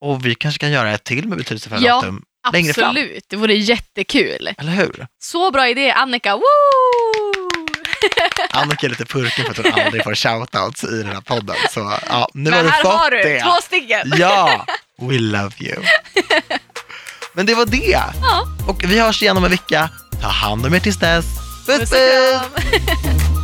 och 0.00 0.26
vi 0.26 0.34
kanske 0.34 0.58
kan 0.58 0.70
göra 0.72 0.90
ett 0.90 1.04
till 1.04 1.28
med 1.28 1.38
betydelsefulla 1.38 1.86
Ja, 1.86 1.94
datum 1.94 2.24
längre 2.52 2.72
fram. 2.72 2.88
Absolut, 2.90 3.24
det 3.28 3.36
vore 3.36 3.54
jättekul. 3.54 4.50
Eller 4.58 4.72
hur? 4.72 5.06
Så 5.18 5.50
bra 5.50 5.68
idé 5.68 5.90
Annika, 5.90 6.36
woo! 6.36 6.42
Annika 8.50 8.86
är 8.86 8.90
lite 8.90 9.04
purken 9.04 9.44
för 9.44 9.50
att 9.66 9.74
hon 9.74 9.84
aldrig 9.84 10.04
får 10.04 10.14
shoutouts 10.14 10.84
i 10.84 10.96
den 11.02 11.06
här 11.06 11.20
podden. 11.20 11.56
Så 11.70 11.98
ja, 12.08 12.28
nu 12.34 12.50
har 12.50 12.56
Men 12.56 12.64
du 12.66 12.70
här 12.70 12.82
fått 12.82 12.92
har 12.92 13.10
du 13.10 13.40
två 13.40 13.60
stycken. 13.62 14.12
Ja, 14.18 14.66
we 15.00 15.18
love 15.18 15.54
you. 15.58 15.76
Men 17.32 17.46
det 17.46 17.54
var 17.54 17.66
det. 17.66 17.76
Ja. 17.76 18.12
Och 18.66 18.84
vi 18.84 19.00
hörs 19.00 19.22
igen 19.22 19.36
om 19.36 19.44
en 19.44 19.50
vecka. 19.50 19.90
Ta 20.22 20.28
hand 20.28 20.66
om 20.66 20.74
er 20.74 20.80
tills 20.80 20.98
dess. 20.98 21.26
Puss 21.66 21.78
Puss 21.78 21.90
puss! 21.90 23.40